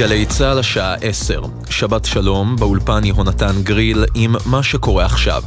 גלי 0.00 0.26
צה"ל 0.26 0.58
השעה 0.58 0.94
10, 0.94 1.42
שבת 1.70 2.04
שלום, 2.04 2.56
באולפן 2.56 3.04
יהונתן 3.04 3.62
גריל 3.62 4.04
עם 4.14 4.34
מה 4.46 4.62
שקורה 4.62 5.04
עכשיו. 5.04 5.42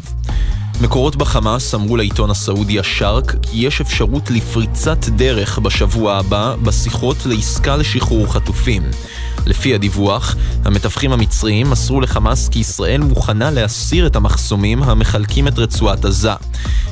מקורות 0.82 1.16
בחמאס 1.16 1.76
אמרו 1.76 1.98
לעיתון 1.98 2.30
הסעודי 2.30 2.80
השארק 2.80 3.36
כי 3.42 3.58
יש 3.58 3.82
אפשרות 3.82 4.32
לפריצת 4.32 4.98
דרך 5.10 5.60
בשבוע 5.60 6.18
הבא 6.18 6.56
בשיחות 6.64 7.18
לעסקה 7.26 7.76
לשחרור 7.76 8.34
חטופים. 8.34 8.84
לפי 9.46 9.76
הדיווח, 9.76 10.36
המתווכים 10.66 11.12
המצריים 11.12 11.70
מסרו 11.70 12.02
לחמאס 12.02 12.50
כי 12.50 12.60
ישראל 12.60 13.02
מוכנה 13.02 13.52
להסיר 13.52 14.08
את 14.08 14.16
המחסומים 14.16 14.84
המחלקים 14.84 15.48
את 15.48 15.60
רצועת 15.60 16.06
עזה. 16.06 16.34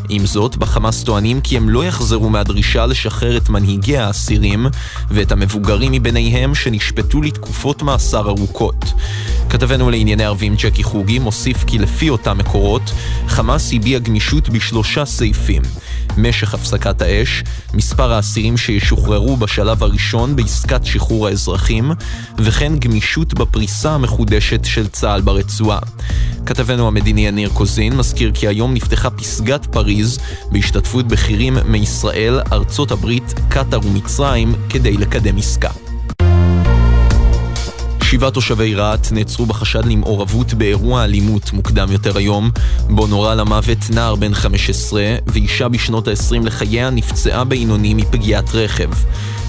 עם 0.10 0.26
זאת, 0.26 0.58
בחמאס 0.58 1.04
טוענים 1.04 1.42
כי 1.42 1.58
הם 1.58 1.70
לא 1.70 1.86
יחזרו 1.86 2.30
מהדרישה 2.30 2.86
לשחרר 2.86 3.38
את 3.38 3.50
מנהיגי 3.50 3.98
האסירים 3.98 4.66
ואת 5.10 5.32
המבוגרים 5.32 5.92
מביניהם 5.92 6.56
שנשפטו 6.56 7.22
לתקופות 7.22 7.82
מאסר 7.82 8.30
ארוכות. 8.30 8.86
כתבנו 9.52 9.90
לענייני 9.90 10.24
ערבים 10.24 10.56
ג'קי 10.56 10.84
חוגי 10.84 11.20
מוסיף 11.20 11.64
כי 11.64 11.80
לפי 11.80 12.10
אותם 12.10 12.38
מקורות, 12.38 12.92
חמאס 13.28 13.74
הביע 13.74 14.00
גמישות 14.00 14.50
בשלושה 14.50 15.06
סעיפים. 15.06 15.62
משך 16.18 16.54
הפסקת 16.54 17.02
האש, 17.02 17.44
מספר 17.74 18.14
האסירים 18.14 18.58
שישוחררו 18.58 19.38
בשלב 19.38 19.84
הראשון 19.84 20.36
בעסקת 20.36 20.86
שחרור 20.86 21.28
האזרחים, 21.28 21.92
וכן 22.38 22.78
גמישות 22.80 23.34
בפריסה 23.34 23.92
המחודשת 23.92 24.66
של 24.66 24.88
צה"ל 24.88 25.22
ברצועה. 25.22 25.80
כתבנו 26.46 26.88
המדיני 26.88 27.28
יניר 27.28 27.50
קוזין 27.50 27.98
מזכיר 27.98 28.32
כי 28.34 28.48
היום 28.48 28.74
נפתחה 28.74 29.10
פסגת 29.10 29.66
פריז 29.66 30.20
בהשתתפות 30.52 31.08
בכירים 31.08 31.58
מישראל, 31.66 32.40
ארצות 32.52 32.92
הברית, 32.92 33.34
קטאר 33.50 33.80
ומצרים 33.86 34.56
כדי 34.70 34.98
לקדם 34.98 35.38
עסקה. 35.38 35.81
שבעה 38.12 38.32
תושבי 38.32 38.76
רהט 38.76 39.12
נעצרו 39.12 39.46
בחשד 39.46 39.86
למעורבות 39.86 40.54
באירוע 40.54 41.04
אלימות 41.04 41.54
מוקדם 41.54 41.92
יותר 41.92 42.18
היום, 42.18 42.52
בו 42.90 43.08
נורה 43.08 43.36
למוות 43.36 43.78
נער 43.90 44.16
בן 44.16 44.34
15 44.34 45.16
ואישה 45.28 45.68
בשנות 45.68 46.08
ה-20 46.08 46.46
לחייה 46.46 46.90
נפצעה 46.90 47.44
בינוני 47.44 47.94
מפגיעת 47.94 48.56
רכב. 48.56 48.90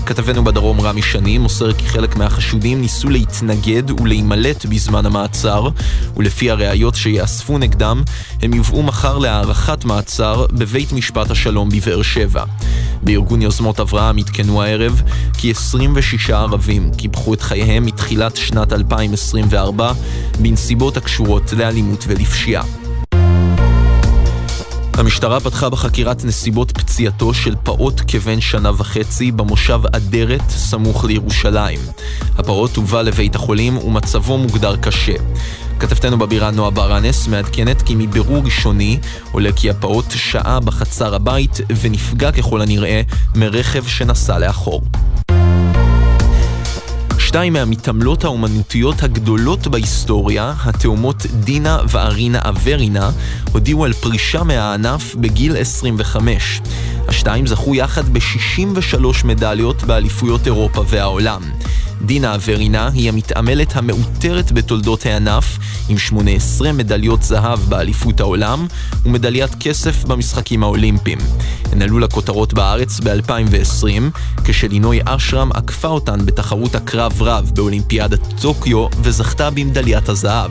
כתבנו 0.07 0.45
בדרום 0.45 0.81
רמי 0.81 1.03
שני 1.03 1.39
מוסר 1.39 1.73
כי 1.73 1.89
חלק 1.89 2.17
מהחשודים 2.17 2.81
ניסו 2.81 3.11
להתנגד 3.11 4.01
ולהימלט 4.01 4.67
בזמן 4.67 5.07
המעצר, 5.07 5.69
ולפי 6.17 6.51
הראיות 6.51 6.95
שיאספו 6.95 7.59
נגדם, 7.59 8.03
הם 8.43 8.55
יובאו 8.55 8.83
מחר 8.83 9.19
להארכת 9.19 9.85
מעצר 9.85 10.47
בבית 10.53 10.93
משפט 10.93 11.31
השלום 11.31 11.69
בבאר 11.69 12.03
שבע. 12.03 12.45
בארגון 13.03 13.43
יוזמות 13.43 13.81
אברהם 13.81 14.19
עדכנו 14.19 14.63
הערב 14.63 15.03
כי 15.39 15.51
26 15.51 16.31
ערבים 16.31 16.91
קיפחו 16.97 17.35
את 17.35 17.43
חייהם 17.43 17.87
מתחילת 17.87 18.37
שנת 18.53 18.73
2024 18.73 19.93
בנסיבות 20.41 20.97
הקשורות 20.97 21.53
לאלימות 21.53 22.05
ולפשיעה. 22.09 22.65
המשטרה 24.95 25.41
פתחה 25.41 25.71
בחקירת 25.71 26.25
נסיבות 26.25 26.71
פציעתו 26.73 27.35
של 27.35 27.55
פעוט 27.63 28.01
כבן 28.09 28.41
שנה 28.41 28.71
וחצי 28.77 29.33
במושב 29.33 29.81
אדרת 29.93 30.49
סמוך 30.49 31.05
לירושלים. 31.05 31.79
הפעוט 32.39 32.77
הובא 32.77 33.03
לבית 33.03 33.35
החולים 33.35 33.79
ומצבו 33.79 34.39
מוגדר 34.39 34.77
קשה. 34.77 35.15
כתבתנו 35.81 36.19
בבירה 36.19 36.51
נועה 36.51 36.71
ברנס 36.71 37.29
מעדכנת 37.29 37.83
כי 37.83 37.95
מבירור 37.95 38.45
ראשוני 38.45 38.99
עולה 39.33 39.53
כי 39.53 39.71
הפעוט 39.71 40.11
שהה 40.11 40.61
בחצר 40.61 41.15
הבית 41.15 41.61
ונפגע 41.81 42.33
ככל 42.33 42.63
הנראה 42.63 43.03
מרכב 43.35 43.87
שנסע 43.87 44.39
לאחור. 44.39 44.83
שתיים 47.33 47.53
מהמתעמלות 47.53 48.25
האומנותיות 48.25 49.03
הגדולות 49.03 49.67
בהיסטוריה, 49.67 50.55
התאומות 50.65 51.27
דינה 51.27 51.79
וארינה 51.89 52.39
אברינה, 52.43 53.11
הודיעו 53.53 53.85
על 53.85 53.93
פרישה 53.93 54.43
מהענף 54.43 55.15
בגיל 55.15 55.57
25. 55.57 56.61
השתיים 57.09 57.47
זכו 57.47 57.75
יחד 57.75 58.09
ב-63 58.09 59.05
מדליות 59.25 59.83
באליפויות 59.83 60.47
אירופה 60.47 60.85
והעולם. 60.89 61.43
דינה 62.05 62.35
אברינה 62.35 62.89
היא 62.95 63.09
המתעמלת 63.09 63.77
המעוטרת 63.77 64.53
בתולדות 64.53 65.07
הענף, 65.07 65.59
עם 65.89 65.99
18 65.99 66.73
מדליות 66.73 67.23
זהב 67.23 67.59
באליפות 67.59 68.21
העולם 68.21 68.67
ומדליית 69.05 69.55
כסף 69.61 70.05
במשחקים 70.05 70.63
האולימפיים. 70.63 71.19
הן 71.73 71.83
עלו 71.83 71.99
לכותרות 71.99 72.53
בארץ 72.53 73.01
ב-2020, 73.01 73.87
כשלינוי 74.45 75.01
אשרם 75.05 75.51
עקפה 75.55 75.89
אותן 75.89 76.27
בתחרות 76.27 76.75
הקרב 76.75 77.23
רב 77.23 77.51
באולימפיאדת 77.55 78.21
טוקיו 78.41 78.87
וזכתה 79.03 79.51
במדליית 79.51 80.09
הזהב. 80.09 80.51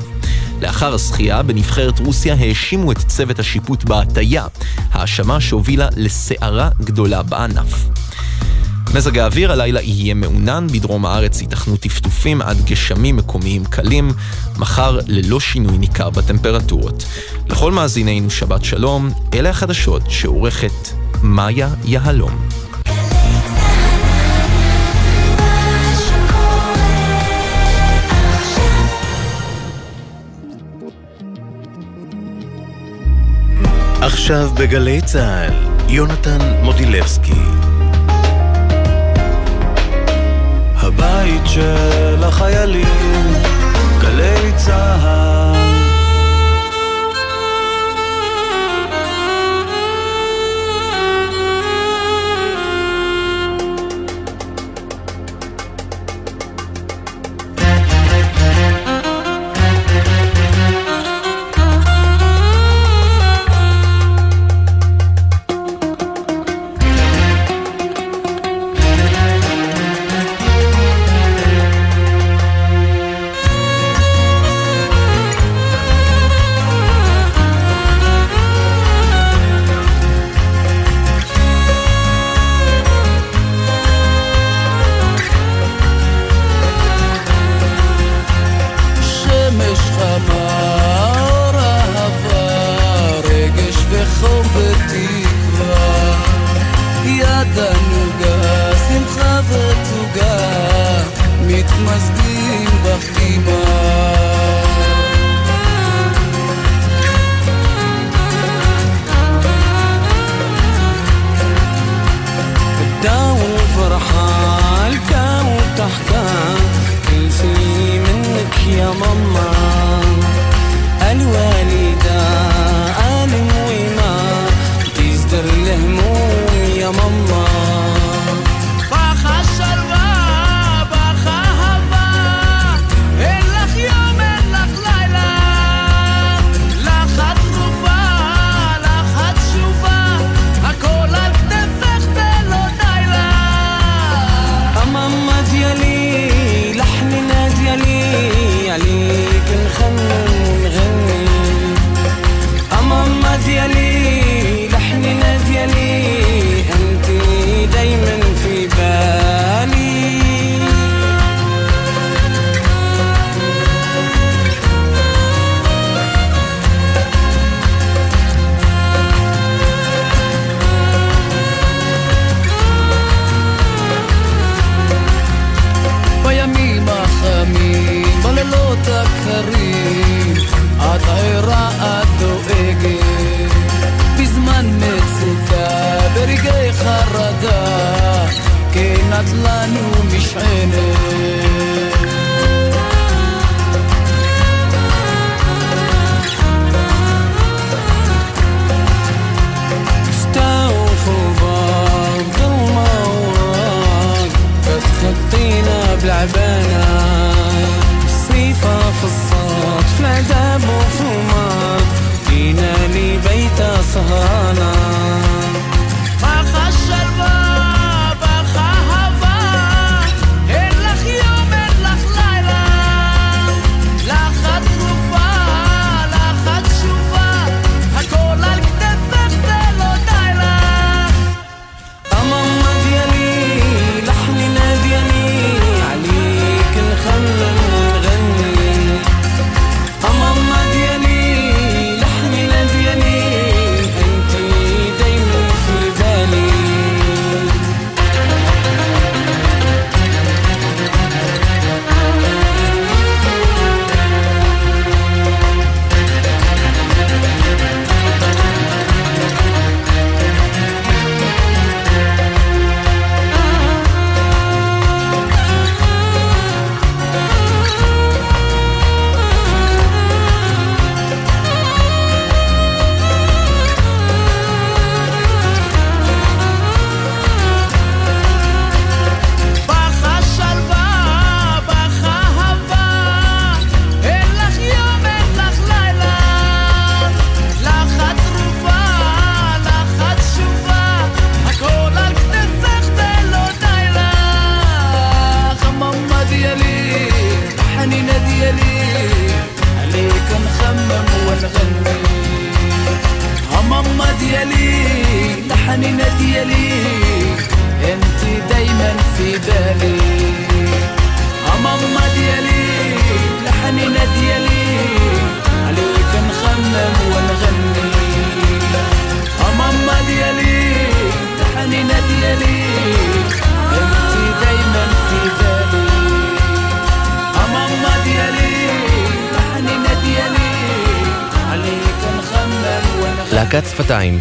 לאחר 0.61 0.93
הזכייה, 0.93 1.43
בנבחרת 1.43 1.99
רוסיה 1.99 2.33
האשימו 2.33 2.91
את 2.91 2.97
צוות 2.97 3.39
השיפוט 3.39 3.83
בהטייה, 3.83 4.45
האשמה 4.91 5.41
שהובילה 5.41 5.87
לסערה 5.97 6.69
גדולה 6.81 7.23
בענף. 7.23 7.89
מזג 8.95 9.17
האוויר 9.17 9.51
הלילה 9.51 9.81
יהיה 9.81 10.13
מעונן, 10.13 10.67
בדרום 10.73 11.05
הארץ 11.05 11.41
ייתכנו 11.41 11.77
טפטופים 11.77 12.41
עד 12.41 12.57
גשמים 12.65 13.15
מקומיים 13.15 13.65
קלים, 13.65 14.11
מחר 14.57 14.99
ללא 15.07 15.39
שינוי 15.39 15.77
ניכר 15.77 16.09
בטמפרטורות. 16.09 17.05
לכל 17.47 17.71
מאזינינו 17.71 18.29
שבת 18.29 18.65
שלום, 18.65 19.09
אלה 19.33 19.49
החדשות 19.49 20.01
שעורכת 20.09 20.71
מאיה 21.23 21.69
יהלום. 21.85 22.49
עכשיו 34.01 34.49
בגלי 34.59 35.01
צה"ל, 35.01 35.53
יונתן 35.89 36.39
מודילבסקי. 36.63 37.41
הבית 41.01 41.41
של 41.45 42.23
החיילים, 42.23 43.33
גלי 44.01 44.51
צה"ל 44.55 45.40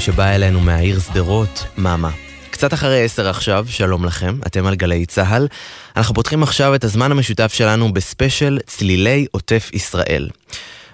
שבאה 0.00 0.35
אלינו 0.35 0.61
מהעיר 0.61 1.00
שדרות, 1.00 1.64
מאמה. 1.79 2.11
קצת 2.50 2.75
אחרי 2.75 3.05
עשר 3.05 3.29
עכשיו, 3.29 3.67
שלום 3.69 4.05
לכם, 4.05 4.38
אתם 4.47 4.67
על 4.67 4.75
גלי 4.75 5.06
צה"ל. 5.06 5.49
אנחנו 5.97 6.14
פותחים 6.14 6.43
עכשיו 6.43 6.75
את 6.75 6.85
הזמן 6.85 7.11
המשותף 7.12 7.52
שלנו 7.52 7.93
בספיישל 7.93 8.58
צלילי 8.67 9.26
עוטף 9.31 9.70
ישראל. 9.73 10.29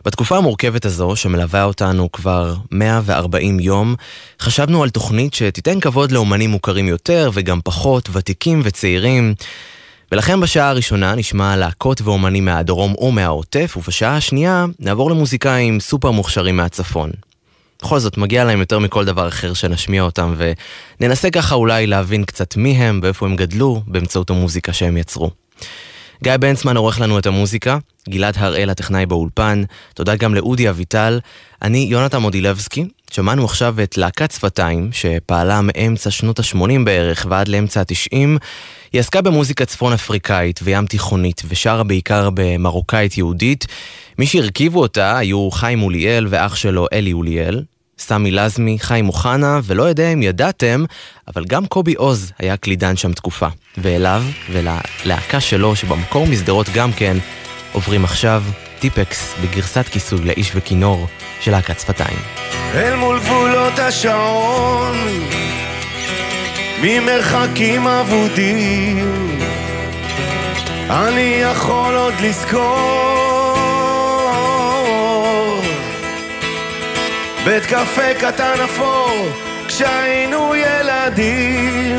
בתקופה 0.04 0.36
המורכבת 0.36 0.84
הזו, 0.84 1.16
שמלווה 1.16 1.64
אותנו 1.64 2.12
כבר 2.12 2.54
140 2.70 3.60
יום, 3.60 3.94
חשבנו 4.40 4.82
על 4.82 4.90
תוכנית 4.90 5.34
שתיתן 5.34 5.80
כבוד 5.80 6.12
לאומנים 6.12 6.50
מוכרים 6.50 6.88
יותר 6.88 7.30
וגם 7.34 7.60
פחות, 7.64 8.08
ותיקים 8.12 8.60
וצעירים. 8.64 9.34
ולכן 10.12 10.40
בשעה 10.40 10.68
הראשונה 10.68 11.14
נשמע 11.14 11.56
להקות 11.56 12.00
ואומנים 12.00 12.44
מהדרום 12.44 12.94
או 12.98 13.12
מהעוטף, 13.12 13.74
ובשעה 13.76 14.16
השנייה 14.16 14.66
נעבור 14.80 15.10
למוזיקאים 15.10 15.80
סופר 15.80 16.10
מוכשרים 16.10 16.56
מהצפון. 16.56 17.10
בכל 17.82 17.98
זאת, 17.98 18.16
מגיע 18.18 18.44
להם 18.44 18.60
יותר 18.60 18.78
מכל 18.78 19.04
דבר 19.04 19.28
אחר 19.28 19.54
שנשמיע 19.54 20.02
אותם, 20.02 20.34
וננסה 21.00 21.30
ככה 21.30 21.54
אולי 21.54 21.86
להבין 21.86 22.24
קצת 22.24 22.56
מי 22.56 22.72
הם 22.72 23.00
ואיפה 23.02 23.26
הם 23.26 23.36
גדלו 23.36 23.82
באמצעות 23.86 24.30
המוזיקה 24.30 24.72
שהם 24.72 24.96
יצרו. 24.96 25.30
גיא 26.22 26.36
בנצמן 26.36 26.76
עורך 26.76 27.00
לנו 27.00 27.18
את 27.18 27.26
המוזיקה, 27.26 27.78
גלעד 28.08 28.34
הראל 28.38 28.70
הטכנאי 28.70 29.06
באולפן, 29.06 29.62
תודה 29.94 30.16
גם 30.16 30.34
לאודי 30.34 30.70
אביטל, 30.70 31.20
אני 31.62 31.78
יונתן 31.78 32.18
מודילבסקי, 32.18 32.84
שמענו 33.10 33.44
עכשיו 33.44 33.82
את 33.82 33.98
להקת 33.98 34.30
שפתיים, 34.30 34.90
שפעלה 34.92 35.60
מאמצע 35.62 36.10
שנות 36.10 36.38
ה-80 36.38 36.84
בערך 36.84 37.26
ועד 37.28 37.48
לאמצע 37.48 37.80
ה-90. 37.80 38.38
היא 38.92 39.00
עסקה 39.00 39.22
במוזיקה 39.22 39.64
צפון 39.64 39.92
אפריקאית 39.92 40.60
וים 40.62 40.86
תיכונית, 40.86 41.42
ושרה 41.48 41.82
בעיקר 41.82 42.30
במרוקאית 42.34 43.18
יהודית. 43.18 43.66
מי 44.18 44.26
שהרכיבו 44.26 44.80
אותה 44.80 45.18
היו 45.18 45.50
חיים 45.50 45.82
אוליאל 45.82 46.26
ואח 46.30 46.56
שלו 46.56 46.86
אלי 46.92 47.12
אוליאל, 47.12 47.62
סמי 47.98 48.30
לזמי, 48.30 48.78
חיים 48.78 49.08
אוחנה, 49.08 49.60
ולא 49.64 49.82
יודע 49.82 50.12
אם 50.12 50.22
ידעתם, 50.22 50.84
אבל 51.28 51.44
גם 51.44 51.66
קובי 51.66 51.94
עוז 51.94 52.32
היה 52.38 52.56
קלידן 52.56 52.96
שם 52.96 53.12
תקופה. 53.12 53.48
ואליו 53.78 54.22
וללהקה 54.50 55.40
שלו, 55.40 55.76
שבמקור 55.76 56.26
משדרות 56.26 56.66
גם 56.74 56.92
כן, 56.92 57.16
עוברים 57.72 58.04
עכשיו 58.04 58.42
טיפקס 58.78 59.34
בגרסת 59.42 59.84
כיסוי 59.90 60.18
לאיש 60.24 60.52
וכינור 60.54 61.06
של 61.40 61.50
להקת 61.50 61.80
שפתיים. 61.80 62.18
אל 62.74 62.96
מול 62.96 63.20
גבולות 63.20 63.78
השעון, 63.78 64.96
ממרחקים 66.82 67.86
אבודים, 67.86 69.38
אני 70.90 71.40
יכול 71.42 71.94
עוד 71.94 72.14
לזכור 72.22 73.15
בית 77.46 77.66
קפה 77.66 78.14
קטן 78.20 78.54
אפור 78.64 79.28
כשהיינו 79.68 80.54
ילדים. 80.54 81.98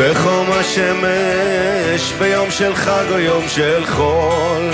בחום 0.00 0.46
השמש 0.52 2.12
ביום 2.18 2.50
של 2.50 2.74
חג 2.74 3.04
או 3.10 3.18
יום 3.18 3.48
של 3.48 3.86
חול. 3.86 4.70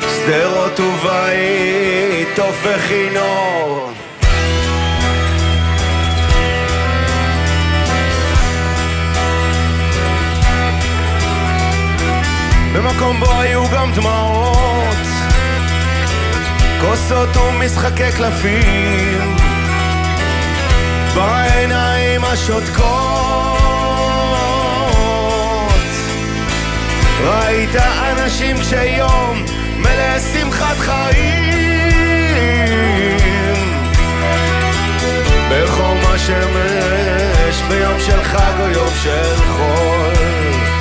שדרות 0.00 0.80
ובית, 0.80 2.38
עוף 2.38 2.66
וכינור 2.66 3.90
במקום 12.74 13.20
בו 13.20 13.32
היו 13.40 13.62
גם 13.74 13.92
דמעות. 13.92 14.96
כוסות 16.80 17.36
ומשחקי 17.36 18.12
קלפים. 18.16 19.36
בעיניים 21.14 22.24
השותקות. 22.24 22.82
ראית 27.24 27.76
אנשים 27.76 28.56
כשיום 28.60 29.44
מלא 29.78 30.18
שמחת 30.18 30.76
חיים. 30.78 31.42
בחום 35.50 35.98
השמש 36.04 37.62
ביום 37.68 38.00
של 38.00 38.22
חג 38.22 38.60
או 38.60 38.68
יום 38.68 38.88
של 39.02 39.36
חול 39.36 40.71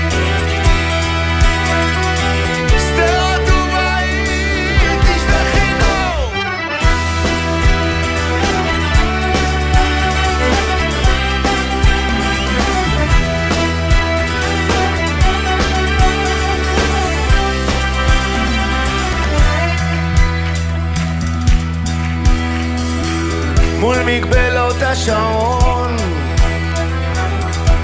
מול 23.81 23.97
מגבלות 24.05 24.81
השעון 24.81 25.97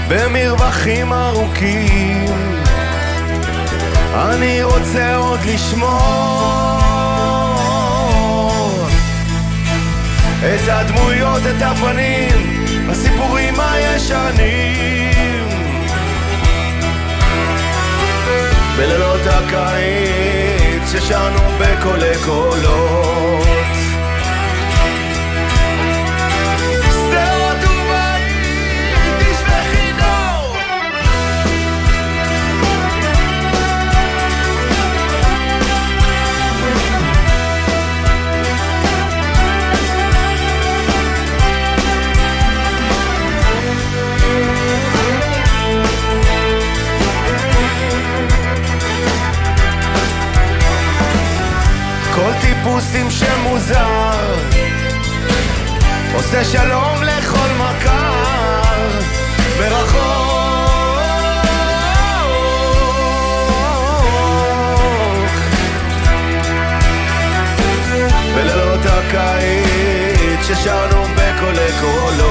במרווחים 0.08 1.12
ארוכים. 1.12 2.24
אני 4.14 4.62
רוצה 4.62 5.16
עוד 5.16 5.40
לשמור 5.44 5.88
את 10.40 10.68
הדמויות, 10.68 11.42
את 11.56 11.62
הפנים, 11.62 12.64
הסיפורים 12.90 13.54
הישנים. 13.60 15.48
בלילות 18.76 19.26
הקיץ 19.26 20.92
ששרנו 20.92 21.40
בקולי 21.58 22.14
קולות 22.24 23.77
טיפוסים 52.62 53.10
שמוזר. 53.10 54.24
עושה 56.14 56.44
שלום 56.44 57.02
לכל 57.02 57.48
מכר 57.58 58.88
מרחוק 59.60 60.38
בלילות 68.34 68.80
הקיץ 68.86 70.46
ששרנו 70.48 71.04
בקולי 71.16 71.72
קולות 71.80 72.27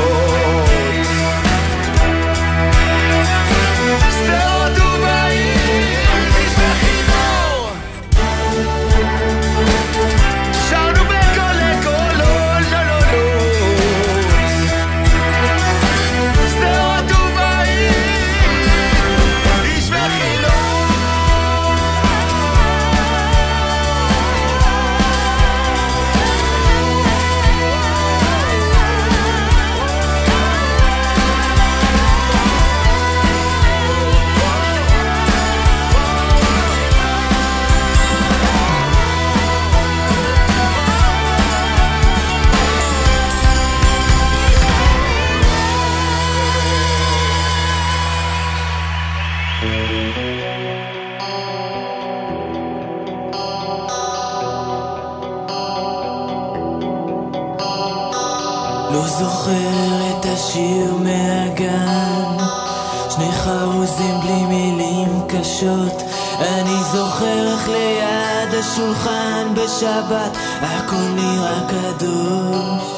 השולחן 68.59 69.53
בשבת, 69.53 70.37
הכל 70.61 70.95
נראה 71.15 71.59
קדוש. 71.67 72.97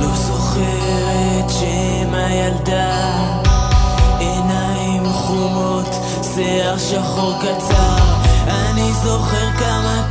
לא 0.00 0.14
שחור 6.78 7.34
קצר. 7.38 7.96
אני 8.46 8.92
זוכר 8.92 9.50
כמה 9.58 10.01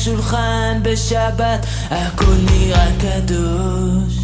השולחן 0.00 0.80
בשבת, 0.82 1.66
הכל 1.90 2.34
נראה 2.50 2.88
קדוש. 3.00 4.19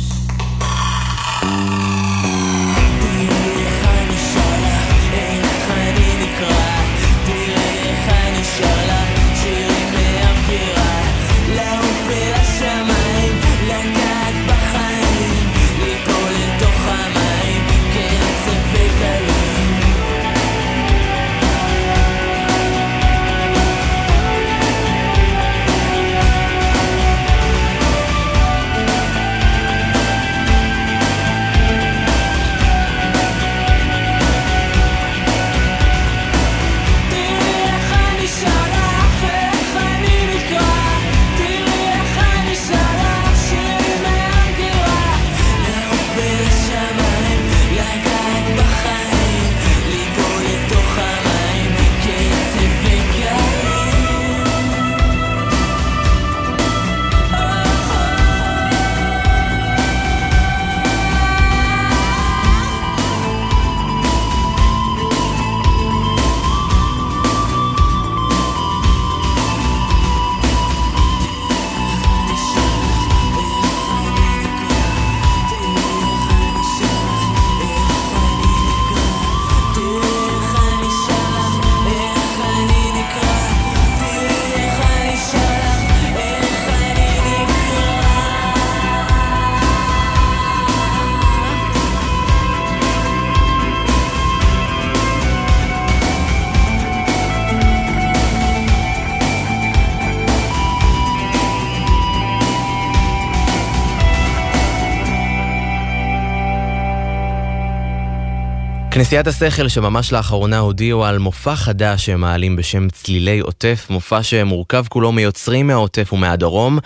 כנסיית 109.06 109.26
השכל 109.26 109.69
שממש 109.69 110.12
לאחרונה 110.12 110.58
הודיעו 110.58 111.04
על 111.04 111.19
מופע 111.19 111.56
חדש 111.56 112.06
שהם 112.06 112.21
מעלים 112.21 112.56
בשם 112.56 112.88
צלילי 112.88 113.38
עוטף, 113.38 113.86
מופע 113.90 114.23
שמורכב 114.23 114.84
כולו 114.88 115.12
מיוצרים 115.12 115.66
מהעוטף 115.66 116.12
ומהדרום. 116.12 116.78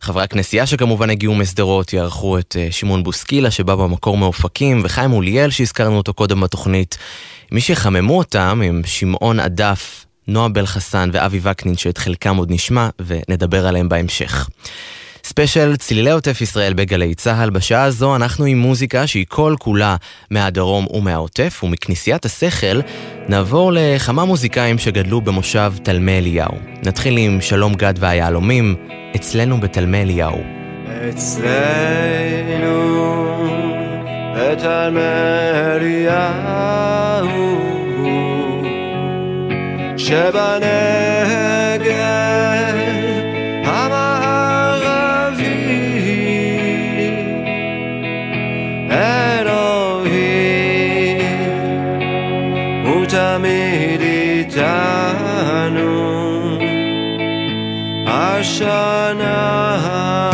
חברי 0.00 0.22
הכנסייה 0.22 0.66
שכמובן 0.66 1.10
הגיעו 1.10 1.34
משדרות 1.34 1.92
יערכו 1.92 2.38
את 2.38 2.56
אה, 2.58 2.68
שמעון 2.70 3.02
בוסקילה 3.02 3.50
שבא 3.50 3.74
במקור 3.74 4.16
מאופקים 4.16 4.80
וחיים 4.84 5.12
אוליאל 5.12 5.50
שהזכרנו 5.50 5.96
אותו 5.96 6.14
קודם 6.14 6.40
בתוכנית. 6.40 6.98
מי 7.52 7.60
שיחממו 7.60 8.18
אותם 8.18 8.62
הם 8.64 8.82
שמעון 8.84 9.40
עדף, 9.40 10.06
נועה 10.28 10.48
בל 10.48 10.66
חסן 10.66 11.10
ואבי 11.12 11.40
וקנין 11.42 11.76
שאת 11.76 11.98
חלקם 11.98 12.36
עוד 12.36 12.50
נשמע 12.50 12.88
ונדבר 13.06 13.66
עליהם 13.66 13.88
בהמשך. 13.88 14.48
ספיישל 15.30 15.76
צלילי 15.76 16.10
עוטף 16.10 16.40
ישראל 16.40 16.74
בגלי 16.74 17.14
צה"ל. 17.14 17.50
בשעה 17.50 17.84
הזו 17.84 18.16
אנחנו 18.16 18.44
עם 18.44 18.58
מוזיקה 18.58 19.06
שהיא 19.06 19.26
כל 19.28 19.54
כולה 19.58 19.96
מהדרום 20.30 20.86
ומהעוטף, 20.90 21.60
ומכנסיית 21.64 22.24
השכל 22.24 22.80
נעבור 23.28 23.72
לכמה 23.74 24.24
מוזיקאים 24.24 24.78
שגדלו 24.78 25.20
במושב 25.20 25.72
תלמי 25.82 26.18
אליהו. 26.18 26.54
נתחיל 26.86 27.16
עם 27.16 27.40
שלום 27.40 27.74
גד 27.74 27.94
והיהלומים, 27.98 28.76
אצלנו 29.16 29.60
בתלמי 29.60 30.02
אליהו. 30.02 30.42
אצלנו 31.10 31.50
בתלמי 34.36 35.00
אליהו 35.76 36.40
שבנגב 39.96 41.09
השנה. 58.40 60.30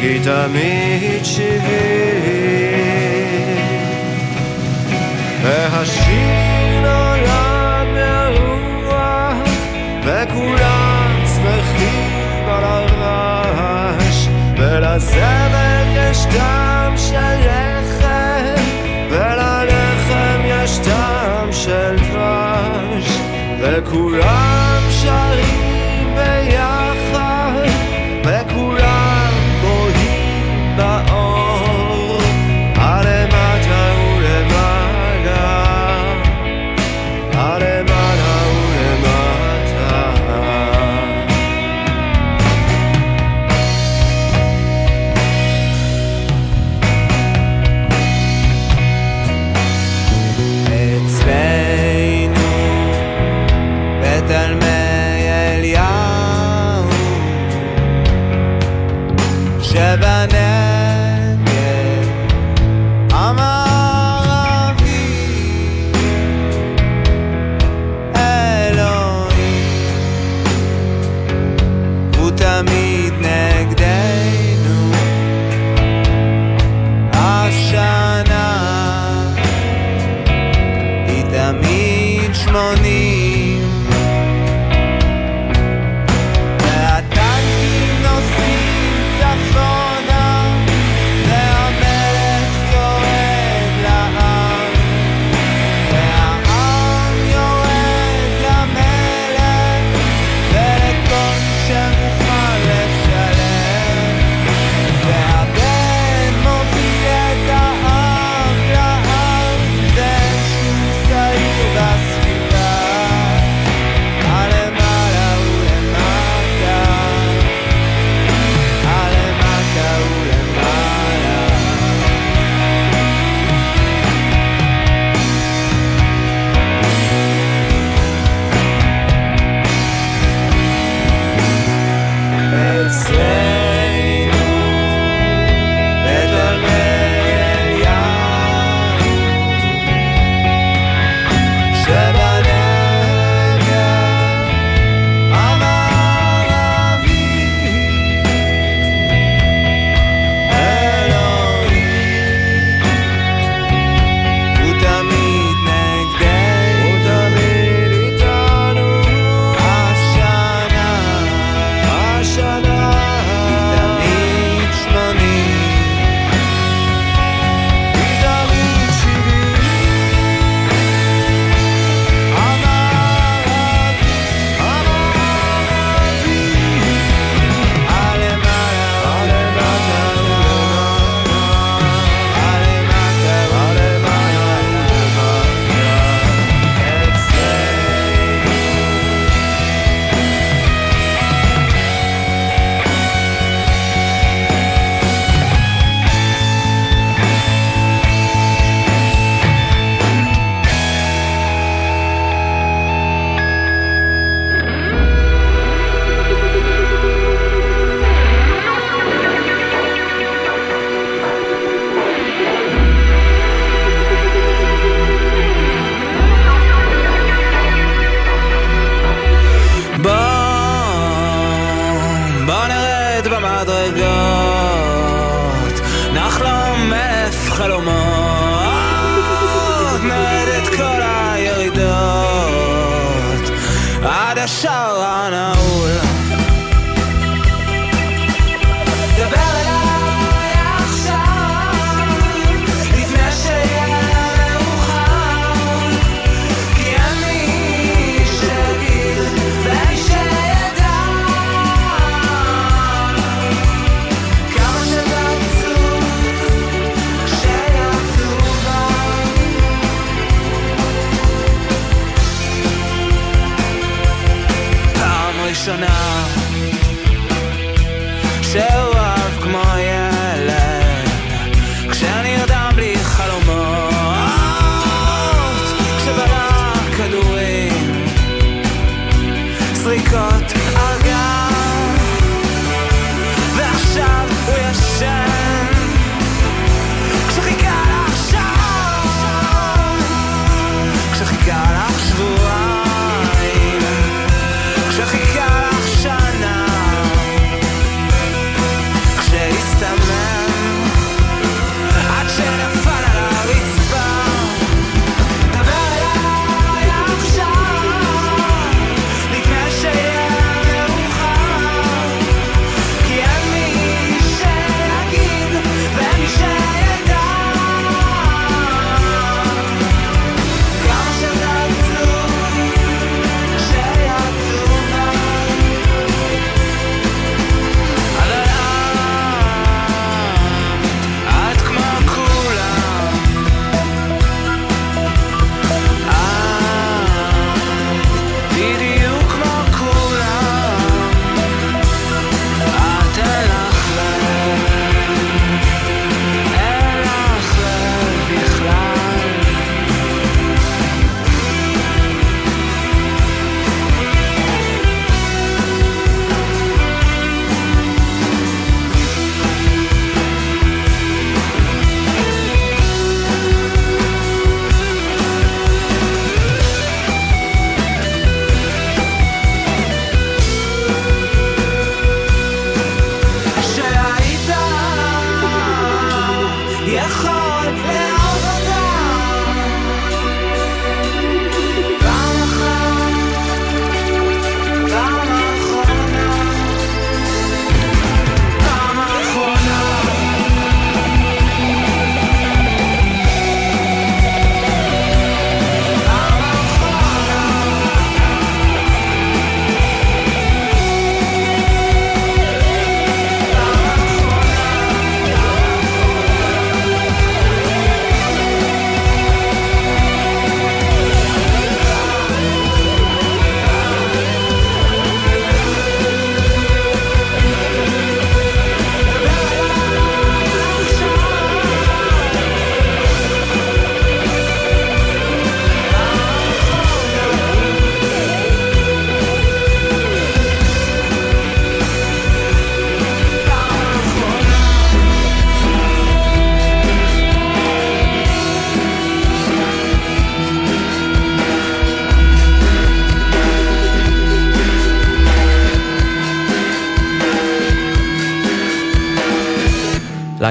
כי 0.00 0.18
תמיד 0.24 1.24
שבעים 1.24 1.52
והשיר 5.42 6.80
נולד 6.82 7.88
ברוח 7.94 9.36
וכולם 10.04 11.24
שמחים 11.26 12.48
על 12.48 12.64
הרעש 12.64 14.28
ולזמר 14.56 15.52
יש 15.96 16.24
טעם 16.24 16.61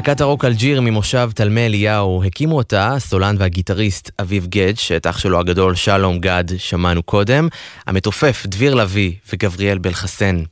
להקת 0.02 0.22
הרוק 0.22 0.46
אלג'יר 0.46 0.82
ממושב 0.82 1.30
תלמי 1.36 1.66
אליהו 1.66 2.24
הקימו 2.24 2.58
אותה 2.58 2.88
הסולן 2.88 3.36
והגיטריסט 3.40 4.12
אביב 4.22 4.48
גד, 4.48 4.74
שאת 4.78 5.08
אח 5.08 5.20
שלו 5.20 5.40
הגדול 5.40 5.76
שלום 5.76 6.20
גד 6.20 6.44
שמענו 6.58 7.04
קודם, 7.04 7.48
המתופף 7.88 8.46
דביר 8.46 8.74
לביא 8.74 9.14
וגבריאל 9.34 9.78
בלחסן. 9.78 10.44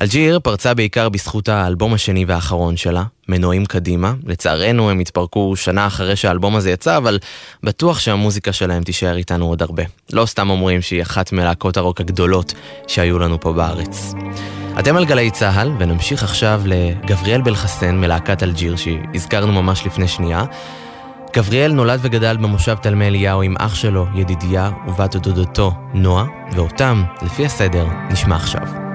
אלג'יר 0.00 0.40
פרצה 0.40 0.74
בעיקר 0.74 1.08
בזכות 1.08 1.48
האלבום 1.48 1.94
השני 1.94 2.24
והאחרון 2.24 2.76
שלה, 2.76 3.02
מנועים 3.28 3.66
קדימה. 3.66 4.14
לצערנו 4.26 4.90
הם 4.90 4.98
התפרקו 4.98 5.56
שנה 5.56 5.86
אחרי 5.86 6.16
שהאלבום 6.16 6.56
הזה 6.56 6.70
יצא, 6.70 6.96
אבל 6.96 7.18
בטוח 7.62 7.98
שהמוזיקה 7.98 8.52
שלהם 8.52 8.82
תישאר 8.82 9.16
איתנו 9.16 9.46
עוד 9.46 9.62
הרבה. 9.62 9.82
לא 10.12 10.26
סתם 10.26 10.50
אומרים 10.50 10.82
שהיא 10.82 11.02
אחת 11.02 11.32
מלהקות 11.32 11.76
הרוק 11.76 12.00
הגדולות 12.00 12.52
שהיו 12.86 13.18
לנו 13.18 13.40
פה 13.40 13.52
בארץ. 13.52 14.14
אתם 14.78 14.96
על 14.96 15.04
גלי 15.04 15.30
צה"ל, 15.30 15.72
ונמשיך 15.78 16.22
עכשיו 16.22 16.62
לגבריאל 16.64 17.40
בלחסן 17.40 17.96
מלהקת 17.96 18.42
אלג'יר, 18.42 18.76
שהזכרנו 18.76 19.62
ממש 19.62 19.86
לפני 19.86 20.08
שנייה. 20.08 20.44
גבריאל 21.36 21.72
נולד 21.72 21.98
וגדל 22.02 22.36
במושב 22.36 22.74
תלמי 22.74 23.06
אליהו 23.06 23.42
עם 23.42 23.54
אח 23.58 23.74
שלו, 23.74 24.06
ידידיה, 24.14 24.70
ובת 24.86 25.16
דודתו, 25.16 25.72
נועה, 25.94 26.24
ואותם, 26.52 27.04
לפי 27.22 27.46
הסדר, 27.46 27.86
נשמע 28.10 28.36
עכשיו. 28.36 28.87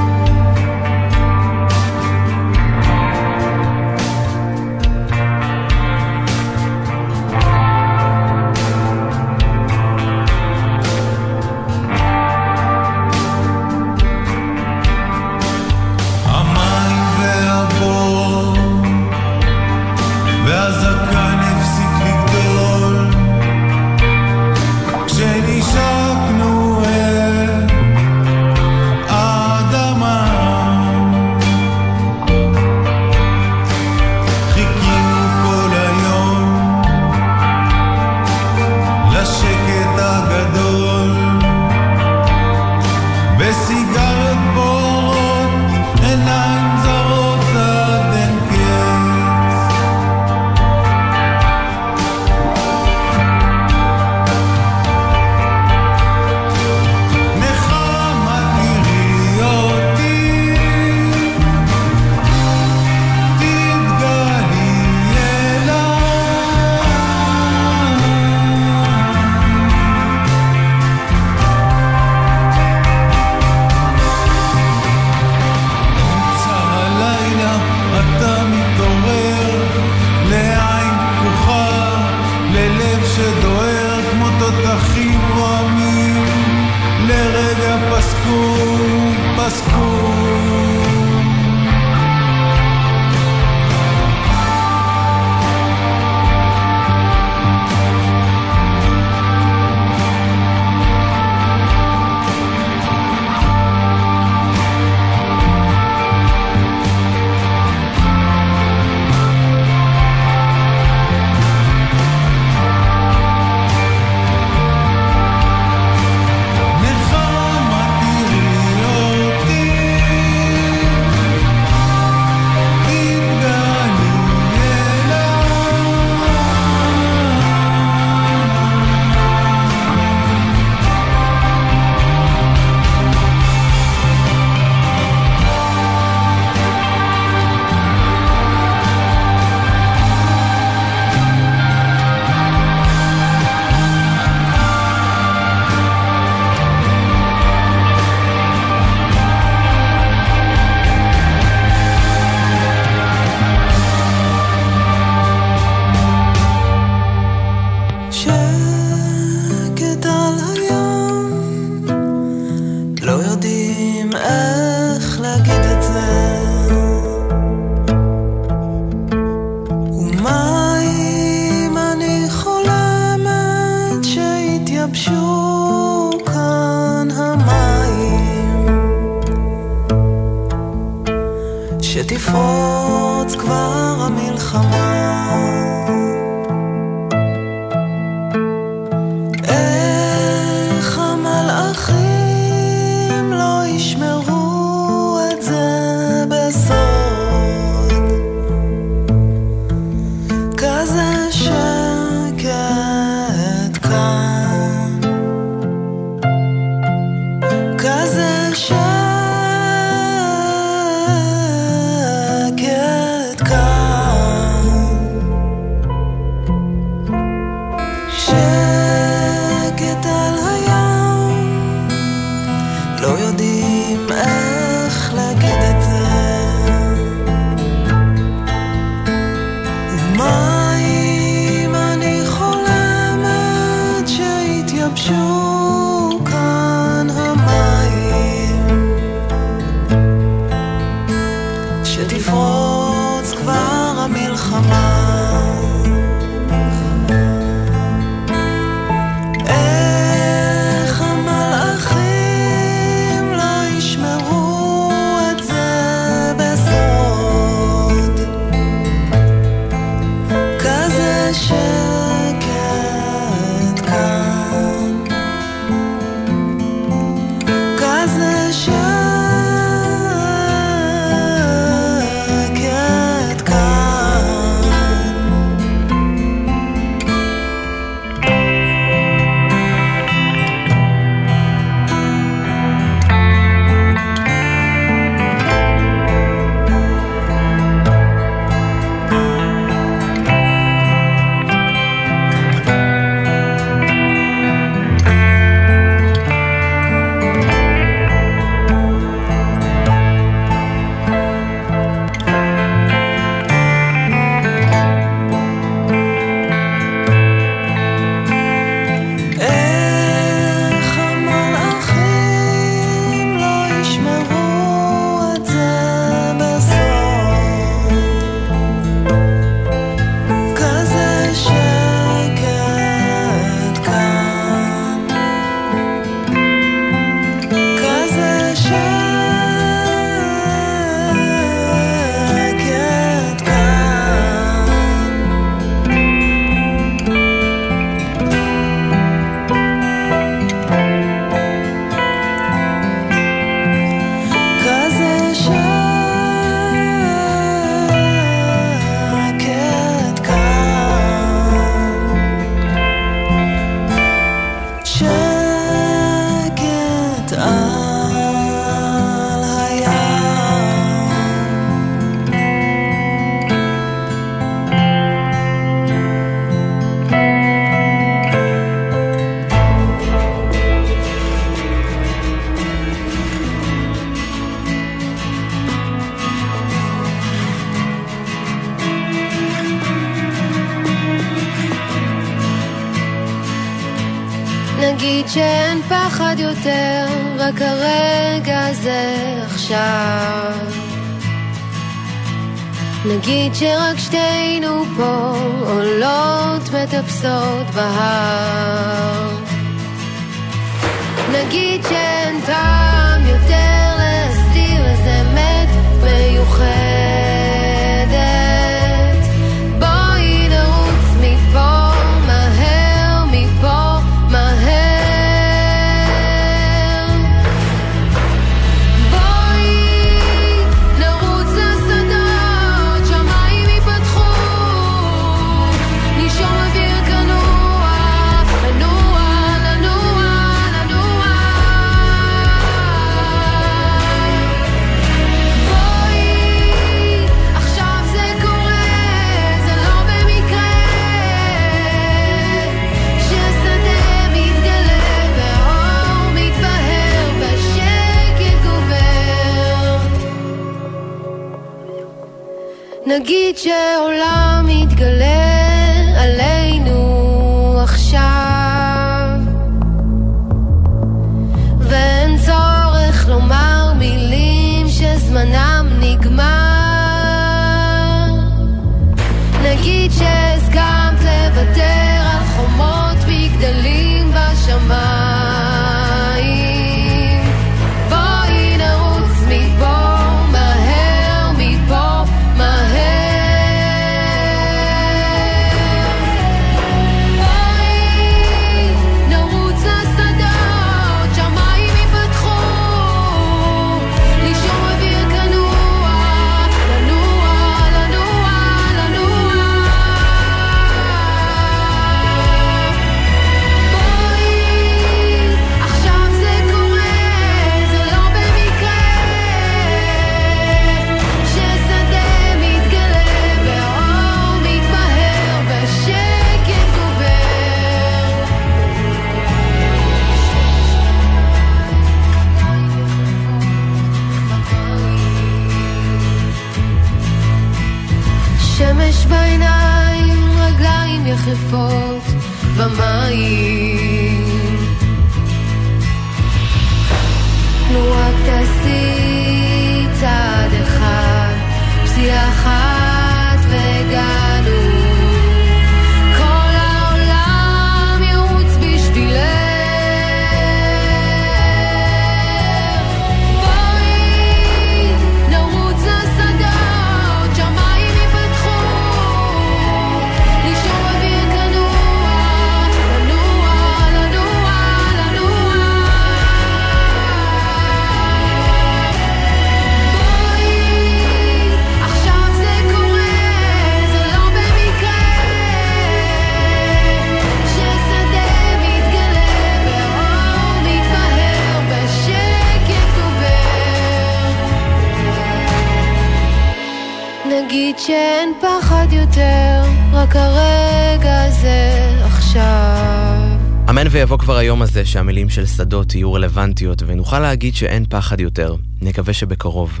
הזה 594.96 595.04
שהמילים 595.04 595.48
של 595.48 595.66
שדות 595.66 596.14
יהיו 596.14 596.32
רלוונטיות 596.32 597.02
ונוכל 597.06 597.38
להגיד 597.40 597.74
שאין 597.74 598.04
פחד 598.08 598.40
יותר. 598.40 598.74
נקווה 599.02 599.32
שבקרוב. 599.32 600.00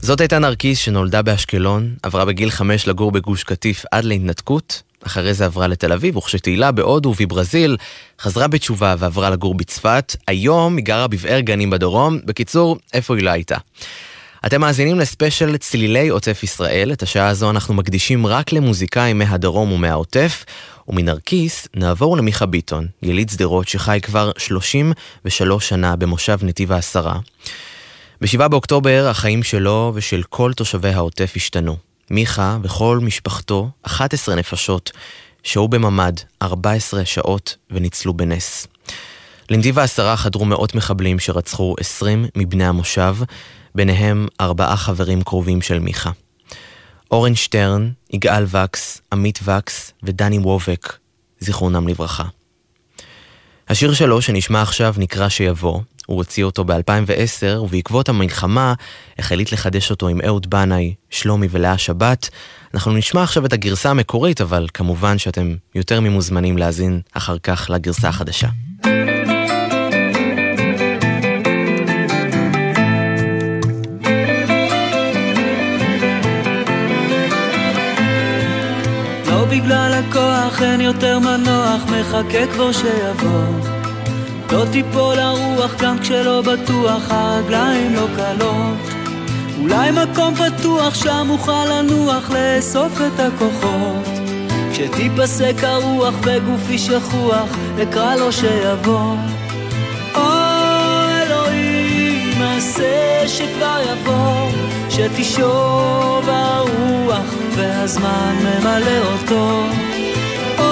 זאת 0.00 0.20
הייתה 0.20 0.38
נרקיס 0.38 0.78
שנולדה 0.78 1.22
באשקלון, 1.22 1.94
עברה 2.02 2.24
בגיל 2.24 2.50
חמש 2.50 2.88
לגור 2.88 3.12
בגוש 3.12 3.44
קטיף 3.44 3.84
עד 3.92 4.04
להתנתקות, 4.04 4.82
אחרי 5.06 5.34
זה 5.34 5.44
עברה 5.44 5.66
לתל 5.66 5.92
אביב, 5.92 6.16
וכשתהילה 6.16 6.72
בהודו 6.72 7.08
ובברזיל, 7.08 7.76
חזרה 8.20 8.48
בתשובה 8.48 8.94
ועברה 8.98 9.30
לגור 9.30 9.54
בצפת, 9.54 10.16
היום 10.26 10.76
היא 10.76 10.84
גרה 10.84 11.06
בבאר 11.08 11.40
גנים 11.40 11.70
בדרום, 11.70 12.18
בקיצור, 12.24 12.78
איפה 12.92 13.16
היא 13.16 13.24
לא 13.24 13.30
הייתה. 13.30 13.56
אתם 14.46 14.60
מאזינים 14.60 14.98
לספיישל 14.98 15.56
צלילי 15.56 16.08
עוטף 16.08 16.42
ישראל, 16.42 16.92
את 16.92 17.02
השעה 17.02 17.28
הזו 17.28 17.50
אנחנו 17.50 17.74
מקדישים 17.74 18.26
רק 18.26 18.52
למוזיקאים 18.52 19.18
מהדרום 19.18 19.72
ומהעוטף, 19.72 20.44
ומנרקיס 20.88 21.68
נעבור 21.76 22.16
למיכה 22.16 22.46
ביטון, 22.46 22.86
יליד 23.02 23.30
שדרות 23.30 23.68
שחי 23.68 23.98
כבר 24.02 24.30
33 24.38 25.68
שנה 25.68 25.96
במושב 25.96 26.38
נתיב 26.42 26.72
העשרה. 26.72 27.18
ב-7 28.20 28.48
באוקטובר 28.48 29.06
החיים 29.10 29.42
שלו 29.42 29.92
ושל 29.94 30.22
כל 30.28 30.52
תושבי 30.52 30.88
העוטף 30.88 31.32
השתנו. 31.36 31.76
מיכה 32.10 32.58
וכל 32.62 32.98
משפחתו, 33.02 33.70
11 33.82 34.34
נפשות, 34.34 34.90
שהו 35.42 35.68
בממ"ד 35.68 36.14
14 36.42 37.04
שעות 37.04 37.56
וניצלו 37.70 38.14
בנס. 38.14 38.66
לנתיב 39.50 39.78
העשרה 39.78 40.16
חדרו 40.16 40.44
מאות 40.44 40.74
מחבלים 40.74 41.18
שרצחו 41.18 41.74
20 41.80 42.26
מבני 42.36 42.66
המושב, 42.66 43.16
ביניהם 43.74 44.26
ארבעה 44.40 44.76
חברים 44.76 45.22
קרובים 45.22 45.62
של 45.62 45.78
מיכה. 45.78 46.10
אורן 47.10 47.34
שטרן, 47.34 47.90
יגאל 48.12 48.44
וקס, 48.48 49.00
עמית 49.12 49.38
וקס 49.44 49.92
ודני 50.02 50.38
וובק, 50.38 50.96
זיכרונם 51.40 51.88
לברכה. 51.88 52.24
השיר 53.68 53.94
שלו 53.94 54.22
שנשמע 54.22 54.62
עכשיו 54.62 54.94
נקרא 54.98 55.28
שיבוא, 55.28 55.80
הוא 56.06 56.16
הוציא 56.16 56.44
אותו 56.44 56.64
ב-2010, 56.64 57.60
ובעקבות 57.60 58.08
המלחמה 58.08 58.74
החליט 59.18 59.52
לחדש 59.52 59.90
אותו 59.90 60.08
עם 60.08 60.20
אהוד 60.26 60.50
בנאי, 60.50 60.94
שלומי 61.10 61.48
ולאה 61.50 61.78
שבת. 61.78 62.28
אנחנו 62.74 62.92
נשמע 62.92 63.22
עכשיו 63.22 63.46
את 63.46 63.52
הגרסה 63.52 63.90
המקורית, 63.90 64.40
אבל 64.40 64.66
כמובן 64.74 65.18
שאתם 65.18 65.54
יותר 65.74 66.00
ממוזמנים 66.00 66.58
להאזין 66.58 67.00
אחר 67.12 67.38
כך 67.38 67.70
לגרסה 67.70 68.08
החדשה. 68.08 68.48
בגלל 79.50 79.92
הכוח 79.94 80.62
אין 80.62 80.80
יותר 80.80 81.18
מנוח, 81.18 81.82
מחכה 81.84 82.46
כבר 82.52 82.72
שיבוא. 82.72 83.78
לא 84.52 84.64
תיפול 84.72 85.18
הרוח 85.18 85.74
גם 85.82 85.98
כשלא 85.98 86.42
בטוח, 86.42 87.02
הרגליים 87.10 87.94
לא 87.94 88.06
קלות. 88.16 88.76
אולי 89.60 89.90
מקום 89.90 90.34
פתוח 90.34 90.94
שם 90.94 91.26
אוכל 91.30 91.64
לנוח, 91.64 92.30
לאסוף 92.30 93.00
את 93.00 93.20
הכוחות. 93.20 94.08
כשתיפסק 94.72 95.54
הרוח 95.62 96.14
בגופי 96.26 96.78
שכוח, 96.78 97.48
אקרא 97.82 98.16
לו 98.16 98.32
שיבוא. 98.32 99.14
או 100.14 100.20
אלוהים, 101.22 102.38
מעשה 102.38 103.22
שכבר 103.26 103.80
יבוא, 103.92 104.67
שתשוב 104.98 106.28
הרוח 106.28 107.34
והזמן 107.56 108.36
ממלא 108.40 109.12
אותו. 109.12 109.62
או 110.58 110.64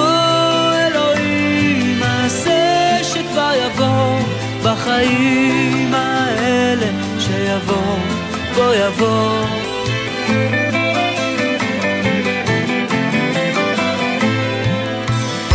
אלוהים, 0.86 2.00
מעשה 2.00 2.98
שכבר 3.02 3.52
יבוא, 3.64 4.18
בחיים 4.62 5.94
האלה 5.94 6.86
שיבוא, 7.18 7.96
בוא 8.54 8.74
יבוא. 8.74 9.46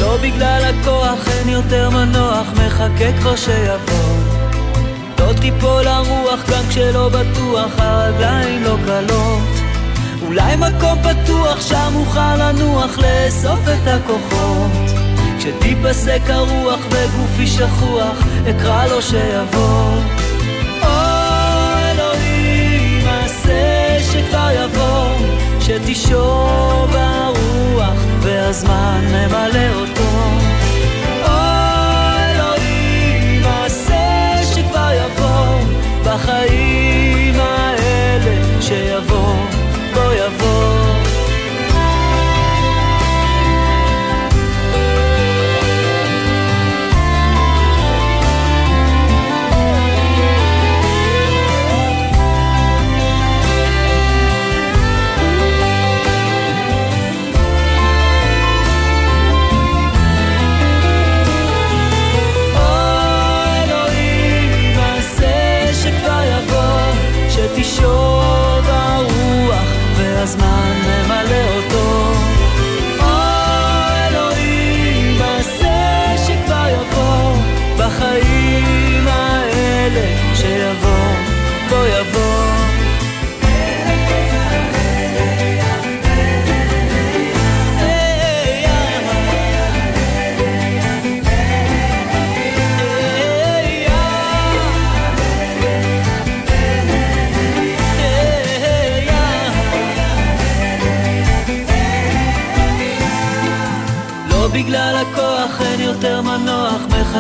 לא 0.02 0.18
בגלל 0.24 0.62
הכוח 0.64 1.28
אין 1.28 1.50
יותר 1.50 1.90
מנוח, 1.90 2.48
מחכה 2.66 3.20
כבר 3.20 3.36
שיבוא. 3.36 4.11
תיפול 5.34 5.88
הרוח 5.88 6.40
גם 6.50 6.64
כשלא 6.70 7.10
בטוח, 7.10 7.72
הרגליים 7.78 8.64
לא 8.64 8.76
קלות. 8.86 9.62
אולי 10.22 10.56
מקום 10.56 11.00
פתוח 11.04 11.62
שם 11.62 11.94
אוכל 11.96 12.36
לנוח, 12.36 12.98
לאסוף 12.98 13.60
את 13.60 13.88
הכוחות. 13.88 14.72
כשתיפסק 15.38 16.22
הרוח 16.28 16.80
וגופי 16.90 17.48
שכוח, 17.48 18.18
אקרא 18.50 18.88
לו 18.88 19.02
שיבוא. 19.02 19.96
או 20.82 20.88
אלוהים, 21.92 23.06
מעשה 23.06 23.98
שכבר 24.12 24.50
יבוא, 24.56 25.28
שתשוב 25.60 26.96
הרוח 26.96 28.00
והזמן 28.22 29.02
ממלא 29.08 29.74
אותו. 29.76 29.91
בחיים 36.06 36.71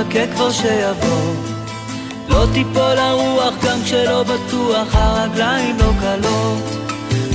מחכה 0.01 0.27
כבר 0.33 0.51
שיבוא. 0.51 1.33
לא 2.29 2.45
תיפול 2.53 2.97
הרוח 2.97 3.53
גם 3.65 3.79
כשלא 3.83 4.23
בטוח, 4.23 4.87
הרגליים 4.91 5.77
לא 5.79 5.91
קלות. 6.01 6.63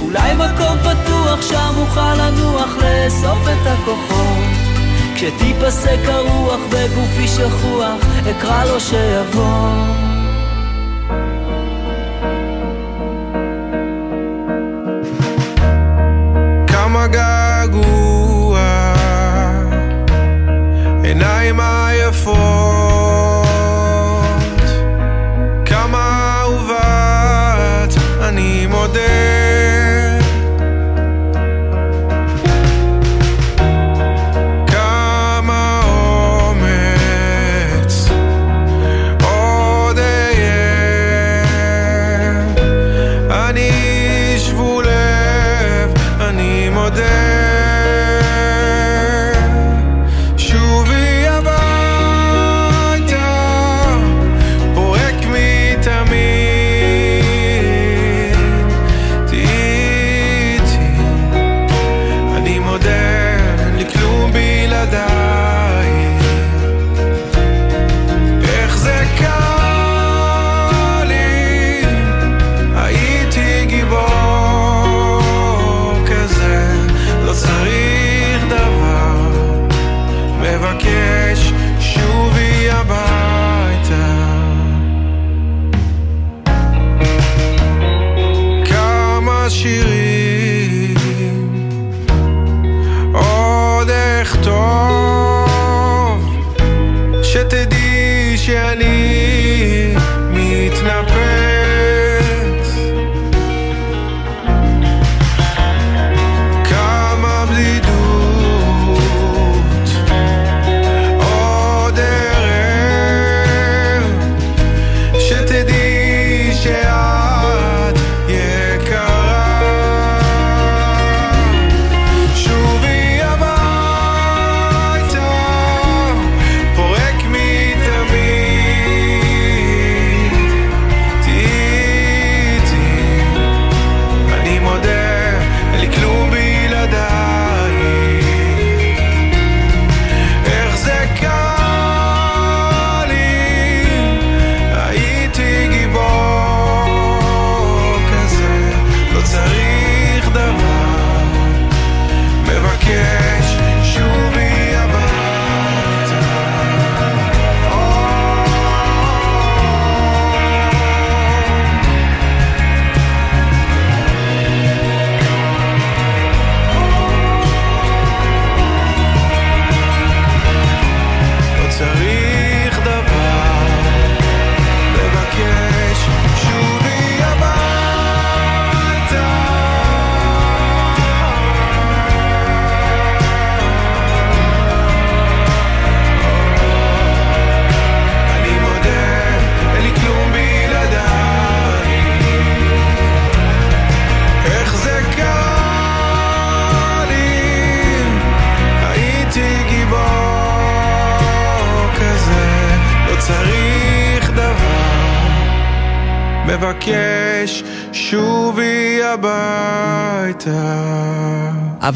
אולי 0.03 0.35
מקום 0.35 0.79
פתוח 0.79 1.43
שם 1.43 1.75
אוכל 1.79 2.15
לנוח, 2.15 2.77
לאסוף 2.77 3.39
את 3.43 3.67
הכוחות. 3.67 4.45
כשתיפסק 5.15 5.99
הרוח 6.07 6.61
וגופי 6.71 7.29
שכוח, 7.29 8.01
אקרא 8.31 8.65
לו 8.65 8.81
שיבוא. 8.81 9.71
כמה 16.67 17.07
געגוע, 17.07 18.16
before. 22.27 22.76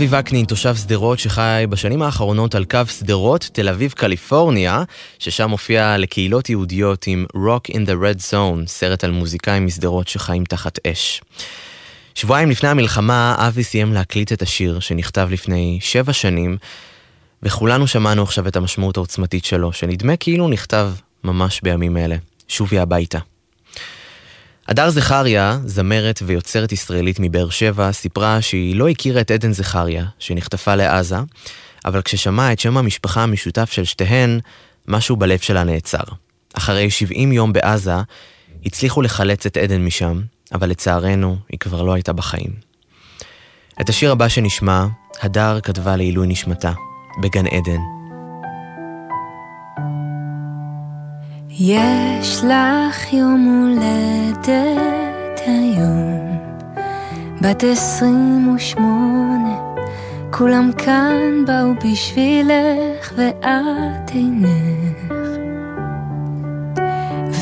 אבי 0.01 0.19
וקנין, 0.21 0.45
תושב 0.45 0.77
שדרות 0.77 1.19
שחי 1.19 1.65
בשנים 1.69 2.03
האחרונות 2.03 2.55
על 2.55 2.65
קו 2.65 2.79
שדרות, 2.99 3.51
תל 3.53 3.69
אביב, 3.69 3.93
קליפורניה, 3.93 4.83
ששם 5.19 5.51
מופיע 5.51 5.97
לקהילות 5.99 6.51
יהודיות 6.51 7.07
עם 7.07 7.27
Rock 7.37 7.73
in 7.73 7.77
the 7.77 8.03
Red 8.03 8.33
Zone, 8.33 8.67
סרט 8.67 9.05
על 9.05 9.11
מוזיקאים 9.11 9.67
משדרות 9.67 10.09
שחיים 10.09 10.45
תחת 10.45 10.79
אש. 10.87 11.21
שבועיים 12.15 12.51
לפני 12.51 12.69
המלחמה, 12.69 13.35
אבי 13.39 13.65
סיים 13.65 13.93
להקליט 13.93 14.33
את 14.33 14.43
השיר 14.43 14.81
שנכתב 14.81 15.29
לפני 15.31 15.79
שבע 15.83 16.13
שנים, 16.13 16.57
וכולנו 17.43 17.87
שמענו 17.87 18.23
עכשיו 18.23 18.49
את 18.49 18.57
המשמעות 18.57 18.97
העוצמתית 18.97 19.45
שלו, 19.45 19.73
שנדמה 19.73 20.17
כאילו 20.17 20.49
נכתב 20.49 20.93
ממש 21.25 21.61
בימים 21.63 21.97
אלה. 21.97 22.17
שובי 22.49 22.79
הביתה. 22.79 23.19
הדר 24.71 24.91
זכריה, 24.91 25.59
זמרת 25.65 26.23
ויוצרת 26.27 26.73
ישראלית 26.73 27.17
מבאר 27.21 27.51
שבע, 27.51 27.93
סיפרה 27.93 28.43
שהיא 28.43 28.77
לא 28.77 28.89
הכירה 28.89 29.21
את 29.21 29.31
עדן 29.31 29.53
זכריה, 29.53 30.05
שנחטפה 30.19 30.75
לעזה, 30.75 31.17
אבל 31.85 32.03
כששמעה 32.03 32.53
את 32.53 32.59
שם 32.61 32.77
המשפחה 32.77 33.23
המשותף 33.23 33.73
של 33.73 33.85
שתיהן, 33.85 34.41
משהו 34.89 35.17
בלב 35.17 35.39
שלה 35.39 35.65
נעצר. 35.65 36.03
אחרי 36.55 36.91
70 36.91 37.33
יום 37.33 37.53
בעזה, 37.53 37.95
הצליחו 38.67 39.03
לחלץ 39.03 39.47
את 39.47 39.57
עדן 39.57 39.85
משם, 39.85 40.21
אבל 40.55 40.69
לצערנו, 40.69 41.37
היא 41.49 41.59
כבר 41.59 41.83
לא 41.83 41.93
הייתה 41.93 42.13
בחיים. 42.13 42.51
את 43.81 43.89
השיר 43.89 44.13
הבא 44.13 44.29
שנשמע, 44.29 44.87
הדר 45.23 45.61
כתבה 45.63 45.97
לעילוי 45.97 46.27
נשמתה, 46.27 46.73
בגן 47.23 47.47
עדן. 47.47 48.00
יש 51.63 52.45
לך 52.45 53.13
יום 53.13 53.45
הולדת 53.45 55.41
היום, 55.47 56.39
בת 57.41 57.65
עשרים 57.65 58.55
ושמונה, 58.55 59.59
כולם 60.31 60.71
כאן 60.79 61.45
באו 61.47 61.75
בשבילך 61.85 63.13
ואת 63.17 64.11
עינך. 64.11 65.13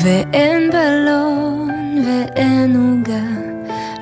ואין 0.03 0.69
בלון 0.71 2.03
ואין 2.05 2.75
עוגה, 2.75 3.29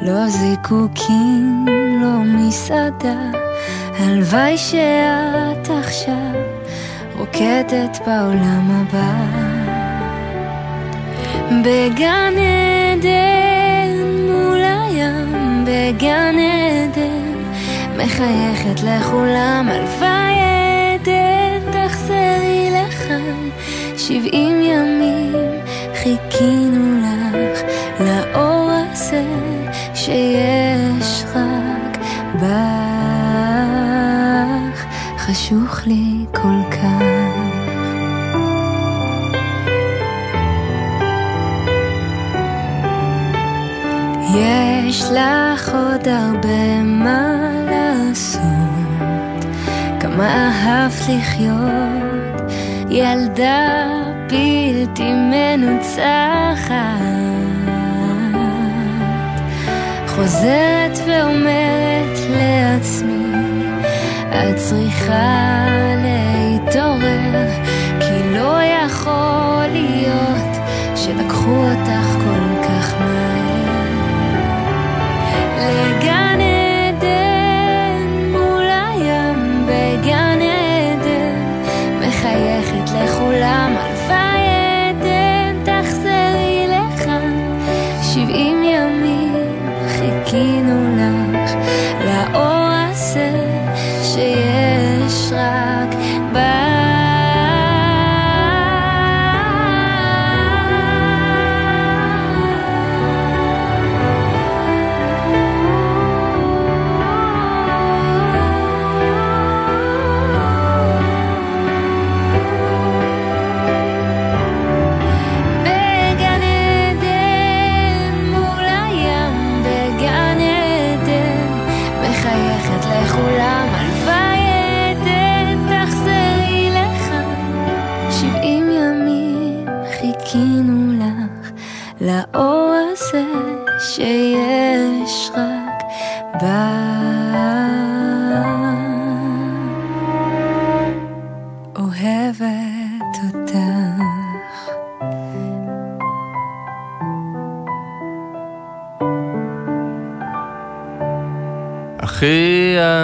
לא 0.01 0.28
זיקוקים, 0.28 1.65
לא 2.01 2.20
מסעדה, 2.24 3.32
הלוואי 3.99 4.57
שאת 4.57 5.70
עכשיו 5.70 6.34
רוקדת 7.18 7.97
בעולם 8.05 8.72
הבא. 8.72 9.56
בגן 11.51 12.33
עדן 12.93 13.91
מול 14.29 14.61
הים, 14.63 15.65
בגן 15.65 16.35
עדן 16.39 17.37
מחייכת 17.97 18.83
לכולם 18.83 19.69
אלפי 19.71 20.33
עדן 21.03 21.59
תחזרי 21.71 22.71
לכאן. 22.71 23.49
שבעים 23.97 24.61
ימים 24.61 25.33
חיכינו 25.95 27.01
לך 27.01 27.61
לאור 27.99 28.69
הזה 28.71 29.23
שיש 29.93 31.23
רק 31.35 31.97
בך. 32.35 33.57
חשוך 35.17 35.79
לי 35.85 36.25
כל 36.31 36.71
כך. 36.71 37.16
לך 45.11 45.69
עוד 45.75 46.07
הרבה 46.07 46.83
מה 46.83 47.37
לעשות, 47.69 48.41
כמה 49.99 50.27
אהבת 50.27 51.09
לחיות, 51.09 52.51
ילדה 52.89 53.87
בלתי 54.29 55.13
מנוצחת. 55.13 56.77
חוזרת 60.07 60.99
ואומרת 61.07 62.17
לעצמי, 62.29 63.33
את 64.29 64.55
צריכה 64.55 65.67
להתעורר, 66.03 67.47
כי 67.99 68.33
לא 68.33 68.57
יכול 68.85 69.65
להיות 69.71 70.57
שלקחו 70.95 71.51
אותך 71.51 72.06
elegante. 75.70 76.36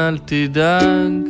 alti 0.07 0.41
danni. 0.55 1.22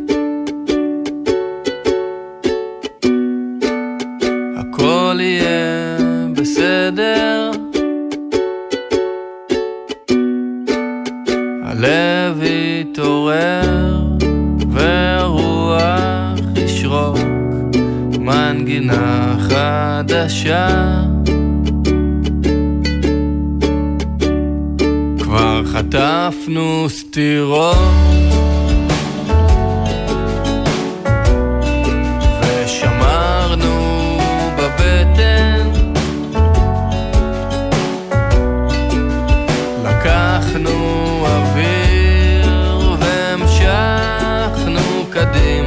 day 45.33 45.62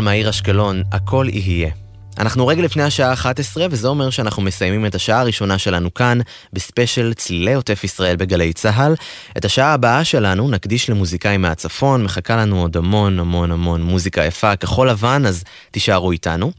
הכחול 0.00 0.10
מהעיר 0.10 0.30
אשקלון, 0.30 0.82
הכל 0.92 1.26
יהיה. 1.32 1.70
אנחנו 2.18 2.46
רגע 2.46 2.62
לפני 2.62 2.82
השעה 2.82 3.12
11, 3.12 3.66
וזה 3.70 3.88
אומר 3.88 4.10
שאנחנו 4.10 4.42
מסיימים 4.42 4.86
את 4.86 4.94
השעה 4.94 5.20
הראשונה 5.20 5.58
שלנו 5.58 5.94
כאן, 5.94 6.18
בספיישל 6.52 7.14
צלילי 7.14 7.54
עוטף 7.54 7.84
ישראל 7.84 8.16
בגלי 8.16 8.52
צה"ל. 8.52 8.94
את 9.36 9.44
השעה 9.44 9.72
הבאה 9.72 10.04
שלנו 10.04 10.50
נקדיש 10.50 10.90
למוזיקאים 10.90 11.42
מהצפון, 11.42 12.04
מחכה 12.04 12.36
לנו 12.36 12.62
עוד 12.62 12.76
המון 12.76 13.18
המון 13.18 13.52
המון 13.52 13.82
מוזיקה 13.82 14.24
יפה, 14.24 14.56
כחול 14.56 14.90
לבן, 14.90 15.26
אז 15.26 15.44
תישארו 15.70 16.12
איתנו. 16.12 16.52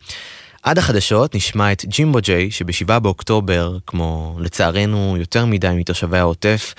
עד 0.63 0.77
החדשות 0.77 1.35
נשמע 1.35 1.71
את 1.71 1.85
ג'ימבו 1.85 2.19
ג'יי, 2.21 2.51
שב-7 2.51 2.99
באוקטובר, 2.99 3.77
כמו 3.87 4.37
לצערנו 4.39 5.15
יותר 5.19 5.45
מדי 5.45 5.69
מתושבי 5.75 6.17
העוטף, 6.17 6.73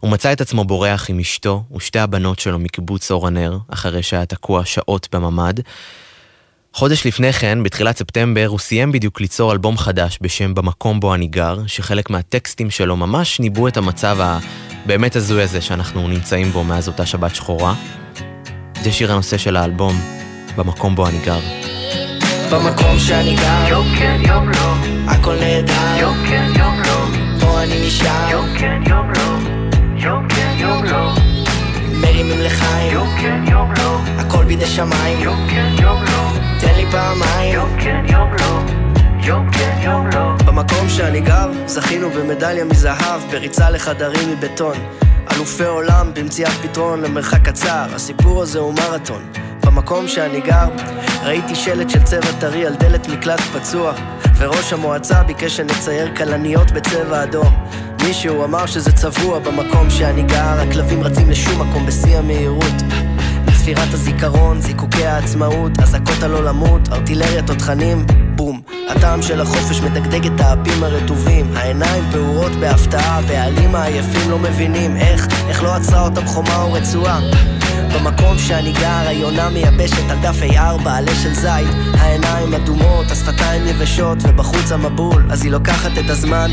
הוא 0.00 0.10
מצא 0.10 0.32
את 0.32 0.40
עצמו 0.40 0.64
בורח 0.64 1.10
עם 1.10 1.18
אשתו 1.18 1.64
ושתי 1.76 1.98
הבנות 1.98 2.38
שלו 2.38 2.58
מקיבוץ 2.58 3.10
אור 3.10 3.26
הנר, 3.26 3.58
אחרי 3.68 4.02
שהיה 4.02 4.26
תקוע 4.26 4.64
שעות 4.64 5.08
בממ"ד. 5.12 5.60
חודש 6.78 7.06
לפני 7.06 7.32
כן, 7.32 7.62
בתחילת 7.62 7.96
ספטמבר, 7.96 8.46
הוא 8.46 8.58
סיים 8.58 8.92
בדיוק 8.92 9.20
ליצור 9.20 9.52
אלבום 9.52 9.78
חדש 9.78 10.18
בשם 10.20 10.54
"במקום 10.54 11.00
בו 11.00 11.14
אני 11.14 11.26
גר", 11.26 11.58
שחלק 11.66 12.10
מהטקסטים 12.10 12.70
שלו 12.70 12.96
ממש 12.96 13.40
ניבאו 13.40 13.68
את 13.68 13.76
המצב 13.76 14.18
הבאמת 14.20 15.16
הזוי 15.16 15.42
הזה 15.42 15.60
שאנחנו 15.60 16.08
נמצאים 16.08 16.50
בו 16.50 16.64
מאז 16.64 16.88
אותה 16.88 17.06
שבת 17.06 17.34
שחורה. 17.34 17.74
זה 18.82 18.92
שיר 18.92 19.12
הנושא 19.12 19.38
של 19.38 19.56
האלבום, 19.56 20.00
"במקום 20.56 20.94
בו 20.94 21.06
אני 21.06 21.18
גר". 21.24 21.40
במקום 22.52 22.98
שאני 22.98 23.36
גר, 23.36 23.68
יום 23.68 23.86
כן 23.98 24.20
יום 24.24 24.48
לא, 24.48 24.74
הכל 25.06 25.34
נהדר, 25.40 25.96
יום 26.00 26.16
כן 26.28 26.50
יום 26.56 26.80
לא, 26.86 27.06
פה 27.40 27.62
אני 27.62 27.86
נשאר, 27.86 28.30
יום 28.30 28.46
כן 28.58 28.82
יום 28.86 29.10
לא, 29.10 29.38
יום 29.96 30.28
כן 30.28 30.56
יום 30.58 30.84
לא, 30.84 31.12
מרימים 32.00 32.40
לחיים, 32.40 32.92
יום 32.92 33.08
כן 33.20 33.44
יום 33.50 33.72
לא, 33.78 33.98
הכל 34.18 34.44
בידי 34.44 34.66
שמיים, 34.66 35.20
יום 35.20 35.46
כן 35.50 35.74
יום 35.82 36.02
לא, 36.02 36.47
תן 36.60 36.74
לי 36.76 36.86
פעמיים, 36.90 37.54
יום 37.54 37.80
כן 37.80 38.04
יום 38.08 38.32
לא, 38.40 38.60
יום 39.22 39.50
כן 39.50 39.78
יום 39.82 40.06
לא. 40.06 40.32
במקום 40.46 40.88
שאני 40.88 41.20
גר, 41.20 41.50
זכינו 41.66 42.10
במדליה 42.10 42.64
מזהב, 42.64 43.20
בריצה 43.30 43.70
לחדרים 43.70 44.30
מבטון. 44.30 44.76
אלופי 45.32 45.64
עולם 45.64 46.10
במציאת 46.14 46.52
פתרון 46.62 47.02
למרחק 47.02 47.48
קצר, 47.48 47.86
הסיפור 47.94 48.42
הזה 48.42 48.58
הוא 48.58 48.74
מרתון. 48.74 49.22
במקום 49.66 50.08
שאני 50.08 50.40
גר, 50.40 50.68
ראיתי 51.22 51.54
שלט 51.54 51.90
של 51.90 52.02
צבע 52.02 52.32
טרי 52.40 52.66
על 52.66 52.74
דלת 52.74 53.08
מקלט 53.08 53.40
פצוע, 53.40 53.92
וראש 54.36 54.72
המועצה 54.72 55.22
ביקש 55.22 55.56
שנצייר 55.56 56.16
כלניות 56.16 56.70
בצבע 56.70 57.22
אדום. 57.22 57.66
מישהו 58.04 58.44
אמר 58.44 58.66
שזה 58.66 58.92
צבוע 58.92 59.38
במקום 59.38 59.90
שאני 59.90 60.22
גר, 60.22 60.60
הכלבים 60.68 61.02
רצים 61.02 61.30
לשום 61.30 61.68
מקום 61.68 61.86
בשיא 61.86 62.18
המהירות. 62.18 63.07
ספירת 63.68 63.94
הזיכרון, 63.94 64.60
זיקוקי 64.60 65.06
העצמאות, 65.06 65.72
אזעקות 65.82 66.22
הלא 66.22 66.44
למות, 66.44 66.88
ארטילריית 66.92 67.46
תותחנים, 67.46 68.06
בום. 68.36 68.60
הטעם 68.88 69.22
של 69.22 69.40
החופש 69.40 69.80
מדגדג 69.80 70.26
את 70.26 70.40
האפים 70.40 70.84
הרטובים, 70.84 71.56
העיניים 71.56 72.04
פעורות 72.12 72.52
בהפתעה, 72.52 73.18
הבעלים 73.18 73.74
העייפים 73.74 74.30
לא 74.30 74.38
מבינים 74.38 74.96
איך, 74.96 75.28
איך 75.48 75.62
לא 75.62 75.74
עצרה 75.74 76.04
אותם 76.04 76.26
חומה 76.26 76.62
או 76.62 76.72
רצועה. 76.72 77.20
במקום 77.94 78.38
שאני 78.38 78.72
גר, 78.72 79.08
היונה 79.08 79.48
מייבשת 79.48 80.10
על 80.10 80.18
דף 80.18 80.36
A4, 80.42 80.88
עלה 80.88 81.14
של 81.22 81.34
זית, 81.34 81.68
העיניים 81.98 82.54
אדומות, 82.54 83.10
השפתיים 83.10 83.66
יבשות, 83.66 84.18
ובחוץ 84.22 84.72
המבול, 84.72 85.26
אז 85.30 85.42
היא 85.42 85.52
לוקחת 85.52 85.90
את 85.98 86.10
הזמן. 86.10 86.50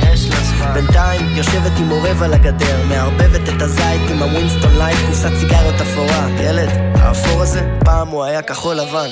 בינתיים, 0.74 1.22
יושבת 1.36 1.72
עם 1.80 1.90
עורב 1.90 2.24
על 2.24 2.34
הגדר, 2.34 2.84
מערבבת 2.90 3.50
את 3.50 3.62
הזית 3.62 4.02
עם 4.12 4.24
ה 4.24 4.31
Winston 4.31 4.78
Light, 4.78 4.98
קופסת 5.08 5.32
סיגריות 5.40 5.82
אפורה. 5.82 6.28
ילד, 6.40 6.70
האפור 6.96 7.42
הזה, 7.42 7.62
פעם 7.86 8.08
הוא 8.08 8.24
היה 8.24 8.42
כחול 8.42 8.76
לבן. 8.76 9.10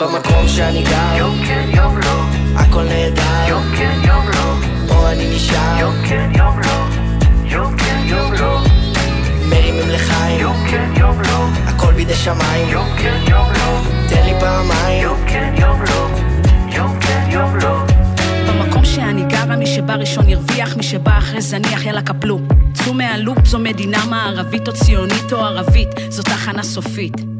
במקום 0.00 0.48
שאני 0.48 0.82
גר, 0.82 1.16
יום 1.16 1.38
כן 1.46 1.68
יום 1.74 1.98
לא, 1.98 2.22
הכל 2.56 2.82
נהדר, 2.82 3.48
יום 3.48 3.62
כן 3.76 4.00
יום 4.04 4.28
לא, 4.28 4.54
פה 4.88 5.10
אני 5.10 5.36
נשאר, 5.36 5.78
יום 5.80 5.94
כן 6.08 6.30
יום 6.34 6.60
לא, 6.60 6.86
יום 7.44 7.76
כן 7.76 8.00
יום 8.04 8.32
לא. 8.32 8.51
מרימים 9.82 10.00
לחיים, 10.00 10.40
יום 10.40 10.56
כן 10.70 10.90
יום 10.96 11.20
לא, 11.20 11.46
הכל 11.66 11.92
בידי 11.92 12.14
שמיים, 12.14 12.68
יום 12.68 12.86
כן 12.98 13.20
יום 13.28 13.48
לא, 13.52 13.80
תן 14.08 14.24
לי 14.24 14.40
פעמיים, 14.40 15.02
יום 15.02 15.18
כן 15.26 15.54
יום 15.58 15.82
לא, 15.82 16.08
יום 16.76 17.00
כן 17.00 17.28
יום 17.30 17.56
לא. 17.56 17.84
במקום 18.48 18.84
שאני 18.84 19.24
גרה, 19.24 19.56
מי 19.56 19.66
שבא 19.66 19.94
ראשון 19.94 20.28
ירוויח, 20.28 20.76
מי 20.76 20.82
שבא 20.82 21.18
אחרי 21.18 21.40
זניח, 21.40 21.86
יאללה 21.86 22.02
קפלו. 22.02 22.40
צאו 22.72 22.94
מהלופ, 22.94 23.46
זו 23.46 23.58
מדינה 23.58 24.04
מערבית 24.10 24.68
או 24.68 24.72
ציונית 24.72 25.32
או 25.32 25.38
ערבית, 25.38 25.88
זו 26.08 26.22
תחנה 26.22 26.62
סופית. 26.62 27.31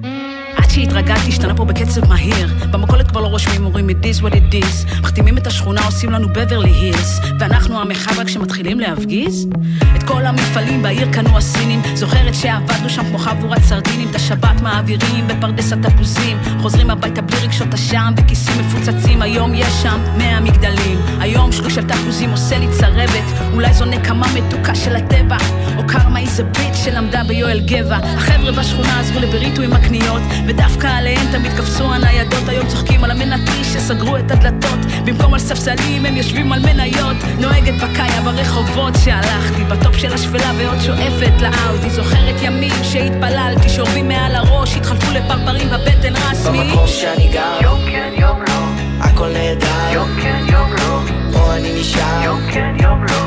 שהתרגלתי, 0.72 1.28
השתנה 1.28 1.54
פה 1.54 1.64
בקצב 1.64 2.08
מהיר. 2.08 2.48
במכולת 2.70 3.08
כבר 3.08 3.20
לא 3.20 3.26
רושמים, 3.26 3.64
אומרים 3.64 3.90
it 3.90 3.92
is 3.92 4.22
what 4.22 4.32
it 4.32 4.54
is. 4.54 5.00
מחתימים 5.02 5.38
את 5.38 5.46
השכונה, 5.46 5.84
עושים 5.84 6.10
לנו 6.10 6.28
בברלי 6.28 6.70
הילס. 6.70 7.20
ואנחנו 7.40 7.80
המרחב 7.80 8.18
רק 8.18 8.26
כשמתחילים 8.26 8.80
להפגיז? 8.80 9.48
את 9.96 10.02
כל 10.02 10.26
המפעלים 10.26 10.82
בעיר 10.82 11.12
קנו 11.12 11.38
הסינים. 11.38 11.82
זוכרת 11.94 12.34
שעבדנו 12.34 12.90
שם 12.90 13.04
כמו 13.04 13.18
חבורת 13.18 13.62
סרדינים. 13.62 14.08
את 14.10 14.14
השבת 14.14 14.60
מעבירים 14.62 15.28
בפרדס 15.28 15.72
התפוזים. 15.72 16.38
חוזרים 16.60 16.90
הביתה 16.90 17.22
בלי 17.22 17.36
רגשות 17.36 17.74
אשם, 17.74 18.12
בכיסים 18.16 18.54
מפוצצים. 18.60 19.22
היום 19.22 19.54
יש 19.54 19.82
שם 19.82 20.00
מאה 20.18 20.40
מגדלים. 20.40 20.98
היום 21.20 21.52
שלוש 21.52 21.74
של 21.74 21.88
תפוזים 21.88 22.30
עושה 22.30 22.58
לי 22.58 22.66
צרבת. 22.70 23.52
אולי 23.52 23.74
זו 23.74 23.84
נקמה 23.84 24.26
מתוקה 24.34 24.74
של 24.74 24.96
הטבע. 24.96 25.36
או 25.78 25.86
קרמה 25.86 26.20
איזה 26.20 26.44
ביט 26.44 26.74
שלמדה 26.84 27.24
ביואל 27.24 27.60
גבע. 27.60 27.96
החבר'ה 27.96 28.52
בשכונה 28.52 29.00
עזרו 29.00 29.20
לבריטו 29.20 29.62
עם 29.62 29.72
הקניות. 29.72 30.22
ודווקא 30.62 30.86
עליהם 30.86 31.32
תמיד 31.32 31.52
קפצו 31.52 31.94
הניידות, 31.94 32.48
היום 32.48 32.66
צוחקים 32.66 33.04
על 33.04 33.10
המנתי 33.10 33.64
שסגרו 33.64 34.16
את 34.16 34.30
הדלתות. 34.30 34.78
במקום 35.04 35.34
על 35.34 35.40
ספסלים 35.40 36.06
הם 36.06 36.16
יושבים 36.16 36.52
על 36.52 36.60
מניות. 36.60 37.16
נוהגת 37.40 37.74
בקאיה 37.74 38.20
ברחובות 38.24 38.94
שהלכתי, 39.04 39.64
בטופ 39.64 39.96
של 39.96 40.12
השפלה 40.14 40.52
ועוד 40.58 40.80
שואפת 40.80 41.32
לאאודי. 41.40 41.90
זוכרת 41.90 42.42
ימים 42.42 42.72
שהתפללתי, 42.82 43.68
שורבים 43.68 44.08
מעל 44.08 44.34
הראש, 44.34 44.76
התחלפו 44.76 45.12
לפרפרים 45.12 45.68
בבטן 45.68 46.12
רסמי. 46.16 46.58
במקום 46.58 46.86
שאני 46.86 47.28
גר, 47.32 47.58
יום 47.62 47.78
כן 47.90 48.12
יום 48.16 48.38
לא, 48.48 48.64
הכל 49.00 49.28
נהדר, 49.32 49.92
יום 49.92 50.08
כן 50.22 50.44
יום 50.48 50.72
לא, 50.72 51.00
פה 51.32 51.54
אני 51.56 51.80
נשאר, 51.80 52.22
יום 52.24 52.40
כן 52.52 52.74
יום 52.82 53.04
לא, 53.04 53.22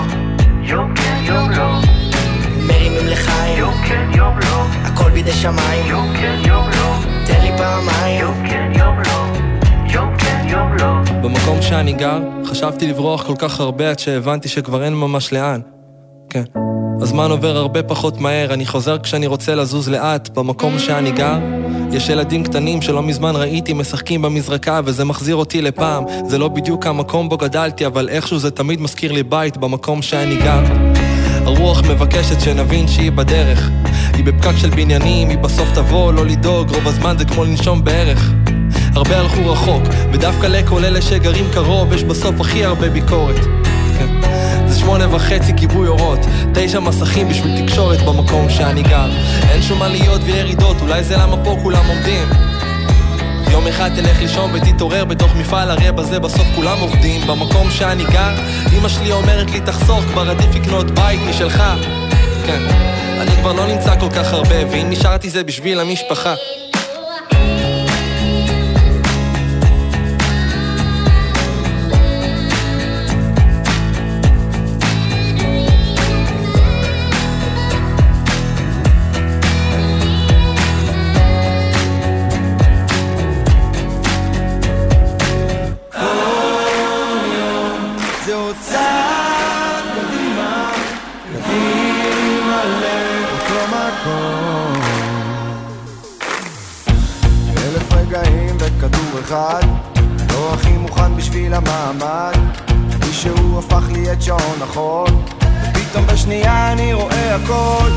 יום 0.62 0.94
כן 0.96 1.24
יום 1.24 1.52
לא. 1.52 1.80
מרימים 2.68 3.08
לחיים, 3.08 3.58
יום 3.58 3.74
כן 3.88 4.10
יום 4.16 4.40
לא, 4.40 4.66
הכל 4.84 5.10
בידי 5.10 5.34
שמיים, 5.34 5.88
יום 5.88 6.14
כן 6.20 6.38
יום 6.46 6.70
לא, 6.70 7.15
תן 7.26 7.42
לי 7.42 7.58
פעמיים, 7.58 8.22
יום 8.22 8.48
כן 8.50 8.72
יום 8.80 8.96
לא, 9.06 9.26
יום 9.94 10.18
כן 10.18 10.46
יום 10.50 10.78
לא. 10.80 10.94
במקום 11.22 11.62
שאני 11.62 11.94
גר, 11.94 12.20
חשבתי 12.46 12.88
לברוח 12.88 13.24
כל 13.28 13.36
כך 13.38 13.60
הרבה 13.60 13.90
עד 13.90 14.00
שהבנתי 14.00 14.48
שכבר 14.48 14.84
אין 14.84 14.94
ממש 14.94 15.34
לאן. 15.34 15.62
כן. 16.30 16.44
הזמן 17.02 17.32
עובר 17.32 17.58
הרבה 17.58 17.84
פחות 17.84 18.22
מהר, 18.22 18.54
אני 18.54 18.66
חוזר 18.66 18.98
כשאני 18.98 19.28
רוצה 19.28 19.56
לזוז 19.56 19.90
לאט. 19.90 20.30
במקום 20.30 20.80
שאני 20.80 21.12
גר, 21.12 21.40
יש 21.92 22.10
ילדים 22.10 22.44
קטנים 22.44 22.82
שלא 22.82 23.04
מזמן 23.04 23.36
ראיתי 23.36 23.74
משחקים 23.74 24.22
במזרקה 24.22 24.82
וזה 24.86 25.06
מחזיר 25.06 25.36
אותי 25.36 25.62
לפעם. 25.62 26.04
זה 26.28 26.38
לא 26.38 26.48
בדיוק 26.48 26.88
המקום 26.88 27.30
בו 27.30 27.38
גדלתי, 27.38 27.86
אבל 27.86 28.10
איכשהו 28.10 28.40
זה 28.40 28.52
תמיד 28.52 28.82
מזכיר 28.82 29.12
לי 29.12 29.24
בית 29.24 29.58
במקום 29.58 30.02
שאני 30.02 30.36
גר. 30.36 30.95
הרוח 31.46 31.82
מבקשת 31.82 32.42
שנבין 32.42 32.88
שהיא 32.88 33.12
בדרך. 33.12 33.70
היא 34.14 34.26
בפקק 34.26 34.58
של 34.58 34.70
בניינים, 34.70 35.30
היא 35.30 35.38
בסוף 35.38 35.72
תבוא, 35.74 36.14
לא 36.14 36.26
לדאוג, 36.26 36.70
רוב 36.70 36.88
הזמן 36.88 37.16
זה 37.20 37.26
כמו 37.26 37.46
לנשום 37.46 37.84
בערך. 37.84 38.32
הרבה 38.96 39.20
הלכו 39.20 39.52
רחוק, 39.52 39.84
ודווקא 40.14 40.48
לכל 40.48 40.86
אלה 40.86 41.02
שגרים 41.02 41.46
קרוב, 41.54 41.94
יש 41.94 42.04
בסוף 42.04 42.42
הכי 42.42 42.66
הרבה 42.66 42.90
ביקורת. 42.90 43.36
כן. 44.00 44.08
זה 44.68 44.80
שמונה 44.80 45.16
וחצי 45.16 45.54
כיבוי 45.58 45.88
אורות, 45.88 46.20
תשע 46.54 46.80
מסכים 46.80 47.30
בשביל 47.30 47.66
תקשורת 47.66 48.02
במקום 48.02 48.50
שאני 48.50 48.84
גר. 48.84 49.10
אין 49.50 49.62
שום 49.62 49.82
עליות 49.82 50.22
וירידות, 50.24 50.82
אולי 50.82 51.04
זה 51.04 51.18
למה 51.18 51.38
פה 51.44 51.58
כולם 51.64 51.86
עומדים. 51.88 52.55
יום 53.52 53.68
אחד 53.68 53.90
תלך 53.96 54.22
לישון 54.22 54.52
ותתעורר 54.54 55.06
בתוך 55.06 55.36
מפעל, 55.36 55.72
הרי 55.72 55.92
בזה 55.92 56.20
בסוף 56.20 56.48
כולם 56.56 56.80
עובדים. 56.80 57.28
במקום 57.28 57.72
שאני 57.72 58.04
גר, 58.04 58.36
אמא 58.78 58.90
שלי 58.90 59.12
אומרת 59.12 59.52
לי 59.52 59.62
תחסוך, 59.62 60.04
כבר 60.12 60.30
עדיף 60.30 60.56
לקנות 60.56 60.92
בית 60.92 61.20
משלך. 61.30 61.64
כן, 62.46 62.62
אני 63.22 63.32
כבר 63.42 63.54
לא 63.54 63.68
נמצא 63.68 64.00
כל 64.00 64.10
כך 64.10 64.34
הרבה, 64.34 64.72
ואם 64.72 64.90
נשארתי 64.90 65.30
זה 65.30 65.44
בשביל 65.44 65.80
המשפחה. 65.80 66.34
אלף 97.58 97.94
רגעים 97.94 98.58
אחד. 99.26 99.62
לא 100.34 100.54
הכי 100.54 100.72
מוכן 100.72 101.16
בשביל 101.16 101.54
המעמד. 101.54 102.34
מישהו 103.08 103.60
הפך 103.60 103.84
לי 103.92 104.12
את 104.12 104.22
שעון 104.22 104.62
החול. 104.62 105.08
ופתאום 105.72 106.08
בשנייה 106.08 106.72
אני 106.72 106.94
רואה 106.94 107.36
הכל. 107.36 107.90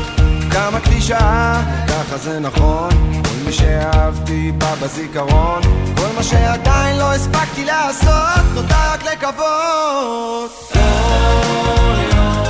כמה 0.51 0.79
קלישאה, 0.79 1.61
ככה 1.87 2.17
זה 2.17 2.39
נכון. 2.39 2.89
כל 3.23 3.45
מי 3.45 3.53
שאהבתי 3.53 4.51
בא 4.57 4.75
בזיכרון. 4.81 5.61
כל 5.95 6.07
מה 6.15 6.23
שעדיין 6.23 6.97
לא 6.97 7.13
הספקתי 7.13 7.65
לעשות 7.65 8.43
נותר 8.53 8.75
רק 8.93 9.03
לקוות. 9.03 10.71
כל 10.73 11.95
יום 12.15 12.43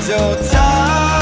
זה 0.00 0.24
עוד 0.24 0.38
צעד 0.38 1.13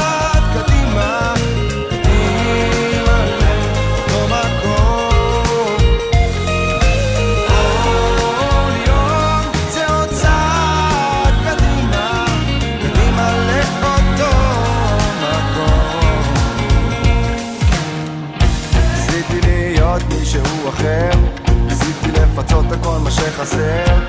אחר 20.83 21.19
ניסיתי 21.65 22.11
לפצות 22.11 22.71
על 22.71 22.77
כל 22.83 22.99
מה 23.03 23.11
שחסר. 23.11 23.99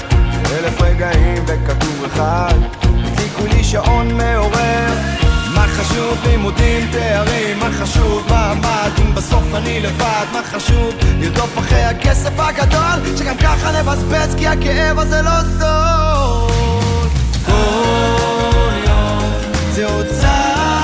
אלף 0.52 0.80
רגעים 0.80 1.44
בכדור 1.46 2.06
אחד. 2.06 2.54
הדליקו 2.82 3.46
לי 3.46 3.64
שעון 3.64 4.14
מעורר. 4.14 4.94
מה 5.54 5.66
חשוב 5.66 6.18
לימודים, 6.26 6.88
תארים, 6.92 7.58
מה 7.58 7.70
חשוב? 7.72 8.26
מעמד 8.28 8.90
אם 8.98 9.14
בסוף 9.14 9.54
אני 9.54 9.80
לבד, 9.80 10.26
מה 10.32 10.40
חשוב? 10.42 10.94
לרדוף 11.20 11.58
אחרי 11.58 11.82
הכסף 11.82 12.32
הגדול 12.38 13.16
שגם 13.18 13.36
ככה 13.36 13.80
נבזבז 13.80 14.34
כי 14.38 14.46
הכאב 14.48 14.98
הזה 14.98 15.22
לא 15.22 15.40
סוד. 15.58 17.10
כל 17.46 18.72
יום 18.86 19.32
זה 19.72 19.86
עוד 19.86 20.06
צעד 20.20 20.83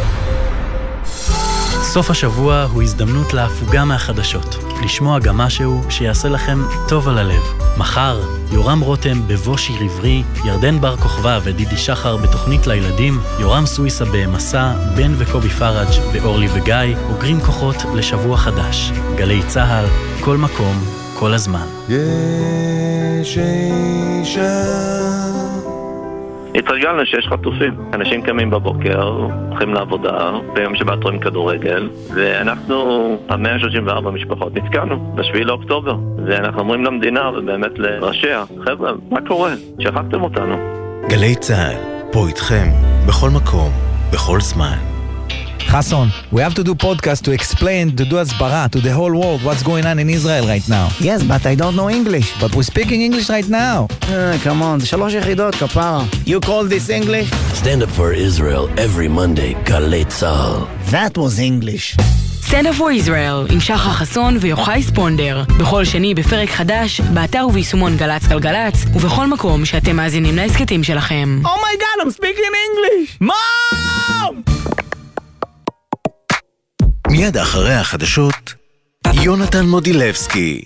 סוף 1.93 2.09
השבוע 2.09 2.67
הוא 2.73 2.81
הזדמנות 2.81 3.33
להפוגה 3.33 3.85
מהחדשות. 3.85 4.55
לשמוע 4.83 5.19
גם 5.19 5.37
משהו 5.37 5.81
שיעשה 5.89 6.29
לכם 6.29 6.59
טוב 6.87 7.07
על 7.07 7.17
הלב. 7.17 7.41
מחר, 7.77 8.21
יורם 8.51 8.79
רותם 8.79 9.27
בבוא 9.27 9.57
שיר 9.57 9.75
עברי, 9.81 10.23
ירדן 10.45 10.81
בר 10.81 10.97
כוכבא 10.97 11.39
ודידי 11.43 11.77
שחר 11.77 12.17
בתוכנית 12.17 12.67
לילדים, 12.67 13.19
יורם 13.39 13.65
סוויסה 13.65 14.05
במסע, 14.13 14.73
בן 14.95 15.13
וקובי 15.17 15.49
פראג' 15.49 15.87
באורלי 16.13 16.47
וגיא, 16.53 16.97
אוגרים 17.09 17.41
כוחות 17.41 17.75
לשבוע 17.95 18.37
חדש. 18.37 18.91
גלי 19.15 19.41
צה"ל, 19.47 19.85
כל 20.23 20.37
מקום, 20.37 20.83
כל 21.19 21.33
הזמן. 21.33 21.65
יש 21.89 23.37
אישה 23.37 25.20
התרגלנו 26.55 27.05
שיש 27.05 27.27
חטופים. 27.27 27.73
אנשים 27.93 28.21
קמים 28.21 28.49
בבוקר, 28.49 29.03
הולכים 29.49 29.73
לעבודה, 29.73 30.31
ביום 30.53 30.75
שבת 30.75 31.03
רואים 31.03 31.19
כדורגל, 31.19 31.89
ואנחנו, 32.15 33.17
המאה 33.29 33.53
ה-34 33.53 34.09
משפחות, 34.09 34.55
נתקענו 34.55 35.13
ב-7 35.15 35.43
לאוקטובר. 35.43 35.95
ואנחנו 36.25 36.59
אומרים 36.59 36.85
למדינה, 36.85 37.29
ובאמת 37.29 37.79
לראשיה, 37.79 38.43
חבר'ה, 38.65 38.91
מה 39.09 39.19
קורה? 39.27 39.53
שכחתם 39.79 40.23
אותנו. 40.23 40.55
גלי 41.09 41.35
צה"ל, 41.35 41.75
פה 42.11 42.27
איתכם, 42.27 42.67
בכל 43.07 43.29
מקום, 43.29 43.71
בכל 44.13 44.39
זמן. 44.39 45.00
Hassan, 45.70 46.08
we 46.32 46.40
have 46.40 46.54
to 46.54 46.64
do 46.64 46.74
podcast 46.74 47.22
to 47.24 47.32
explain, 47.32 47.94
to 47.96 48.04
do 48.04 48.18
הסברה 48.18 48.68
to 48.70 48.80
the 48.80 48.92
whole 48.92 49.12
world 49.12 49.42
what's 49.42 49.62
going 49.62 49.84
on 49.84 49.98
in 49.98 50.08
Israel 50.08 50.46
right 50.46 50.66
now. 50.68 50.88
Yes, 51.00 51.22
but 51.22 51.44
I 51.46 51.54
don't 51.54 51.76
know 51.76 51.90
English. 51.90 52.28
But 52.40 52.54
we're 52.54 52.70
speaking 52.74 53.02
English 53.02 53.28
right 53.28 53.48
now. 53.48 53.88
Uh, 54.02 54.38
come 54.44 54.62
on, 54.62 54.80
זה 54.80 54.86
שלוש 54.86 55.14
יחידות, 55.14 55.54
כפרה. 55.54 56.04
You 56.26 56.40
call 56.40 56.64
this 56.64 56.88
English? 56.90 57.30
Stand 57.54 57.82
up 57.82 57.90
for 57.90 58.12
Israel 58.12 58.68
every 58.76 59.08
Monday, 59.08 59.54
גלי 59.64 60.04
צה"ל. 60.04 60.66
That 60.90 61.18
was 61.18 61.38
English. 61.38 61.96
Stand 62.48 62.66
up 62.66 62.78
for 62.78 62.90
Israel 63.06 63.52
עם 63.52 63.60
שחר 63.60 63.90
חסון 63.90 64.36
ויוחאי 64.40 64.82
ספונדר. 64.82 65.42
בכל 65.58 65.84
שני 65.84 66.14
בפרק 66.14 66.50
חדש, 66.50 67.00
באתר 67.00 67.46
וביישומון 67.48 67.96
גל"צ 67.96 68.26
גלגלצ, 68.26 68.84
ובכל 68.94 69.26
מקום 69.26 69.64
שאתם 69.64 69.96
מאזינים 69.96 70.36
להסכתים 70.36 70.84
שלכם. 70.84 71.40
Oh 71.44 71.46
my 71.48 71.76
god, 71.80 72.06
I'm 72.06 72.10
speaking 72.10 72.52
English! 72.66 73.18
Mom! 73.20 74.49
מיד 77.11 77.37
אחרי 77.37 77.73
החדשות, 77.73 78.53
יונתן 79.13 79.65
מודילבסקי. 79.65 80.61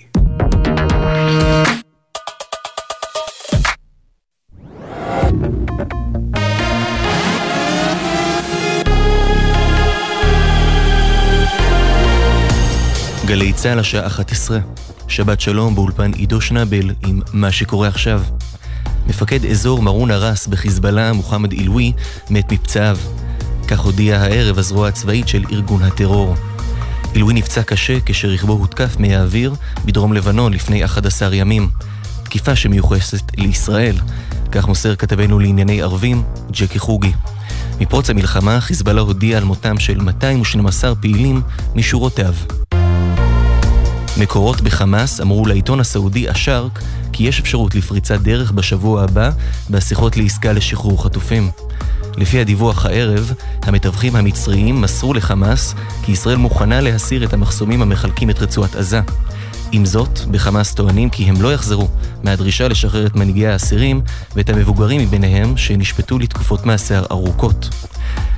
גלי 13.24 13.52
צה"ל 13.52 13.78
השעה 13.78 14.06
11, 14.06 14.58
שבת 15.08 15.40
שלום 15.40 15.74
באולפן 15.74 16.12
עידו 16.12 16.40
שנבל 16.40 16.90
עם 17.06 17.20
מה 17.32 17.52
שקורה 17.52 17.88
עכשיו. 17.88 18.22
מפקד 19.06 19.44
אזור 19.44 19.82
מרון 19.82 20.10
הרס 20.10 20.46
בחיזבאללה, 20.46 21.12
מוחמד 21.12 21.52
עילוי, 21.52 21.92
מת 22.30 22.52
מפצעיו. 22.52 22.98
כך 23.68 23.80
הודיעה 23.80 24.22
הערב 24.22 24.58
הזרוע 24.58 24.88
הצבאית 24.88 25.28
של 25.28 25.44
ארגון 25.52 25.82
הטרור. 25.82 26.34
עילוי 27.12 27.34
נפצע 27.34 27.62
קשה 27.62 27.98
כשרכבו 28.06 28.52
הותקף 28.52 28.96
מהאוויר 28.98 29.54
בדרום 29.84 30.12
לבנון 30.12 30.52
לפני 30.52 30.84
11 30.84 31.34
ימים. 31.34 31.70
תקיפה 32.22 32.56
שמיוחסת 32.56 33.22
לישראל, 33.36 33.96
כך 34.52 34.68
מוסר 34.68 34.96
כתבנו 34.96 35.38
לענייני 35.38 35.82
ערבים, 35.82 36.22
ג'קי 36.50 36.78
חוגי. 36.78 37.12
מפרוץ 37.80 38.10
המלחמה, 38.10 38.60
חיזבאללה 38.60 39.00
הודיע 39.00 39.38
על 39.38 39.44
מותם 39.44 39.78
של 39.78 40.00
212 40.00 40.94
פעילים 40.94 41.42
משורותיו. 41.74 42.34
מקורות 44.18 44.60
בחמאס 44.60 45.20
אמרו 45.20 45.46
לעיתון 45.46 45.80
הסעודי 45.80 46.30
א-שארק 46.30 46.82
כי 47.12 47.24
יש 47.24 47.40
אפשרות 47.40 47.74
לפריצת 47.74 48.20
דרך 48.20 48.52
בשבוע 48.52 49.02
הבא 49.02 49.30
בשיחות 49.70 50.16
לעסקה 50.16 50.52
לשחרור 50.52 51.04
חטופים. 51.04 51.50
לפי 52.16 52.40
הדיווח 52.40 52.86
הערב, 52.86 53.32
המתווכים 53.62 54.16
המצריים 54.16 54.80
מסרו 54.80 55.14
לחמאס 55.14 55.74
כי 56.02 56.12
ישראל 56.12 56.36
מוכנה 56.36 56.80
להסיר 56.80 57.24
את 57.24 57.32
המחסומים 57.32 57.82
המחלקים 57.82 58.30
את 58.30 58.38
רצועת 58.38 58.76
עזה. 58.76 59.00
עם 59.72 59.84
זאת, 59.84 60.20
בחמאס 60.30 60.74
טוענים 60.74 61.10
כי 61.10 61.24
הם 61.24 61.42
לא 61.42 61.52
יחזרו 61.52 61.88
מהדרישה 62.22 62.68
לשחרר 62.68 63.06
את 63.06 63.16
מנהיגי 63.16 63.46
האסירים 63.46 64.00
ואת 64.36 64.48
המבוגרים 64.48 65.00
מביניהם 65.00 65.56
שנשפטו 65.56 66.18
לתקופות 66.18 66.66
מאסר 66.66 67.04
ארוכות. 67.10 67.68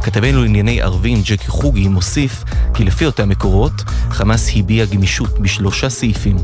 כתבנו 0.03 0.43
לענייני 0.43 0.83
ערבים 0.83 1.23
ג'קי 1.25 1.49
חוגי 1.49 1.89
מוסיף 1.89 2.45
כי 2.75 2.85
לפי 2.85 3.07
אותם 3.07 3.29
מקורות, 3.29 3.73
חמאס 4.11 4.51
הביע 4.57 4.85
גמישות 4.85 5.39
בשלושה 5.39 5.89
סעיפים. 5.89 6.37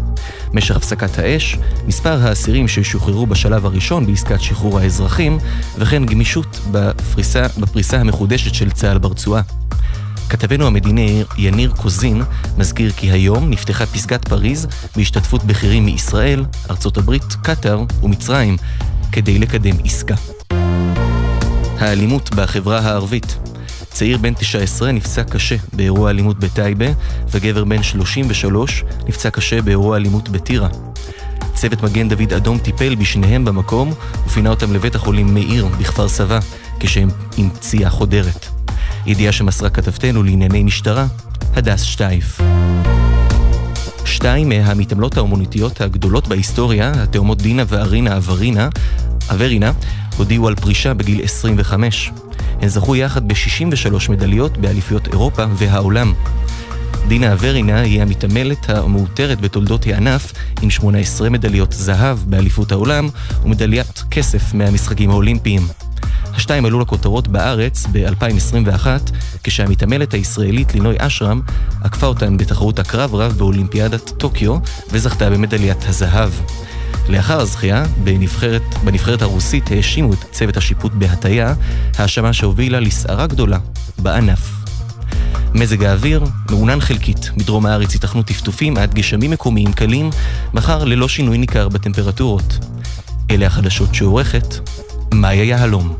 משך 0.53 0.76
הפסקת 0.76 1.18
האש, 1.18 1.59
מספר 1.87 2.26
האסירים 2.26 2.68
ששוחררו 2.68 3.26
בשלב 3.26 3.66
הראשון 3.66 4.07
בעסקת 4.07 4.41
שחרור 4.41 4.78
האזרחים, 4.78 5.39
וכן 5.78 6.07
גמישות 6.07 6.61
בפריסה, 6.70 7.47
בפריסה 7.59 8.01
המחודשת 8.01 8.55
של 8.55 8.70
צה"ל 8.70 8.99
ברצועה. 8.99 9.43
כתבנו 10.29 10.66
המדיני 10.66 11.25
יניר 11.39 11.72
קוזין 11.77 12.22
מזכיר 12.59 12.93
כי 12.97 13.11
היום 13.11 13.51
נפתחה 13.51 13.87
פסגת 13.87 14.29
פריז 14.29 14.66
בהשתתפות 14.97 15.45
בכירים 15.45 15.85
מישראל, 15.85 16.45
ארצות 16.70 16.97
הברית, 16.97 17.37
קטאר 17.43 17.83
ומצרים 18.03 18.57
כדי 19.12 19.39
לקדם 19.39 19.77
עסקה. 19.85 20.14
האלימות 21.79 22.35
בחברה 22.35 22.79
הערבית 22.79 23.39
צעיר 23.91 24.18
בן 24.18 24.35
19 24.35 24.93
נפצע 24.93 25.22
קשה 25.25 25.57
באירוע 25.72 26.11
אלימות 26.11 26.39
בטייבה 26.39 26.87
וגבר 27.31 27.64
בן 27.64 27.83
33 27.83 28.85
נפצע 29.09 29.31
קשה 29.31 29.62
באירוע 29.62 29.97
אלימות 29.97 30.29
בטירה. 30.29 30.68
צוות 31.55 31.83
מגן 31.83 32.09
דוד 32.09 32.33
אדום 32.33 32.59
טיפל 32.59 32.95
בשניהם 32.95 33.45
במקום 33.45 33.95
ופינה 34.27 34.51
אותם 34.51 34.72
לבית 34.72 34.95
החולים 34.95 35.35
מאיר 35.35 35.66
בכפר 35.79 36.09
סבא 36.09 36.39
כשהם 36.81 37.09
עם 37.37 37.51
פציעה 37.51 37.91
חודרת. 37.91 38.53
ידיעה 39.07 39.32
שמסרה 39.32 39.70
כתבתנו 39.70 40.22
לענייני 40.22 40.62
משטרה, 40.62 41.07
הדס 41.57 41.82
שטייף. 41.82 42.40
שתיים 44.05 44.48
מהמתעמלות 44.48 45.16
האומנותיות 45.16 45.80
הגדולות 45.80 46.28
בהיסטוריה, 46.28 46.92
התאומות 46.96 47.42
דינה 47.42 47.62
וארינה 47.68 48.16
אברינה, 48.16 48.68
אברינה, 49.30 49.72
הודיעו 50.16 50.48
על 50.48 50.55
פרישה 50.55 50.94
בגיל 50.94 51.20
25. 51.24 52.12
הן 52.61 52.68
זכו 52.68 52.96
יחד 52.96 53.28
ב-63 53.28 54.11
מדליות 54.11 54.59
באליפויות 54.59 55.09
אירופה 55.09 55.44
והעולם. 55.55 56.12
דינה 57.09 57.32
אברינה 57.32 57.80
היא 57.80 58.02
המתעמלת 58.02 58.70
המעוטרת 58.70 59.40
בתולדות 59.40 59.86
הענף 59.86 60.32
עם 60.62 60.70
18 60.70 61.30
מדליות 61.30 61.72
זהב 61.72 62.18
באליפות 62.26 62.72
העולם 62.72 63.09
ומדליית 63.44 64.02
כסף 64.11 64.55
מהמשחקים 64.55 65.11
האולימפיים. 65.11 65.84
השתיים 66.37 66.64
עלו 66.64 66.80
לכותרות 66.80 67.28
בארץ 67.28 67.87
ב-2021, 67.93 68.87
כשהמתעמלת 69.45 70.14
הישראלית 70.14 70.74
לינוי 70.74 70.97
אשרם 70.99 71.41
עקפה 71.82 72.07
אותן 72.07 72.37
בתחרות 72.37 72.78
הקרב 72.78 73.14
רב 73.14 73.32
באולימפיאדת 73.32 74.12
טוקיו 74.18 74.57
וזכתה 74.91 75.30
במדליית 75.30 75.89
הזהב. 75.89 76.30
לאחר 77.09 77.41
הזכייה, 77.41 77.85
בנבחרת, 78.05 78.62
בנבחרת 78.85 79.22
הרוסית 79.22 79.70
האשימו 79.70 80.12
את 80.12 80.18
צוות 80.32 80.57
השיפוט 80.57 80.93
בהטייה, 80.93 81.55
האשמה 81.99 82.32
שהובילה 82.32 82.80
לסערה 82.80 83.26
גדולה 83.26 83.59
בענף. 83.99 84.51
מזג 85.55 85.85
האוויר 85.85 86.24
מעונן 86.51 86.80
חלקית, 86.80 87.30
בדרום 87.37 87.66
הארץ 87.66 87.95
ייתכנו 87.95 88.22
טפטופים 88.22 88.76
עד 88.76 88.95
גשמים 88.95 89.30
מקומיים 89.30 89.72
קלים, 89.72 90.11
מחר 90.55 90.85
ללא 90.85 91.09
שינוי 91.09 91.39
ניכר 91.39 91.68
בטמפרטורות. 91.68 92.59
אלה 93.30 93.47
החדשות 93.47 93.95
שעורכת 93.95 94.55
מאיה 95.14 95.45
יהלום. 95.45 95.95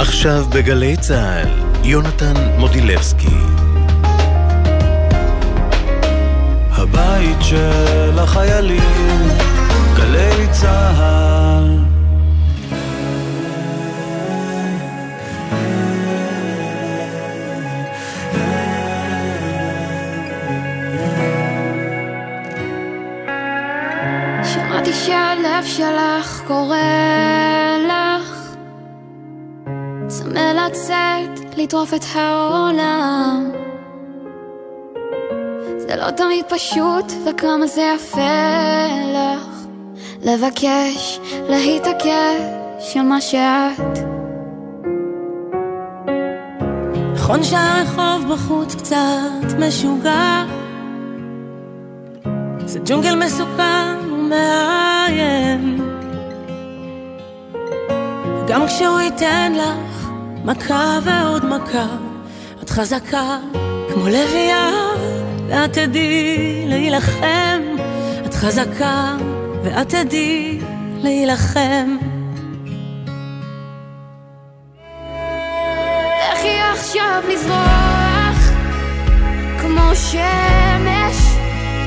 עכשיו 0.00 0.44
בגלי 0.54 0.96
צה"ל, 0.96 1.48
יונתן 1.84 2.34
מודילבסקי. 2.58 3.26
הבית 6.72 7.36
של 7.40 8.18
החיילים, 8.18 9.28
גלי 9.96 10.46
צה"ל. 10.50 11.78
שמעתי 24.44 24.92
שהלב 24.92 25.64
שלך 25.64 26.42
קורא 26.46 26.76
לך 27.88 28.07
צמא 30.08 30.52
לצאת, 30.52 31.56
לטרוף 31.56 31.94
את 31.94 32.04
העולם. 32.14 33.50
זה 35.78 35.96
לא 35.96 36.10
תמיד 36.10 36.44
פשוט, 36.48 37.12
וכמה 37.26 37.66
זה 37.66 37.92
יפה 37.96 38.86
לך 39.14 39.66
לבקש, 40.22 41.20
להתעקש 41.48 42.96
על 42.96 43.02
מה 43.02 43.20
שאת. 43.20 43.98
נכון 47.14 47.42
שהרחוב 47.42 48.32
בחוץ 48.32 48.74
קצת 48.74 49.58
משוגע 49.58 50.44
זה 52.64 52.78
ג'ונגל 52.84 53.14
מסוכן 53.14 53.96
ומאיים. 54.12 55.78
גם 58.48 58.66
כשהוא 58.66 59.00
ייתן 59.00 59.52
לך 59.52 59.97
מכה 60.48 60.98
ועוד 61.04 61.44
מכה 61.44 61.86
את 62.62 62.70
חזקה 62.70 63.38
כמו 63.92 64.08
לביאה 64.08 64.70
ואת 65.48 65.72
תדעי 65.72 66.64
להילחם. 66.66 67.62
את 68.26 68.34
חזקה 68.34 69.16
ואת 69.64 69.88
תדעי 69.88 70.60
להילחם. 70.98 71.96
לכי 76.32 76.60
עכשיו 76.72 77.22
לזרוח 77.28 78.50
כמו 79.60 79.94
שמש 79.94 81.16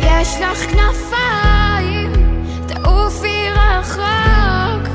יש 0.02 0.38
לך 0.42 0.72
כנפיים 0.72 2.14
תעופי 2.68 3.50
רחוק. 3.52 4.88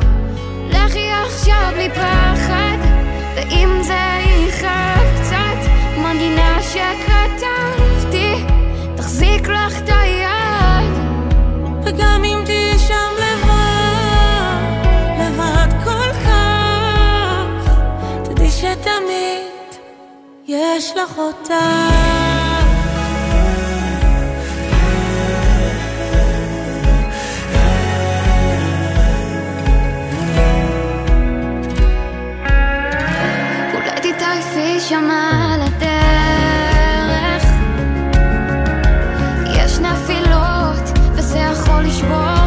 לכי 0.70 1.10
עכשיו 1.26 1.72
בלי 1.74 1.90
פחד 1.90 2.65
ואם 3.36 3.82
זה 3.82 4.00
יכאב 4.48 5.20
קצת 5.20 5.70
מנגינה 5.98 6.58
שכתבתי 6.62 8.44
תחזיק 8.96 9.48
לך 9.48 9.78
את 9.78 9.88
היד 9.88 10.92
וגם 11.84 12.22
אם 12.24 12.42
תהיי 12.44 12.78
שם 12.78 13.12
לבד, 13.18 14.60
לבד 15.20 15.84
כל 15.84 16.12
כך, 16.24 17.72
תדעי 18.24 18.50
שתמיד 18.50 19.80
יש 20.48 20.92
לך 20.96 21.18
אותה. 21.18 22.45
שם 34.88 35.10
על 35.10 35.60
הדרך 35.62 37.44
יש 39.46 39.78
נפילות 39.78 40.98
וזה 41.12 41.38
יכול 41.38 41.82
לשבור 41.82 42.46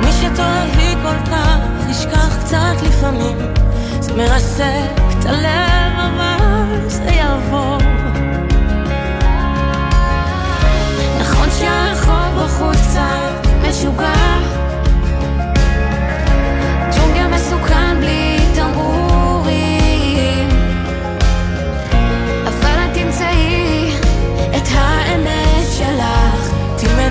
מי 0.00 0.12
שתאהבי 0.12 0.94
כל 1.02 1.30
כך, 1.30 1.58
ישכח 1.90 2.36
קצת 2.44 2.82
לפעמים. 2.82 3.36
זה 4.00 4.12
מרסק 4.12 5.00
את 5.18 5.24
הלב, 5.24 5.92
אבל 5.98 6.88
זה 6.88 7.10
יעבור. 7.10 7.78
נכון 11.20 11.48
שהרחוב 11.58 12.44
בחוץ 12.44 12.76
קצת 12.76 13.46
משוגע 13.68 14.38
ג'ונגל 16.96 17.26
מסוכן 17.26 18.00
בלי 18.00 18.38
תמרורים 18.54 18.99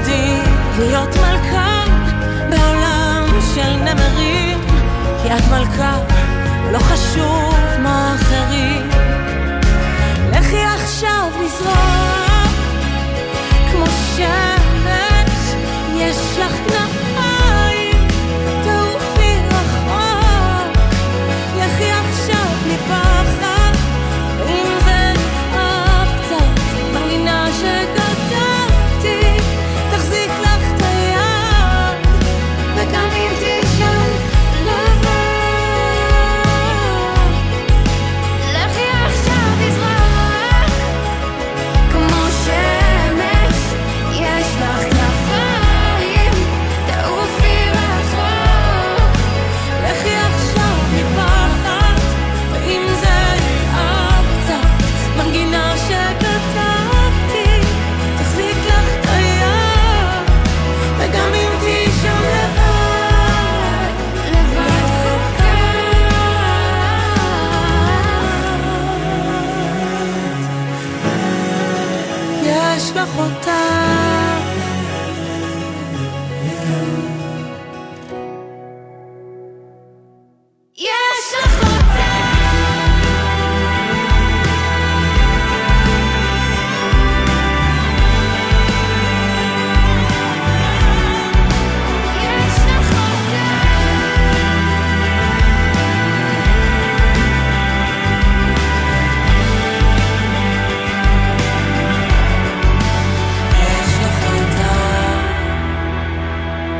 תלמדי 0.10 0.42
להיות 0.78 1.16
מלכה 1.16 1.84
בעולם 2.50 3.26
של 3.56 3.72
נמרים, 3.76 4.60
כי 5.24 5.34
את 5.34 5.44
מלכה, 5.52 5.98
לא 6.72 6.80
חשוב 6.80 7.56
מה 7.80 8.16
אחרים. 8.16 8.90
לכי 10.32 10.64
עכשיו 10.64 11.30
לזרוח 11.44 12.54
כמו 13.72 13.86
שמש, 14.16 15.54
יש 15.96 16.18
לך 16.40 16.54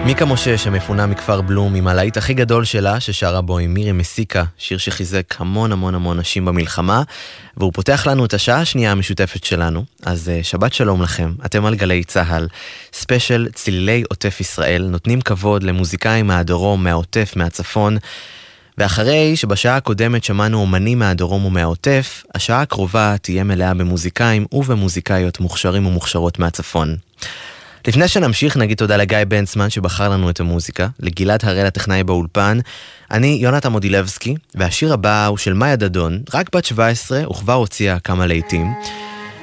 מיקה 0.10 0.26
משה 0.26 0.58
שמפונה 0.58 1.06
מכפר 1.06 1.42
בלום 1.42 1.76
עם 1.76 1.88
הלהיט 1.88 2.18
הכי 2.18 2.34
גדול 2.34 2.66
שלה 2.66 3.00
ששרה 3.00 3.42
בו 3.42 3.58
עם 3.58 3.74
מירי 3.74 3.92
מסיקה, 3.92 4.44
שיר 4.58 4.78
שחיזק 4.78 5.42
המון 5.42 5.72
המון 5.72 5.96
המון 5.96 6.20
נשים 6.20 6.46
במלחמה 6.46 7.04
והוא 7.58 7.74
פותח 7.74 8.08
לנו 8.08 8.26
את 8.26 8.34
השעה 8.34 8.62
השנייה 8.62 8.92
המשותפת 8.92 9.44
שלנו. 9.44 9.86
אז 10.04 10.32
uh, 10.42 10.44
שבת 10.44 10.74
שלום 10.74 11.02
לכם, 11.02 11.34
אתם 11.46 11.66
על 11.66 11.76
גלי 11.76 12.04
צה"ל. 12.04 12.48
ספיישל 12.94 13.48
צלילי 13.54 14.04
עוטף 14.10 14.42
ישראל. 14.42 14.88
נותנים 14.92 15.22
כבוד 15.22 15.64
למוזיקאים 15.64 16.28
מהדרום, 16.28 16.84
מהעוטף, 16.84 17.34
מהצפון. 17.36 17.98
ואחרי 18.78 19.36
שבשעה 19.36 19.76
הקודמת 19.76 20.24
שמענו 20.24 20.62
אומנים 20.62 21.00
מהדרום 21.00 21.46
ומהעוטף, 21.46 22.24
השעה 22.36 22.62
הקרובה 22.62 23.16
תהיה 23.22 23.44
מלאה 23.44 23.74
במוזיקאים 23.74 24.46
ובמוזיקאיות 24.52 25.40
מוכשרים 25.40 25.86
ומוכשרות 25.86 26.40
מהצפון. 26.40 26.96
לפני 27.88 28.08
שנמשיך 28.08 28.58
נגיד 28.58 28.78
תודה 28.78 28.98
לגיא 28.98 29.18
בנצמן 29.28 29.70
שבחר 29.70 30.10
לנו 30.10 30.30
את 30.30 30.40
המוזיקה, 30.40 30.88
לגלעד 31.00 31.40
הראל 31.46 31.66
הטכנאי 31.66 32.04
באולפן, 32.04 32.58
אני 33.12 33.38
יונתן 33.42 33.72
מודילבסקי, 33.72 34.36
והשיר 34.56 34.94
הבא 34.94 35.26
הוא 35.26 35.38
של 35.38 35.54
מאיה 35.54 35.76
דדון, 35.76 36.20
רק 36.34 36.56
בת 36.56 36.66
17 36.66 37.30
וכבר 37.30 37.54
הוציאה 37.54 38.00
כמה 38.00 38.28
להיטים. 38.28 38.74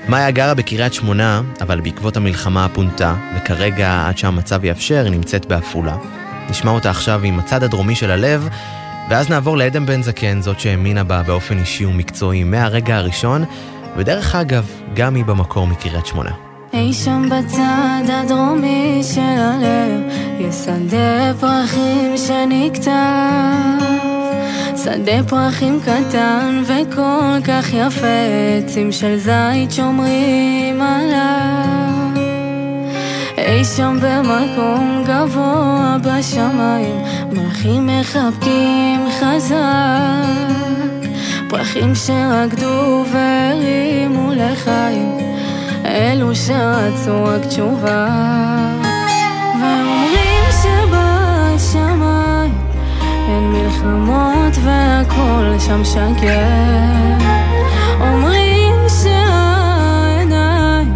מאיה 0.09 0.31
גרה 0.31 0.55
בקריית 0.55 0.95
שמונה, 0.95 1.43
אבל 1.61 1.81
בעקבות 1.81 2.17
המלחמה 2.17 2.69
פונתה, 2.75 3.15
וכרגע 3.37 4.05
עד 4.09 4.19
שהמצב 4.19 4.65
יאפשר 4.65 5.05
היא 5.05 5.13
נמצאת 5.13 5.47
בעפולה. 5.47 5.97
נשמע 6.51 6.71
אותה 6.71 6.91
עכשיו 6.91 7.21
עם 7.25 7.39
הצד 7.39 7.63
הדרומי 7.63 7.95
של 7.95 8.11
הלב, 8.11 8.49
ואז 9.11 9.31
נעבור 9.31 9.57
לעדן 9.57 9.87
בן 9.87 10.03
זקן, 10.03 10.43
זאת 10.43 10.61
שהאמינה 10.61 11.05
בה 11.05 11.23
באופן 11.23 11.59
אישי 11.59 11.87
ומקצועי 11.87 12.45
מהרגע 12.45 12.97
הראשון, 12.97 13.45
ודרך 13.97 14.35
אגב, 14.35 14.71
גם 14.95 15.15
היא 15.15 15.25
במקור 15.25 15.67
מקריית 15.67 16.07
שמונה. 16.07 16.46
אי 16.77 16.93
שם 16.93 17.29
בצד 17.29 18.03
הדרומי 18.09 19.01
של 19.15 19.21
הלב 19.21 20.01
יש 20.39 20.55
שדה 20.55 21.33
פרחים 21.41 22.17
שנקטף. 22.17 22.91
שדה 24.77 25.23
פרחים 25.29 25.81
קטן 25.81 26.63
וכל 26.67 27.39
כך 27.45 27.73
יפה 27.73 28.07
עצים 28.59 28.93
של 28.93 29.17
זית 29.17 29.71
שומרים 29.71 30.83
עליו. 30.83 32.23
אי 33.39 33.65
שם 33.65 33.99
במקום 34.03 35.05
גבוה 35.07 35.97
בשמיים 36.03 36.97
מלאכים 37.33 37.87
מחבקים 37.87 39.01
חזק. 39.21 39.57
פרחים 41.49 41.95
שרקדו 41.95 43.05
והרימו 43.13 44.33
לחיים 44.33 45.36
אלו 45.97 46.35
שרצו 46.35 47.25
רק 47.25 47.45
תשובה. 47.45 48.07
ואומרים 49.61 50.45
שבשמיים 50.63 52.55
אין 53.29 53.53
מלחמות 53.53 54.57
והכל 54.65 55.59
שם 55.59 55.85
שקט 55.85 57.25
אומרים 58.01 58.77
שהעיניים 59.03 60.93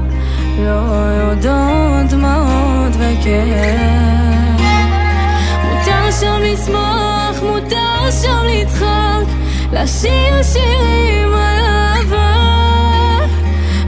לא 0.59 0.83
יודעות 1.23 2.07
דמעות 2.11 2.93
וכאב 2.93 4.61
מותר 5.65 6.11
שם 6.21 6.39
לשמוח, 6.43 7.43
מותר 7.43 8.11
שם 8.23 8.45
לצחוק 8.47 9.29
לשיר 9.73 10.43
שירים 10.43 11.35
על 11.35 11.65
אהבה 11.65 12.60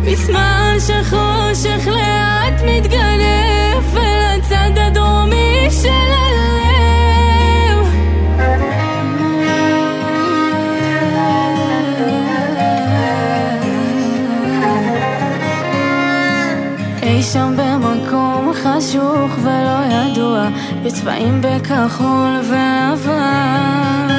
בזמן 0.04 0.76
שחושך 0.78 1.86
לאט 1.86 2.62
מתגנב 2.64 3.96
אל 3.96 4.38
הצד 4.38 4.70
הדרומי 4.76 5.68
של 5.70 5.88
הלב. 5.88 7.86
אי 17.02 17.22
שם 17.22 17.54
במקום 17.56 18.52
חשוך 18.54 19.38
ולא 19.42 19.84
ידוע 19.90 20.48
בצבעים 20.84 21.40
בכחול 21.42 22.40
ולבן 22.50 24.11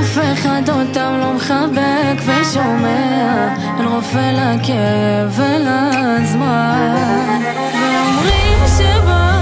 אף 0.00 0.18
אחד 0.32 0.62
אותם 0.68 1.16
לא 1.20 1.32
מחבק 1.32 2.18
ושומע 2.26 3.54
אין 3.78 3.86
רופא 3.86 4.30
לכאב 4.32 5.40
ולזמן. 5.40 6.96
ואומרים 7.72 8.58
שבשמיים 8.66 9.35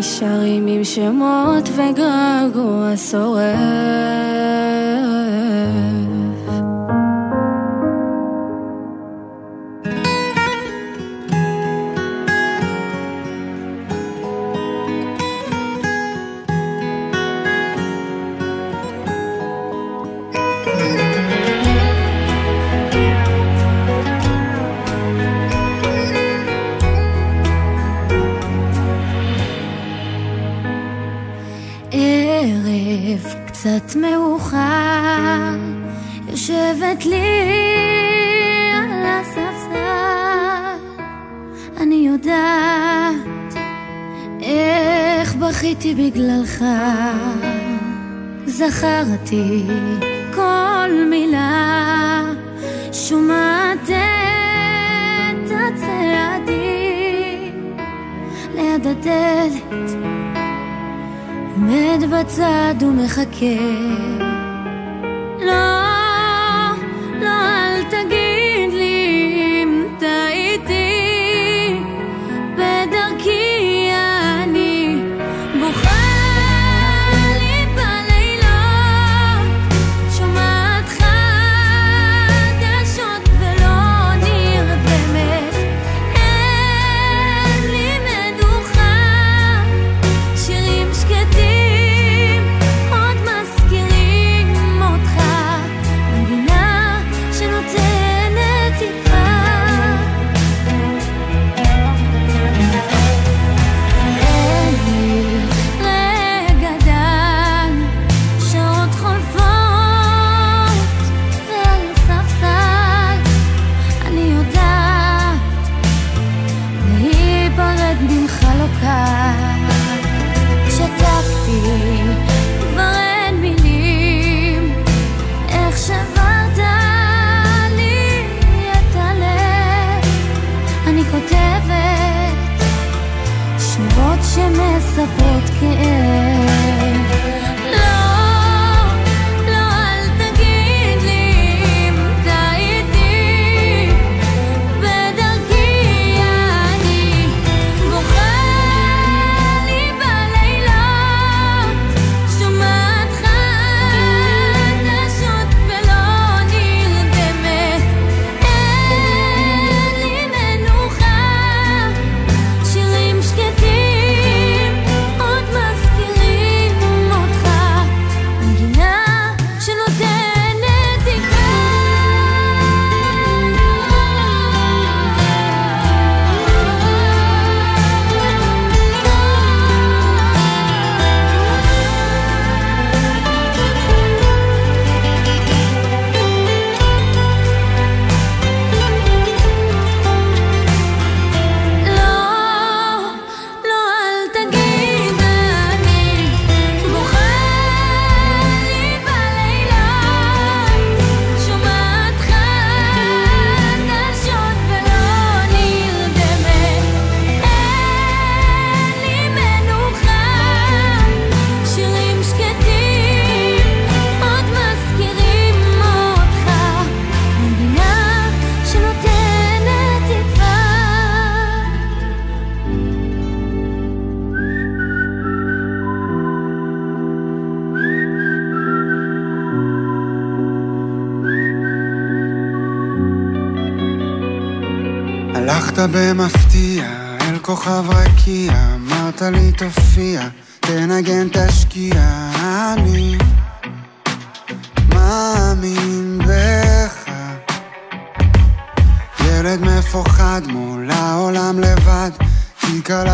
נשארים 0.00 0.66
עם 0.66 0.84
שמות 0.84 1.68
וגעגוע 1.68 2.96
שורף 2.96 4.69
בגללך, 46.00 46.64
זכרתי 48.46 49.66
כל 50.34 50.90
מילה, 51.10 52.22
שומעת 52.92 53.90
את 53.90 55.50
הצעדים 55.50 56.54
ליד 58.54 58.86
הדלת. 58.86 59.90
עומד 61.54 62.04
בצד 62.10 62.74
ומחכה. 62.80 64.19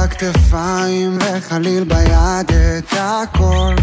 הכתפיים 0.07 1.19
וחליל 1.21 1.85
ביד 1.85 2.51
את 2.79 2.93
הכל. 2.99 3.75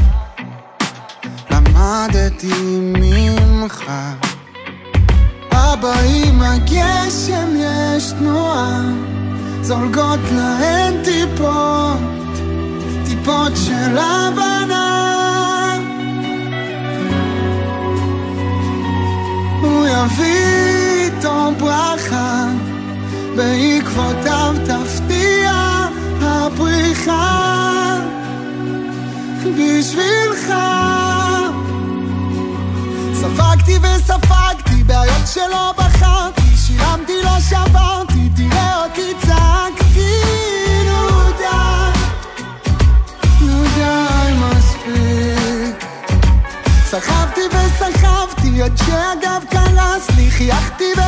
למדתי 1.52 2.54
ממך. 2.80 3.92
הבאים 5.52 6.42
הגשם 6.42 7.48
יש 7.56 8.12
תנועה, 8.12 8.82
זולגות 9.62 10.20
להן 10.32 11.04
טיפות, 11.04 11.98
טיפות 13.06 13.52
של 13.56 13.98
הבנה. 13.98 15.78
הוא 19.62 19.88
יביא 19.88 21.06
איתו 21.06 21.52
ברכה, 21.60 22.46
בעקבותיו 23.36 24.56
תפתיע 24.66 25.33
הפריחה 26.48 28.00
בשבילך. 29.44 30.54
ספגתי 33.14 33.78
וספגתי 33.78 34.84
בעיות 34.86 35.28
שלא 35.34 35.74
בחרתי, 35.78 36.58
שילמתי 36.66 37.14
לא 37.24 37.40
שברתי, 37.40 38.30
תראה 38.36 38.84
אותי 38.84 39.14
צעקתי 39.22 40.24
נו 40.86 41.32
די, 41.38 42.00
נו 43.42 43.64
די 43.76 44.34
מספיק. 44.40 45.88
סחבתי 46.86 47.42
וסחבתי 47.52 48.62
עד 48.62 48.78
שהגב 48.78 49.44
קלס 49.50 50.10
לי, 50.18 50.32
חייכתי 50.32 50.94
ו... 50.98 51.03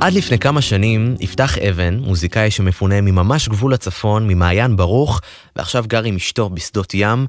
עד 0.00 0.12
לפני 0.12 0.38
כמה 0.38 0.62
שנים, 0.62 1.14
יפתח 1.20 1.58
אבן, 1.58 1.98
מוזיקאי 1.98 2.50
שמפונה 2.50 3.00
מממש 3.00 3.48
גבול 3.48 3.74
הצפון, 3.74 4.28
ממעיין 4.28 4.76
ברוך, 4.76 5.20
ועכשיו 5.56 5.84
גר 5.86 6.04
עם 6.04 6.16
אשתו 6.16 6.48
בשדות 6.48 6.94
ים, 6.94 7.26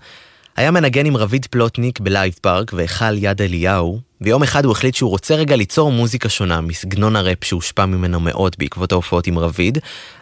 היה 0.58 0.72
מנגן 0.72 1.06
עם 1.06 1.18
רביד 1.18 1.46
פלוטניק 1.46 2.00
ב 2.00 2.07
Live 2.07 2.34
Park 2.42 2.74
והיכל 2.74 3.18
יד 3.18 3.42
אליהו, 3.42 4.00
ויום 4.22 4.44
אחד 4.44 4.66
הוא 4.66 4.72
החליט 4.72 4.96
שהוא 4.96 5.10
רוצה 5.10 5.36
רגע 5.36 5.56
ליצור 5.56 5.92
מוזיקה 5.92 6.30
שונה 6.30 6.62
מסגנון 6.62 7.16
הראפ 7.16 7.44
שהושפע 7.44 7.86
ממנו 7.86 8.20
מאוד 8.20 8.56
בעקבות 8.60 8.92
ההופעות 8.92 9.28
עם 9.28 9.40
רביד, 9.40 9.78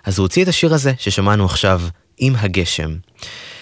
אז 0.05 0.17
הוא 0.17 0.23
הוציא 0.25 0.43
את 0.43 0.47
השיר 0.47 0.73
הזה 0.73 0.93
ששמענו 0.97 1.45
עכשיו, 1.45 1.81
עם 2.17 2.33
הגשם. 2.37 2.95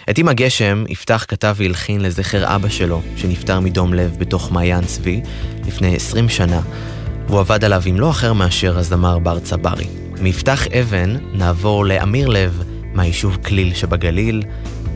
את 0.10 0.18
עם 0.18 0.28
הגשם 0.28 0.84
יפתח 0.90 1.26
כתב 1.28 1.56
והלחין 1.58 2.02
לזכר 2.02 2.56
אבא 2.56 2.70
שלו, 2.70 3.02
שנפטר 3.16 3.60
מדום 3.60 3.94
לב 3.94 4.16
בתוך 4.18 4.52
מעיין 4.52 4.86
צבי 4.86 5.22
לפני 5.68 5.96
20 5.96 6.30
שנה, 6.30 6.62
והוא 7.28 7.40
עבד 7.40 7.64
עליו 7.64 7.82
עם 7.86 8.00
לא 8.00 8.10
אחר 8.10 8.34
מאשר 8.34 8.78
הזמר 8.78 9.20
בר 9.20 9.40
צברי. 9.40 9.88
מיפתח 10.22 10.68
אבן 10.68 11.16
נעבור 11.34 11.86
לאמיר 11.86 12.28
לב 12.28 12.64
מהיישוב 12.94 13.38
כליל 13.46 13.74
שבגליל, 13.74 14.44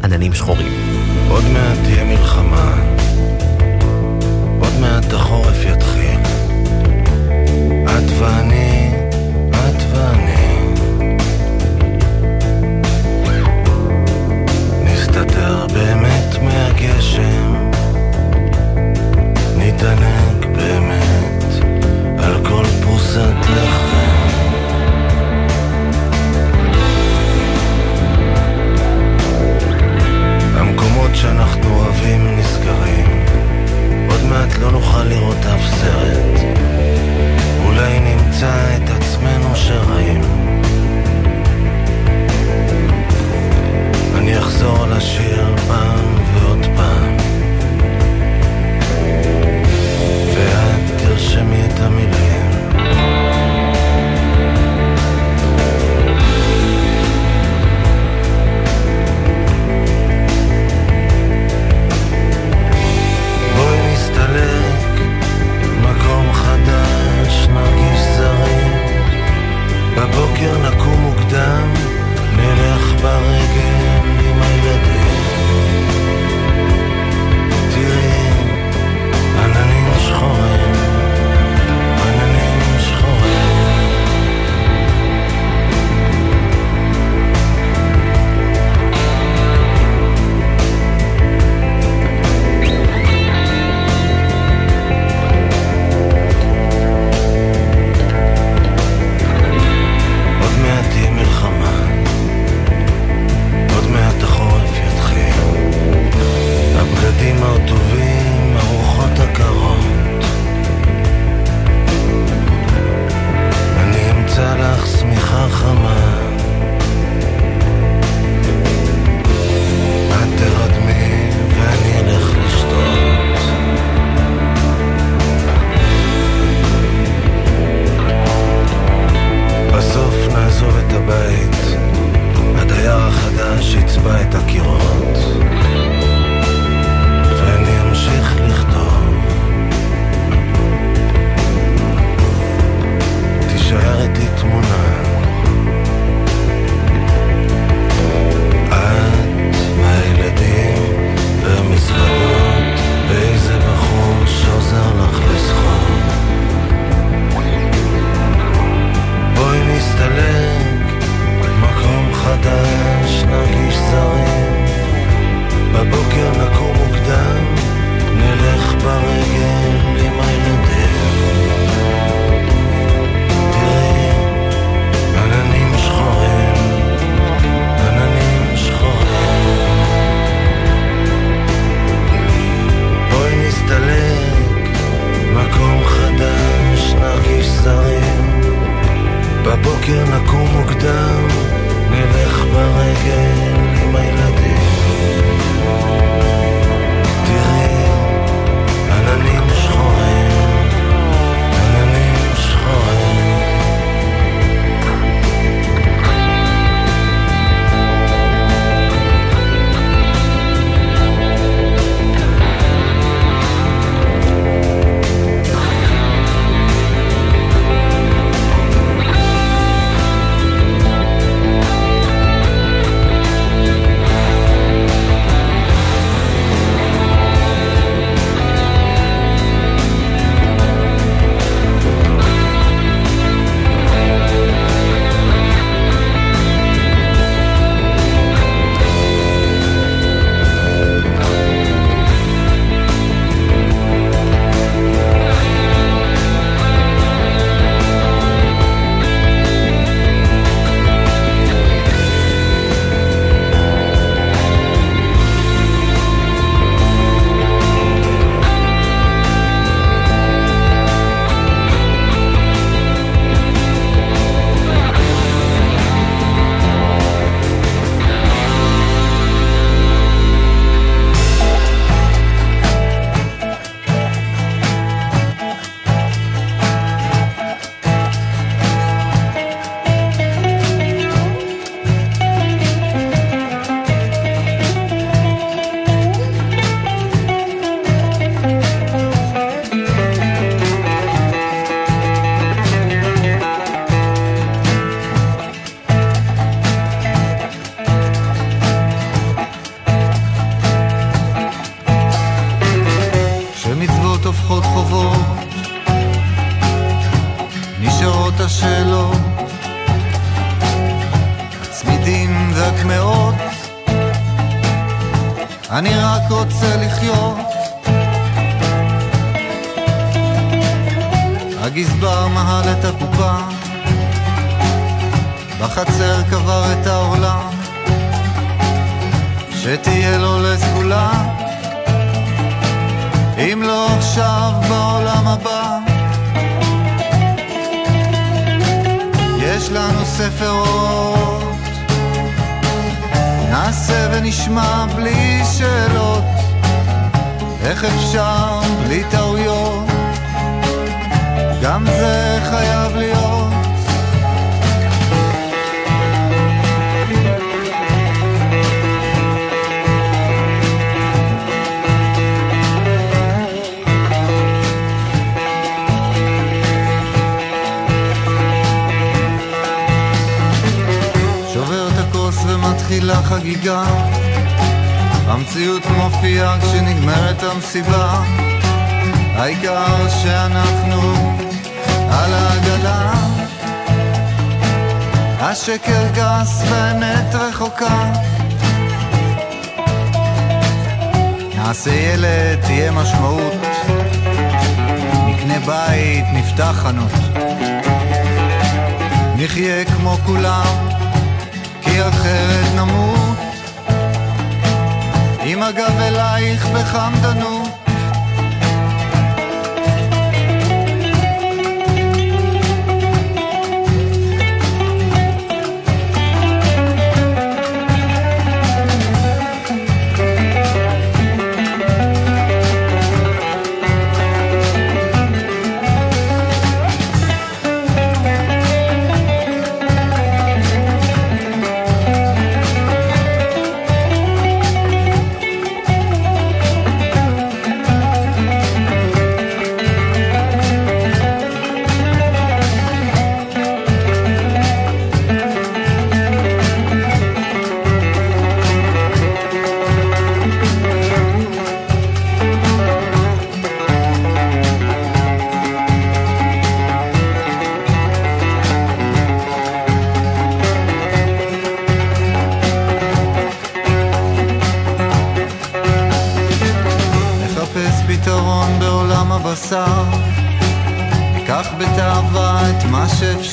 עננים 0.03 0.34
שחורים. 0.34 0.72
עוד 1.30 1.43
מעט 1.53 1.77
תהיה 1.84 2.03
מלחמה, 2.03 2.89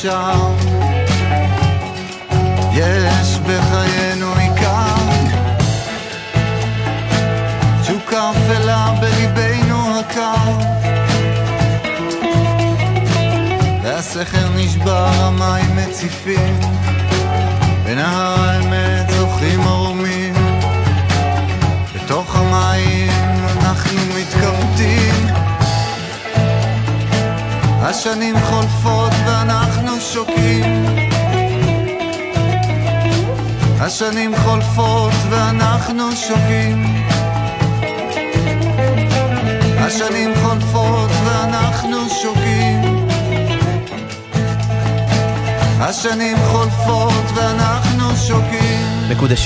מה 0.07 0.36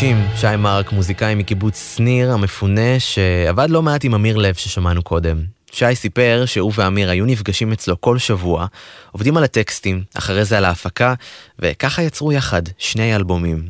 60, 0.01 0.27
שי 0.37 0.57
מרק, 0.59 0.93
מוזיקאי 0.93 1.35
מקיבוץ 1.35 1.95
שניר 1.97 2.33
המפונה, 2.33 2.99
שעבד 2.99 3.71
לא 3.71 3.83
מעט 3.83 4.05
עם 4.05 4.15
אמיר 4.15 4.37
לב 4.37 4.55
ששמענו 4.55 5.03
קודם. 5.03 5.43
שי 5.73 5.95
סיפר 5.95 6.43
שהוא 6.47 6.73
ואמיר 6.75 7.11
היו 7.11 7.27
נפגשים 7.27 7.73
אצלו 7.73 8.01
כל 8.01 8.19
שבוע, 8.19 8.67
עובדים 9.13 9.37
על 9.37 9.45
הטקסטים, 9.45 10.03
אחרי 10.15 10.45
זה 10.45 10.59
על 10.59 10.65
ההפקה, 10.65 11.15
וככה 11.59 12.03
יצרו 12.03 12.33
יחד 12.33 12.63
שני 12.79 13.17
אלבומים. 13.17 13.63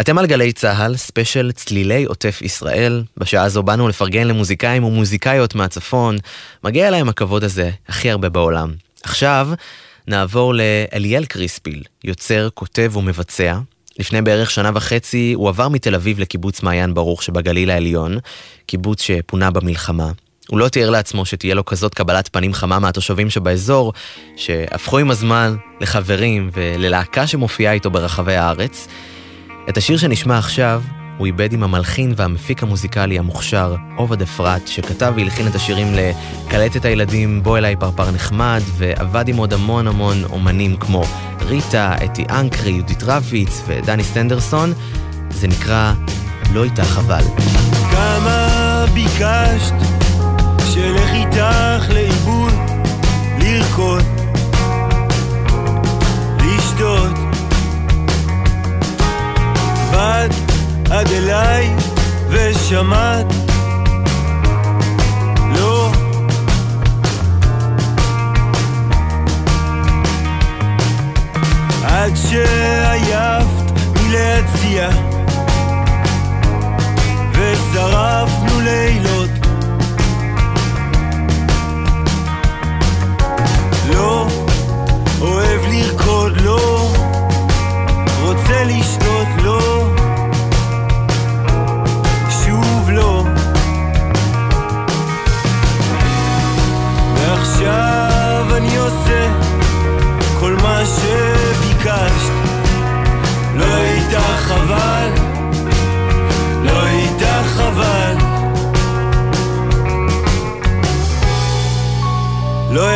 אתם 0.00 0.18
על 0.18 0.26
גלי 0.26 0.52
צה"ל, 0.52 0.96
ספיישל 0.96 1.52
צלילי 1.52 2.04
עוטף 2.04 2.42
ישראל. 2.42 3.02
בשעה 3.16 3.44
הזו 3.44 3.62
באנו 3.62 3.88
לפרגן 3.88 4.26
למוזיקאים 4.26 4.84
ומוזיקאיות 4.84 5.54
מהצפון. 5.54 6.16
מגיע 6.64 6.90
להם 6.90 7.08
הכבוד 7.08 7.44
הזה 7.44 7.70
הכי 7.88 8.10
הרבה 8.10 8.28
בעולם. 8.28 8.74
עכשיו, 9.02 9.48
נעבור 10.08 10.54
לאליאל 10.54 11.24
קריספיל, 11.24 11.82
יוצר, 12.04 12.48
כותב 12.54 12.96
ומבצע, 12.96 13.58
לפני 13.98 14.22
בערך 14.22 14.50
שנה 14.50 14.70
וחצי 14.74 15.32
הוא 15.36 15.48
עבר 15.48 15.68
מתל 15.68 15.94
אביב 15.94 16.18
לקיבוץ 16.18 16.62
מעיין 16.62 16.94
ברוך 16.94 17.22
שבגליל 17.22 17.70
העליון, 17.70 18.18
קיבוץ 18.66 19.02
שפונה 19.02 19.50
במלחמה. 19.50 20.10
הוא 20.48 20.58
לא 20.58 20.68
תיאר 20.68 20.90
לעצמו 20.90 21.24
שתהיה 21.24 21.54
לו 21.54 21.64
כזאת 21.64 21.94
קבלת 21.94 22.28
פנים 22.32 22.52
חמה 22.54 22.78
מהתושבים 22.78 23.30
שבאזור, 23.30 23.92
שהפכו 24.36 24.98
עם 24.98 25.10
הזמן 25.10 25.56
לחברים 25.80 26.50
וללהקה 26.52 27.26
שמופיעה 27.26 27.72
איתו 27.72 27.90
ברחבי 27.90 28.36
הארץ. 28.36 28.88
את 29.68 29.76
השיר 29.76 29.96
שנשמע 29.96 30.38
עכשיו 30.38 30.82
הוא 31.18 31.26
איבד 31.26 31.52
עם 31.52 31.62
המלחין 31.62 32.12
והמפיק 32.16 32.62
המוזיקלי 32.62 33.18
המוכשר 33.18 33.76
עובד 33.96 34.22
אפרת, 34.22 34.68
שכתב 34.68 35.12
והלחין 35.16 35.46
את 35.46 35.54
השירים 35.54 35.94
ל"קלט 35.94 36.76
את 36.76 36.84
הילדים, 36.84 37.42
בוא 37.42 37.58
אליי 37.58 37.76
פרפר 37.76 38.10
נחמד", 38.10 38.60
ועבד 38.76 39.28
עם 39.28 39.36
עוד 39.36 39.52
המון 39.52 39.86
המון 39.86 40.24
אומנים 40.24 40.76
כמו 40.76 41.04
ריטה, 41.40 41.94
אתי 42.04 42.24
אנקרי, 42.30 42.70
יהודית 42.70 43.02
רביץ 43.02 43.62
ודני 43.66 44.04
סנדרסון. 44.04 44.72
זה 45.30 45.48
נקרא 45.48 45.92
"לא 46.52 46.64
איתה 46.64 46.84
חבל". 46.84 47.24
כמה 47.90 48.84
ביקשת 48.94 49.74
שלך 50.74 51.10
איתך 51.12 51.90
לאיבוד, 51.90 52.52
לרקוד, 53.38 54.04
לשתות. 56.38 57.18
באת 59.92 60.43
עד 60.90 61.08
אליי 61.12 61.70
ושמעת. 62.28 63.26
לא. 65.58 65.90
עד 71.84 72.12
שעייבת 72.16 73.72
מלהציע 74.02 74.88
ושרפנו 77.32 78.60
לילות. 78.60 79.30
לא 83.92 84.26
אוהב 85.20 85.60
לרקוד, 85.70 86.40
לא. 86.40 86.88
רוצה 88.22 88.64
לשתות, 88.64 89.28
לא. 89.44 89.83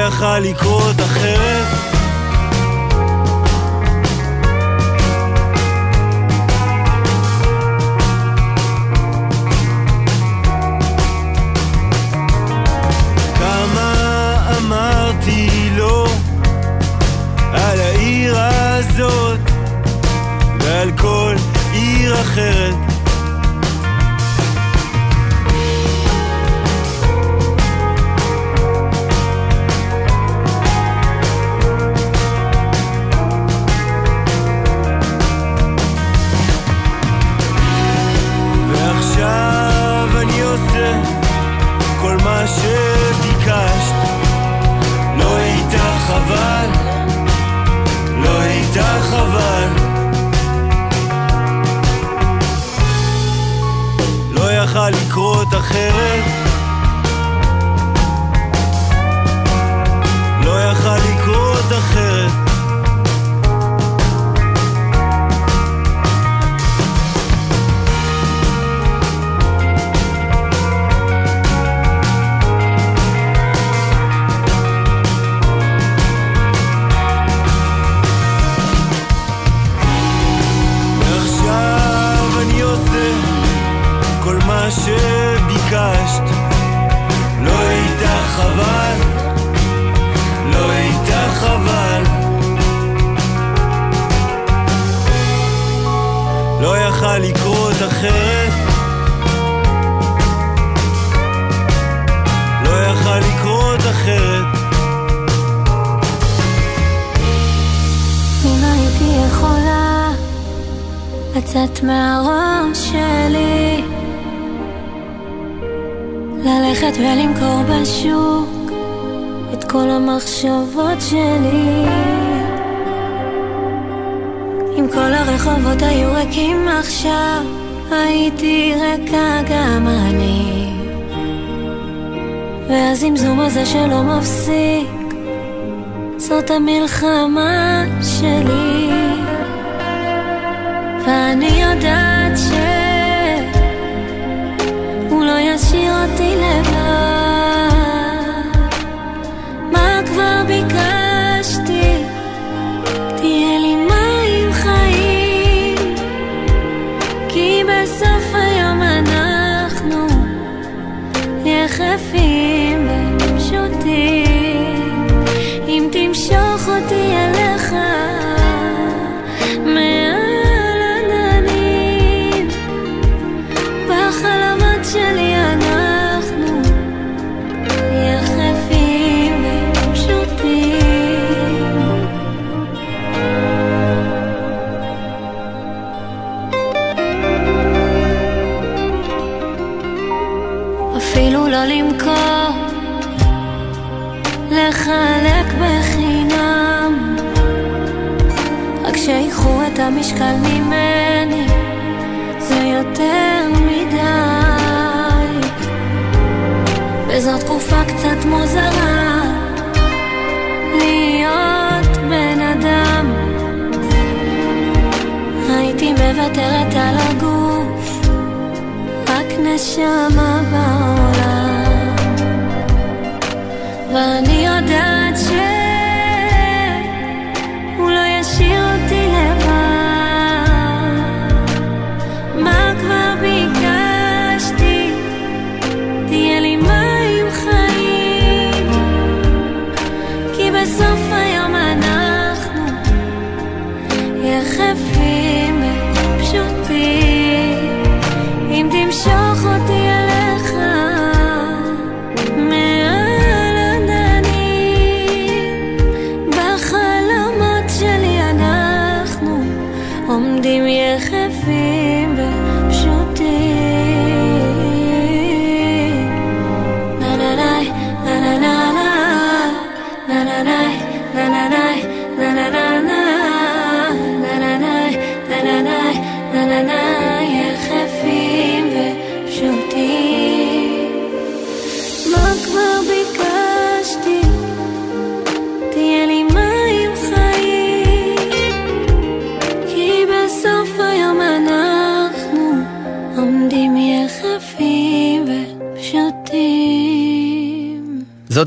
יכל 0.09 0.39
לקרות 0.39 1.01
אחרת? 1.01 1.89
לא 15.79 16.07
על 20.83 20.91
כל 20.99 21.35
עיר 21.73 22.21
אחרת? 22.21 22.88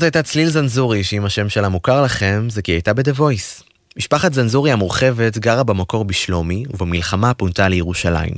זאת 0.02 0.14
הייתה 0.16 0.22
צליל 0.22 0.48
זנזורי, 0.48 1.04
שאם 1.04 1.24
השם 1.24 1.48
שלה 1.48 1.68
מוכר 1.68 2.02
לכם, 2.02 2.46
זה 2.50 2.62
כי 2.62 2.72
היא 2.72 2.76
הייתה 2.76 2.94
ב-The 2.94 3.18
Voice. 3.18 3.62
משפחת 3.96 4.32
זנזורי 4.32 4.72
המורחבת 4.72 5.38
גרה 5.38 5.62
במקור 5.62 6.04
בשלומי, 6.04 6.64
ובמלחמה 6.70 7.34
פונתה 7.34 7.68
לירושלים. 7.68 8.34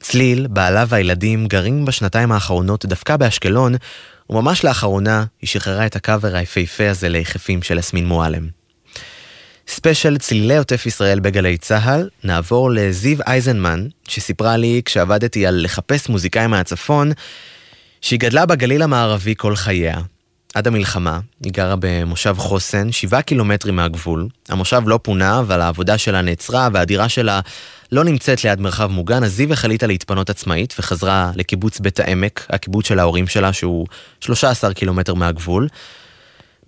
צליל, 0.00 0.46
בעלה 0.46 0.84
והילדים 0.88 1.46
גרים 1.46 1.84
בשנתיים 1.84 2.32
האחרונות 2.32 2.86
דווקא 2.86 3.16
באשקלון, 3.16 3.74
וממש 4.30 4.64
לאחרונה 4.64 5.24
היא 5.40 5.48
שחררה 5.48 5.86
את 5.86 5.96
הקאבר 5.96 6.36
היפהפה 6.36 6.90
הזה 6.90 7.08
ליחפים 7.08 7.62
של 7.62 7.78
יסמין 7.78 8.06
מועלם. 8.06 8.48
ספיישל 9.68 10.18
צלילי 10.18 10.56
עוטף 10.56 10.86
ישראל 10.86 11.20
בגלי 11.20 11.56
צה"ל, 11.58 12.08
נעבור 12.24 12.70
לזיו 12.70 13.18
אייזנמן, 13.26 13.86
שסיפרה 14.08 14.56
לי 14.56 14.82
כשעבדתי 14.84 15.46
על 15.46 15.64
לחפש 15.64 16.08
מוזיקאים 16.08 16.50
מהצפון, 16.50 17.12
שהיא 18.00 18.20
גדלה 18.20 18.46
בגליל 18.46 18.82
המערבי 18.82 19.34
כל 19.36 19.56
חייה. 19.56 20.00
עד 20.54 20.66
המלחמה, 20.66 21.20
היא 21.44 21.52
גרה 21.52 21.74
במושב 21.80 22.34
חוסן, 22.38 22.92
שבעה 22.92 23.22
קילומטרים 23.22 23.76
מהגבול. 23.76 24.28
המושב 24.48 24.82
לא 24.86 24.98
פונה, 25.02 25.38
אבל 25.38 25.60
העבודה 25.60 25.98
שלה 25.98 26.22
נעצרה, 26.22 26.68
והדירה 26.72 27.08
שלה 27.08 27.40
לא 27.92 28.04
נמצאת 28.04 28.44
ליד 28.44 28.60
מרחב 28.60 28.86
מוגן, 28.86 29.24
אז 29.24 29.32
זיו 29.32 29.52
החליטה 29.52 29.86
להתפנות 29.86 30.30
עצמאית, 30.30 30.74
וחזרה 30.78 31.30
לקיבוץ 31.34 31.80
בית 31.80 32.00
העמק, 32.00 32.46
הקיבוץ 32.50 32.88
של 32.88 32.98
ההורים 32.98 33.26
שלה, 33.26 33.52
שהוא 33.52 33.86
13 34.20 34.74
קילומטר 34.74 35.14
מהגבול. 35.14 35.68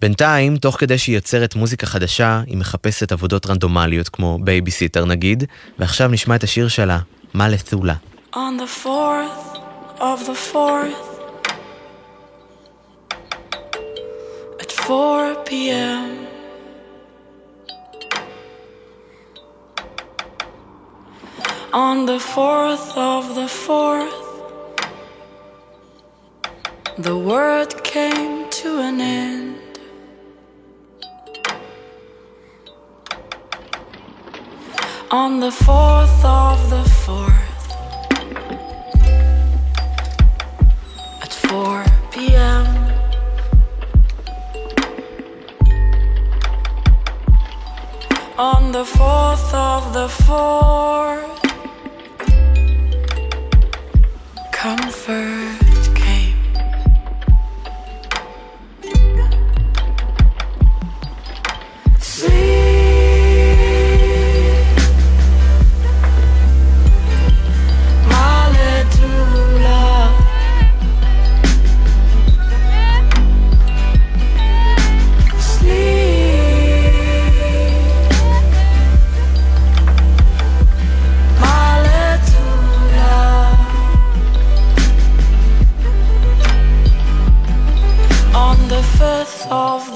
בינתיים, 0.00 0.56
תוך 0.56 0.76
כדי 0.80 0.98
שהיא 0.98 1.14
יוצרת 1.14 1.54
מוזיקה 1.54 1.86
חדשה, 1.86 2.42
היא 2.46 2.56
מחפשת 2.56 3.12
עבודות 3.12 3.46
רנדומליות 3.46 4.09
כמו 4.09 4.38
בייביסיטר 4.42 5.04
נגיד, 5.04 5.44
ועכשיו 5.78 6.09
נשמע 6.09 6.34
את 6.34 6.44
השיר 6.44 6.68
שלה, 6.68 6.98
מה 7.34 7.48
לתולה. 7.48 7.94
On 8.34 8.36
the 8.36 8.84
fourth 8.84 9.59
of 9.98 10.26
the 10.26 10.52
fourth 10.52 11.11
at 14.72 14.84
4 14.86 15.34
p.m. 15.44 16.26
On 21.72 22.06
the 22.06 22.18
fourth 22.18 22.96
of 22.96 23.34
the 23.34 23.48
fourth, 23.48 24.22
the 26.98 27.16
word 27.16 27.84
came 27.84 28.48
to 28.50 28.78
an 28.78 29.00
end. 29.00 29.58
On 35.10 35.40
the 35.40 35.50
fourth 35.50 36.24
of 36.24 36.70
the 36.70 36.84
fourth, 37.04 37.64
at 41.22 41.32
4 41.32 41.84
p.m. 42.10 42.71
On 48.38 48.72
the 48.72 48.84
fourth 48.84 49.54
of 49.54 49.92
the 49.92 50.09
fourth, 50.09 51.42
comfort 54.52 55.61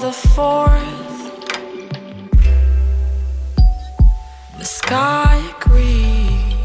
the 0.07 0.13
fourth, 0.13 1.17
the 4.57 4.63
sky 4.63 5.35
agreed. 5.53 6.55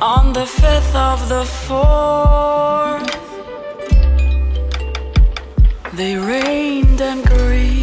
On 0.00 0.32
the 0.32 0.46
fifth 0.46 0.94
of 0.94 1.28
the 1.28 1.44
fourth, 1.66 3.20
they 5.92 6.16
rained 6.16 7.02
and 7.02 7.22
grieved. 7.26 7.81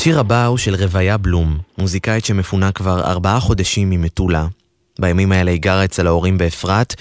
השיר 0.00 0.20
הבא 0.20 0.46
הוא 0.46 0.58
של 0.58 0.74
רוויה 0.74 1.16
בלום, 1.16 1.58
מוזיקאית 1.78 2.24
שמפונה 2.24 2.72
כבר 2.72 3.00
ארבעה 3.00 3.40
חודשים 3.40 3.90
ממטולה. 3.90 4.46
בימים 4.98 5.32
האלה 5.32 5.50
היא 5.50 5.60
גרה 5.60 5.84
אצל 5.84 6.06
ההורים 6.06 6.38
באפרת, 6.38 6.94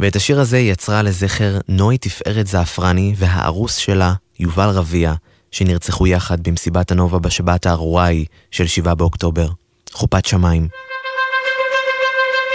ואת 0.00 0.16
השיר 0.16 0.40
הזה 0.40 0.56
היא 0.56 0.72
יצרה 0.72 1.02
לזכר 1.02 1.58
נוי 1.68 1.98
תפארת 1.98 2.46
זעפרני 2.46 3.14
והארוס 3.16 3.76
שלה, 3.76 4.14
יובל 4.40 4.68
רביע, 4.68 5.14
שנרצחו 5.50 6.06
יחד 6.06 6.42
במסיבת 6.42 6.90
הנובה 6.90 7.18
בשבת 7.18 7.66
הארורה 7.66 8.04
ההיא 8.04 8.26
של 8.50 8.66
7 8.66 8.94
באוקטובר. 8.94 9.48
חופת 9.92 10.24
שמיים. 10.24 10.68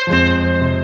בריחה 0.07 0.80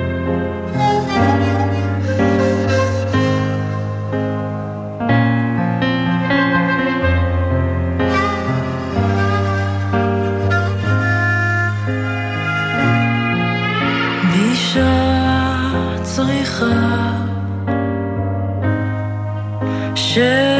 שמש 20.17 20.56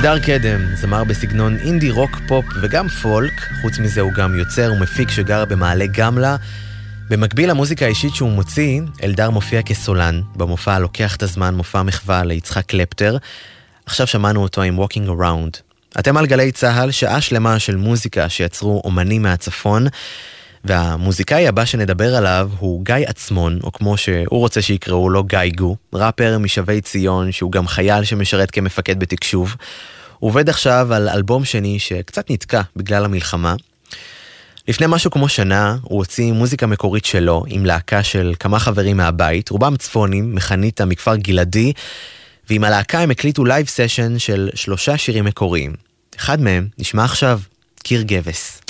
אלדר 0.00 0.18
קדם, 0.18 0.74
זמר 0.74 1.04
בסגנון 1.04 1.56
אינדי 1.56 1.90
רוק 1.90 2.10
פופ 2.28 2.44
וגם 2.62 2.88
פולק, 2.88 3.32
חוץ 3.62 3.78
מזה 3.78 4.00
הוא 4.00 4.12
גם 4.12 4.38
יוצר 4.38 4.72
ומפיק 4.76 5.10
שגר 5.10 5.44
במעלה 5.44 5.86
גמלה. 5.86 6.36
במקביל 7.10 7.50
למוזיקה 7.50 7.84
האישית 7.84 8.14
שהוא 8.14 8.30
מוציא, 8.30 8.80
אלדר 9.02 9.30
מופיע 9.30 9.62
כסולן, 9.62 10.22
במופע 10.36 10.78
לוקח 10.78 11.16
את 11.16 11.22
הזמן, 11.22 11.54
מופע 11.54 11.82
מחווה 11.82 12.24
ליצחק 12.24 12.66
קלפטר. 12.66 13.16
עכשיו 13.86 14.06
שמענו 14.06 14.42
אותו 14.42 14.62
עם 14.62 14.78
Walking 14.78 15.08
Around. 15.08 15.60
אתם 15.98 16.16
על 16.16 16.26
גלי 16.26 16.52
צה"ל, 16.52 16.90
שעה 16.90 17.20
שלמה 17.20 17.58
של 17.58 17.76
מוזיקה 17.76 18.28
שיצרו 18.28 18.82
אומנים 18.84 19.22
מהצפון, 19.22 19.86
והמוזיקאי 20.64 21.48
הבא 21.48 21.64
שנדבר 21.64 22.16
עליו 22.16 22.50
הוא 22.58 22.84
גיא 22.84 22.94
עצמון, 23.06 23.58
או 23.62 23.72
כמו 23.72 23.96
שהוא 23.96 24.38
רוצה 24.38 24.62
שיקראו 24.62 25.10
לו, 25.10 25.24
גיא 25.24 25.38
גו, 25.56 25.76
ראפר 25.92 26.38
משבי 26.38 26.80
ציון, 26.80 27.32
שהוא 27.32 27.52
גם 27.52 27.66
חייל 27.68 28.04
שמשרת 28.04 28.50
כמפקד 28.50 29.00
בתקשוב. 29.00 29.56
הוא 30.18 30.28
עובד 30.28 30.48
עכשיו 30.48 30.94
על 30.94 31.08
אלבום 31.08 31.44
שני 31.44 31.78
שקצת 31.78 32.30
נתקע 32.30 32.60
בגלל 32.76 33.04
המלחמה. 33.04 33.54
לפני 34.68 34.86
משהו 34.88 35.10
כמו 35.10 35.28
שנה, 35.28 35.76
הוא 35.82 35.98
הוציא 35.98 36.32
מוזיקה 36.32 36.66
מקורית 36.66 37.04
שלו, 37.04 37.44
עם 37.46 37.66
להקה 37.66 38.02
של 38.02 38.34
כמה 38.40 38.58
חברים 38.58 38.96
מהבית, 38.96 39.48
רובם 39.48 39.76
צפונים, 39.76 40.34
מחניתה 40.34 40.84
מכפר 40.84 41.16
גלעדי, 41.16 41.72
ועם 42.50 42.64
הלהקה 42.64 43.00
הם 43.00 43.10
הקליטו 43.10 43.44
live 43.44 43.66
session 43.66 44.18
של 44.18 44.50
שלושה 44.54 44.98
שירים 44.98 45.24
מקוריים. 45.24 45.74
אחד 46.16 46.40
מהם 46.40 46.68
נשמע 46.78 47.04
עכשיו, 47.04 47.40
קיר 47.82 48.02
גבס. 48.02 48.60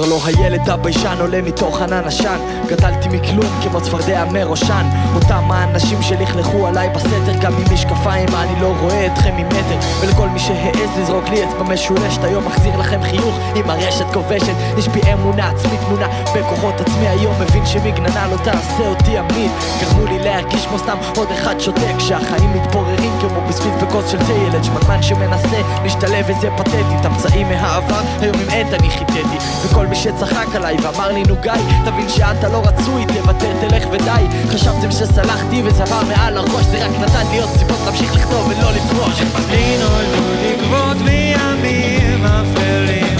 כבר 0.00 0.08
לא 0.08 0.20
הילד 0.24 0.68
הביישן 0.68 1.16
עולה 1.20 1.42
מתוך 1.42 1.82
ענן 1.82 2.04
עשן. 2.04 2.38
גדלתי 2.66 3.08
מכלום 3.08 3.60
כמו 3.62 3.80
צפרדע 3.80 4.24
מראשן. 4.24 4.86
אותם 5.14 5.50
האנשים 5.50 6.02
שלכלכו 6.02 6.66
עליי 6.66 6.88
בסתר 6.88 7.38
גם 7.40 7.52
עם 7.52 7.74
משקפיים 7.74 8.28
אני 8.34 8.60
לא 8.60 8.74
רואה 8.80 9.06
אתכם 9.06 9.36
ממטר 9.36 9.78
ולכל 10.00 10.28
מי 10.28 10.38
שהעז 10.38 10.90
לזרוק 10.98 11.28
לי 11.28 11.44
אצבע 11.44 11.62
משולשת 11.62 12.24
היום 12.24 12.46
מחזיר 12.46 12.76
לכם 12.76 13.02
חיוך. 13.02 13.38
עם 13.54 13.70
הרשת 13.70 14.04
כובשת 14.12 14.54
יש 14.78 14.88
בי 14.88 15.00
אמונה 15.12 15.48
עצמית 15.48 15.80
תמונה 15.80 16.08
בכוחות 16.34 16.80
עצמי 16.80 17.08
היום 17.08 17.34
מבין 17.40 17.66
שמגננה 17.66 18.26
לא 18.26 18.36
תעשה 18.36 18.88
אותי 18.88 19.18
עמיד 19.18 19.50
גרמו 19.80 20.06
לי 20.06 20.18
להרגיש 20.18 20.66
כמו 20.66 20.78
סתם 20.78 20.96
עוד 21.16 21.28
אחד 21.30 21.60
שותק 21.60 21.98
שהחיים 21.98 22.52
מתפוררים 22.52 23.12
כמו 23.20 23.40
בשביל 23.48 23.72
בכוס 23.82 24.08
של 24.08 24.18
תה. 24.18 24.32
ילד 24.32 24.64
שמנמן 24.64 25.02
שמנסה 25.02 25.60
להשתלב 25.82 26.26
וזה 26.28 26.48
פתטי. 26.56 26.82
תמצאים 27.02 27.48
מהעבר 27.48 28.00
היום 28.20 28.36
עם 28.40 28.48
עת 28.50 28.80
אני 28.80 28.90
חיטטי. 28.90 29.38
וכל 29.64 29.86
מי 29.90 29.96
שצחק 29.96 30.46
עליי 30.54 30.76
ואמר 30.82 31.12
לי 31.12 31.22
נו 31.22 31.36
גיא 31.40 31.52
תבין 31.84 32.08
שאתה 32.08 32.48
לא 32.48 32.62
רצוי 32.64 33.06
תוותר 33.06 33.52
תלך 33.60 33.86
ודי. 33.92 34.24
חשבתם 34.48 34.90
שסלחתי 34.90 35.62
וזה 35.64 35.82
עבר 35.82 36.02
מעל 36.08 36.36
הראש 36.36 36.64
זה 36.70 36.86
רק 36.86 36.90
נתן 37.00 37.26
לי 37.30 37.40
עוד 37.40 37.50
סיבות 37.58 37.78
להמשיך 37.84 38.16
לכתוב 38.16 38.48
ולא 38.48 38.70
לפרוש. 38.70 39.20
לי 39.50 39.76
נולדו 39.78 40.56
תקוות 40.58 40.96
מימים 40.96 42.24
אפלים 42.24 43.16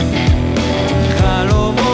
חלומות 1.19 1.90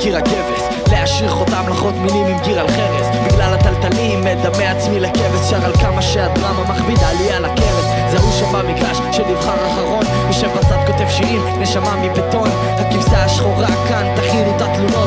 קיר 0.00 0.16
הכבש 0.16 0.62
להשאיר 0.90 1.30
חותם 1.30 1.68
לחרות 1.68 1.94
מילים 1.94 2.26
עם 2.26 2.38
גיר 2.44 2.60
על 2.60 2.68
חרס. 2.68 3.06
בגלל 3.26 3.54
הטלטלים 3.54 4.20
מדמה 4.20 4.70
עצמי 4.70 5.00
לכבש 5.00 5.50
שר 5.50 5.64
על 5.64 5.72
כמה 5.72 6.02
שהדרמה 6.02 6.74
מכבידה 6.74 7.12
לי 7.12 7.32
על 7.32 7.44
הכרס 7.44 7.84
זהו 8.10 8.32
שם 8.32 8.52
במגרש 8.52 8.98
שנבחר 9.12 9.66
אחרון 9.66 10.04
יושב 10.26 10.48
בצד 10.56 10.76
כותב 10.86 11.08
שירים 11.08 11.60
נשמה 11.60 11.96
מבטון. 11.96 12.48
הכבשה 12.78 13.24
השחורה 13.24 13.68
כאן 13.88 14.14
תכינו 14.16 14.56
את 14.56 14.60
התלונות 14.62 14.99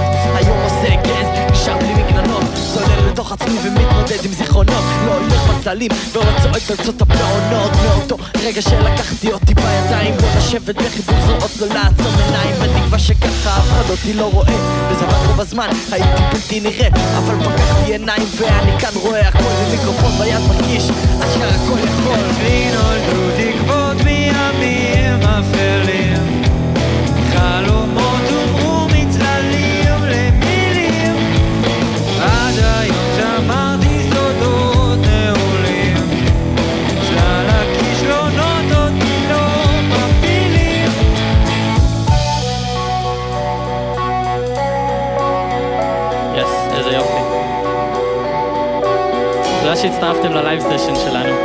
עצמי 3.34 3.58
ומתמודד 3.64 4.26
עם 4.26 4.32
זיכרונות. 4.32 4.84
לא 5.06 5.18
הולך 5.18 5.50
בצללים 5.50 5.92
ועוד 6.12 6.28
צועק 6.44 6.62
בארצות 6.70 7.02
המעונות 7.02 7.72
מאותו 7.84 8.18
רגע 8.44 8.62
שלקחתי 8.62 9.32
אותי 9.32 9.54
בידיים 9.54 10.16
בוא 10.18 10.28
לשבת 10.38 10.76
בחיבור 10.76 11.16
זרועות 11.26 11.52
לא 11.60 11.68
לעצום 11.68 12.14
עיניים. 12.26 12.56
בתקווה 12.62 13.00
שככה 13.00 13.58
אף 13.58 13.72
אחד 13.72 13.90
אותי 13.90 14.14
לא 14.14 14.32
רואה. 14.32 14.90
וזה 14.92 15.06
בטח 15.06 15.36
בזמן 15.38 15.70
הייתי 15.92 16.22
בלתי 16.32 16.60
נראה. 16.60 16.88
אבל 17.18 17.36
פקחתי 17.46 17.92
עיניים 17.92 18.28
ואני 18.38 18.80
כאן 18.80 18.92
רואה 18.96 19.28
הכל 19.28 19.40
עם 19.40 19.72
מיקרופון 19.72 20.12
ביד 20.20 20.42
מרגיש 20.48 20.84
אשכרה 21.20 21.50
הכל 21.50 21.80
יכול. 21.80 22.18
לי 22.44 22.72
נולדו 22.72 23.30
תקוות 23.38 23.98
מימים 24.04 25.20
אפלים 25.22 26.23
תודה 49.84 49.94
שהצטרפתם 49.94 50.32
ללייב 50.32 50.60
סשן 50.60 50.96
שלנו. 50.96 51.43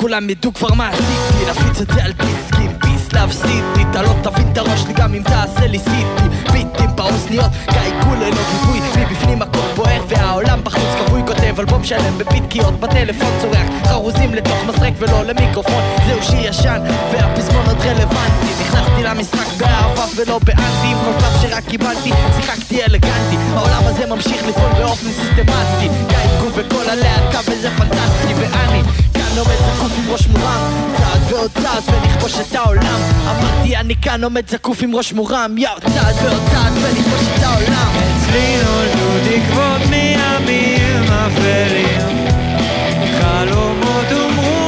כולם 0.00 0.30
ידעו 0.30 0.54
כבר 0.54 0.74
מה 0.74 0.88
עשיתי. 0.88 1.44
להפיץ 1.46 1.80
את 1.80 1.90
זה 1.94 2.04
על 2.04 2.12
דיסקים 2.12 2.70
ביס 2.82 3.12
להפסיד 3.12 3.64
אתה 3.90 4.02
לא 4.02 4.14
תבין 4.22 4.52
את 4.52 4.58
הראש 4.58 4.86
לי 4.86 4.92
גם 4.92 5.14
אם 5.14 5.22
תעשה 5.22 5.66
לי 5.66 5.78
סיטי 5.78 6.52
ביטים 6.52 6.96
באוזניות 6.96 7.50
כולה 8.02 8.30
לא 8.30 8.42
גיבוי. 8.50 8.80
מבפנים 8.96 9.42
הכל 9.42 9.74
בוער 9.76 10.02
והעולם 10.08 10.60
בחוץ 10.64 11.06
כבוי. 11.06 11.22
כותב 11.26 11.60
אלבום 11.60 11.84
שלם 11.84 12.18
בפיתקיות 12.18 12.80
בטלפון 12.80 13.28
צורח. 13.40 13.66
חרוזים 13.86 14.34
לתוך 14.34 14.64
מסרק 14.68 14.92
ולא 14.98 15.24
למיקרופון. 15.24 15.82
זהו 16.06 16.22
שישן 16.22 16.80
והפזמון 17.12 17.66
עוד 17.66 17.78
רלוונטי. 17.80 18.50
נכנסתי 18.60 19.02
למשחק 19.02 19.52
באהבה 19.58 20.04
ולא 20.16 20.38
באנטי. 20.44 20.86
עם 20.86 20.98
כל 21.04 21.20
פעם 21.20 21.32
שרק 21.42 21.64
קיבלתי 21.68 22.10
שיחקתי 22.36 22.84
אלגנטי. 22.84 23.36
העולם 23.54 23.82
הזה 23.84 24.06
ממשיך 24.06 24.46
לפעול 24.48 24.72
באופן 24.78 25.06
סיסטמטי. 25.06 25.88
גוף 26.40 26.52
וכל 26.54 26.90
הלהקה 26.90 27.38
וזה 27.46 27.70
פנטסטי. 27.70 28.34
ואני 28.36 28.82
עומד 29.40 29.56
זקוף 29.74 29.92
עם 29.98 30.12
ראש 30.12 30.26
מורם. 30.26 30.92
צעד 30.96 31.32
ועוד 31.32 31.50
צעד 31.54 31.82
ונכבוש 31.86 32.34
את 32.40 32.54
העולם. 32.54 33.00
אמרתי 33.24 33.76
אני 33.76 33.94
כאן 33.96 34.24
עומד 34.24 34.50
זקוף 34.50 34.82
עם 34.82 34.96
ראש 34.96 35.12
מורם. 35.12 35.54
יאו 35.58 35.72
צעד 35.80 36.14
ועוד 36.22 36.42
צעד 36.50 36.72
ונכבוש 36.72 37.28
את 37.36 37.42
העולם. 37.42 37.90
אצלי 37.96 38.56
נולדו 38.64 39.10
תקוות 39.24 39.82
מימים 39.90 41.04
אפלים. 41.12 42.26
חלומות 43.20 44.12
הומרו 44.12 44.59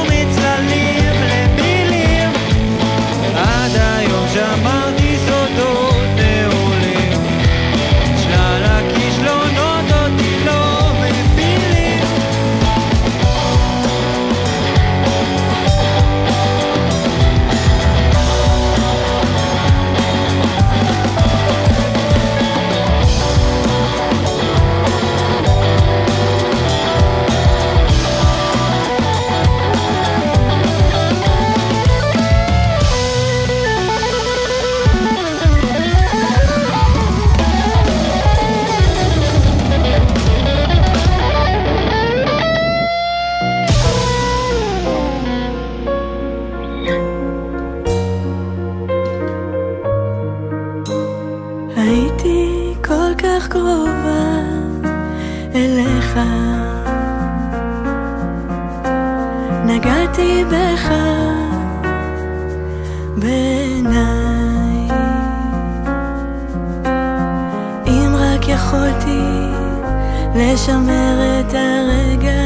לשמר 70.35 71.39
את 71.39 71.53
הרגע, 71.53 72.41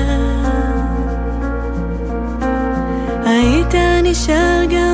היית 3.25 3.75
נשאר 4.03 4.63
גם 4.71 4.86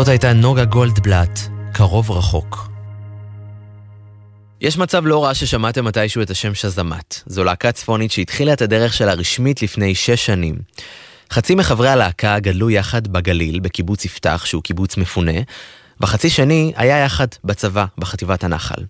זאת 0.00 0.08
הייתה 0.08 0.32
נוגה 0.32 0.64
גולדבלט, 0.64 1.40
קרוב 1.72 2.10
רחוק. 2.10 2.68
יש 4.60 4.78
מצב 4.78 5.06
לא 5.06 5.24
רע 5.24 5.34
ששמעתם 5.34 5.84
מתישהו 5.84 6.22
את 6.22 6.30
השם 6.30 6.54
שזמת. 6.54 7.22
זו 7.26 7.44
להקה 7.44 7.72
צפונית 7.72 8.10
שהתחילה 8.10 8.52
את 8.52 8.62
הדרך 8.62 8.94
שלה 8.94 9.14
רשמית 9.14 9.62
לפני 9.62 9.94
שש 9.94 10.26
שנים. 10.26 10.56
חצי 11.32 11.54
מחברי 11.54 11.88
הלהקה 11.88 12.38
גדלו 12.38 12.70
יחד 12.70 13.08
בגליל, 13.08 13.60
בקיבוץ 13.60 14.04
יפתח, 14.04 14.42
שהוא 14.46 14.62
קיבוץ 14.62 14.96
מפונה, 14.96 15.40
וחצי 16.00 16.30
שני 16.30 16.72
היה 16.76 16.98
יחד 16.98 17.26
בצבא, 17.44 17.84
בחטיבת 17.98 18.44
הנחל. 18.44 18.84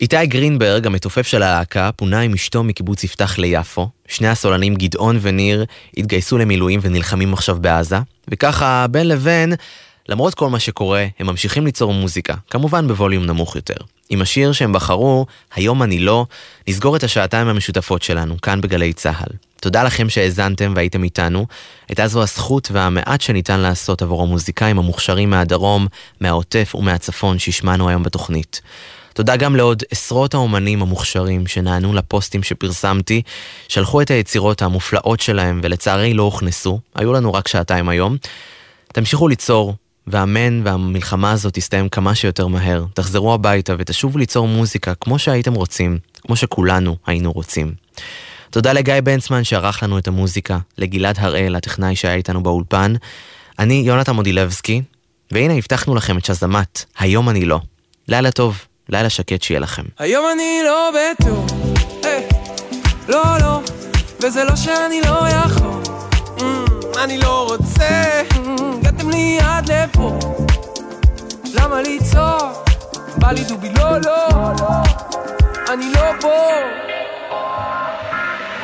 איתי 0.00 0.26
גרינברג, 0.26 0.86
המתופף 0.86 1.26
של 1.26 1.42
הלהקה, 1.42 1.90
פונה 1.96 2.20
עם 2.20 2.34
אשתו 2.34 2.64
מקיבוץ 2.64 3.04
יפתח 3.04 3.38
ליפו. 3.38 3.88
שני 4.08 4.28
הסולנים 4.28 4.74
גדעון 4.74 5.18
וניר 5.20 5.64
התגייסו 5.96 6.38
למילואים 6.38 6.80
ונלחמים 6.82 7.32
עכשיו 7.32 7.56
בעזה, 7.60 7.98
וככה, 8.30 8.86
בין 8.90 9.08
לבין, 9.08 9.54
למרות 10.08 10.34
כל 10.34 10.48
מה 10.48 10.60
שקורה, 10.60 11.06
הם 11.18 11.26
ממשיכים 11.26 11.66
ליצור 11.66 11.92
מוזיקה, 11.92 12.34
כמובן 12.50 12.88
בווליום 12.88 13.24
נמוך 13.24 13.56
יותר. 13.56 13.74
עם 14.10 14.22
השיר 14.22 14.52
שהם 14.52 14.72
בחרו, 14.72 15.26
היום 15.54 15.82
אני 15.82 15.98
לא, 15.98 16.26
נסגור 16.68 16.96
את 16.96 17.04
השעתיים 17.04 17.48
המשותפות 17.48 18.02
שלנו, 18.02 18.40
כאן 18.40 18.60
בגלי 18.60 18.92
צה"ל. 18.92 19.36
תודה 19.60 19.82
לכם 19.82 20.08
שהאזנתם 20.08 20.72
והייתם 20.76 21.04
איתנו. 21.04 21.46
הייתה 21.88 22.08
זו 22.08 22.22
הזכות 22.22 22.68
והמעט 22.72 23.20
שניתן 23.20 23.60
לעשות 23.60 24.02
עבור 24.02 24.22
המוזיקאים 24.22 24.78
המוכשרים 24.78 25.30
מהדרום, 25.30 25.86
מהעוטף 26.20 26.74
ומהצפון 26.74 27.38
שהשמענו 27.38 27.88
היום 27.88 28.02
בתוכנית. 28.02 28.60
תודה 29.14 29.36
גם 29.36 29.56
לעוד 29.56 29.82
עשרות 29.90 30.34
האומנים 30.34 30.82
המוכשרים 30.82 31.46
שנענו 31.46 31.94
לפוסטים 31.94 32.42
שפרסמתי, 32.42 33.22
שלחו 33.68 34.02
את 34.02 34.10
היצירות 34.10 34.62
המופלאות 34.62 35.20
שלהם 35.20 35.60
ולצערי 35.62 36.14
לא 36.14 36.22
הוכנסו, 36.22 36.80
היו 36.94 37.12
לנו 37.12 37.32
רק 37.34 37.48
שעתיים 37.48 37.88
היום. 37.88 38.16
תמשיכו 38.92 39.28
ליצור, 39.28 39.74
ואמן 40.06 40.66
והמלחמה 40.66 41.32
הזאת 41.32 41.54
תסתיים 41.54 41.88
כמה 41.88 42.14
שיותר 42.14 42.46
מהר. 42.46 42.84
תחזרו 42.94 43.34
הביתה 43.34 43.74
ותשובו 43.78 44.18
ליצור 44.18 44.48
מוזיקה 44.48 44.94
כמו 44.94 45.18
שהייתם 45.18 45.54
רוצים, 45.54 45.98
כמו 46.26 46.36
שכולנו 46.36 46.96
היינו 47.06 47.32
רוצים. 47.32 47.74
תודה 48.50 48.72
לגיא 48.72 48.94
בנצמן 49.04 49.44
שערך 49.44 49.82
לנו 49.82 49.98
את 49.98 50.08
המוזיקה, 50.08 50.58
לגלעד 50.78 51.16
הראל, 51.18 51.56
הטכנאי 51.56 51.96
שהיה 51.96 52.14
איתנו 52.14 52.42
באולפן. 52.42 52.94
אני 53.58 53.74
יונתן 53.74 54.12
מודילבסקי, 54.12 54.82
והנה 55.30 55.54
הבטחנו 55.54 55.94
לכם 55.94 56.18
את 56.18 56.24
שזמת, 56.24 56.84
היום 56.98 57.28
אני 57.28 57.44
לא. 57.44 57.60
לילה 58.08 58.30
טוב, 58.30 58.58
לילה 58.88 59.10
שקט 59.10 59.42
שיהיה 59.42 59.60
לכם. 59.60 59.82
היום 59.98 60.24
אני 60.34 60.60
לא 60.64 60.90
בטוב, 60.94 61.46
היי, 62.04 62.28
לא, 63.08 63.22
לא, 63.40 63.60
וזה 64.20 64.44
לא 64.44 64.56
שאני 64.56 65.00
לא 65.00 65.28
יכול, 65.28 65.82
mm, 66.38 66.98
אני 67.04 67.18
לא 67.18 67.46
רוצה, 67.50 68.22
לפה, 69.84 70.18
למה 71.54 71.82
לצעוק? 71.82 72.68
בא 73.16 73.32
לי 73.32 73.44
דובי, 73.44 73.68
לא, 73.72 74.00
לא, 74.00 74.28
אני 75.72 75.92
לא 75.92 76.00
פה. 76.20 76.28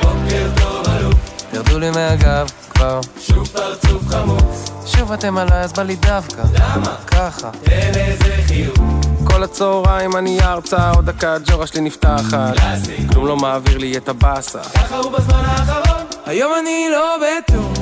בוקר 0.02 0.48
טוב 0.56 0.94
אלוף, 0.96 1.14
ירדו 1.54 1.78
לי 1.78 1.90
מהגב, 1.90 2.50
דבר 2.74 3.00
שוב 3.20 3.48
פרצוף 3.48 4.08
חמוץ. 4.08 4.70
שוב 4.86 5.12
אתם 5.12 5.38
עליי 5.38 5.60
אז 5.60 5.72
בא 5.72 5.82
לי 5.82 5.96
דווקא. 5.96 6.42
למה? 6.54 6.94
ככה. 7.06 7.50
תן 7.64 7.92
איזה 7.94 8.34
חיוך. 8.46 8.76
כל 9.24 9.42
הצהריים 9.42 10.16
אני 10.16 10.40
ארצה, 10.42 10.90
עוד 10.90 11.06
דקה 11.10 11.34
הג'ורה 11.34 11.66
שלי 11.66 11.80
נפתחת. 11.80 12.56
קלאסי. 12.56 13.08
כלום 13.12 13.26
לא 13.26 13.36
מעביר 13.36 13.78
לי 13.78 13.96
את 13.96 14.08
הבאסה. 14.08 14.62
ככה 14.62 14.96
הוא 14.96 15.12
בזמן 15.12 15.42
האחרון. 15.44 16.06
היום 16.26 16.52
אני 16.60 16.88
לא 16.92 17.16
בטור, 17.16 17.72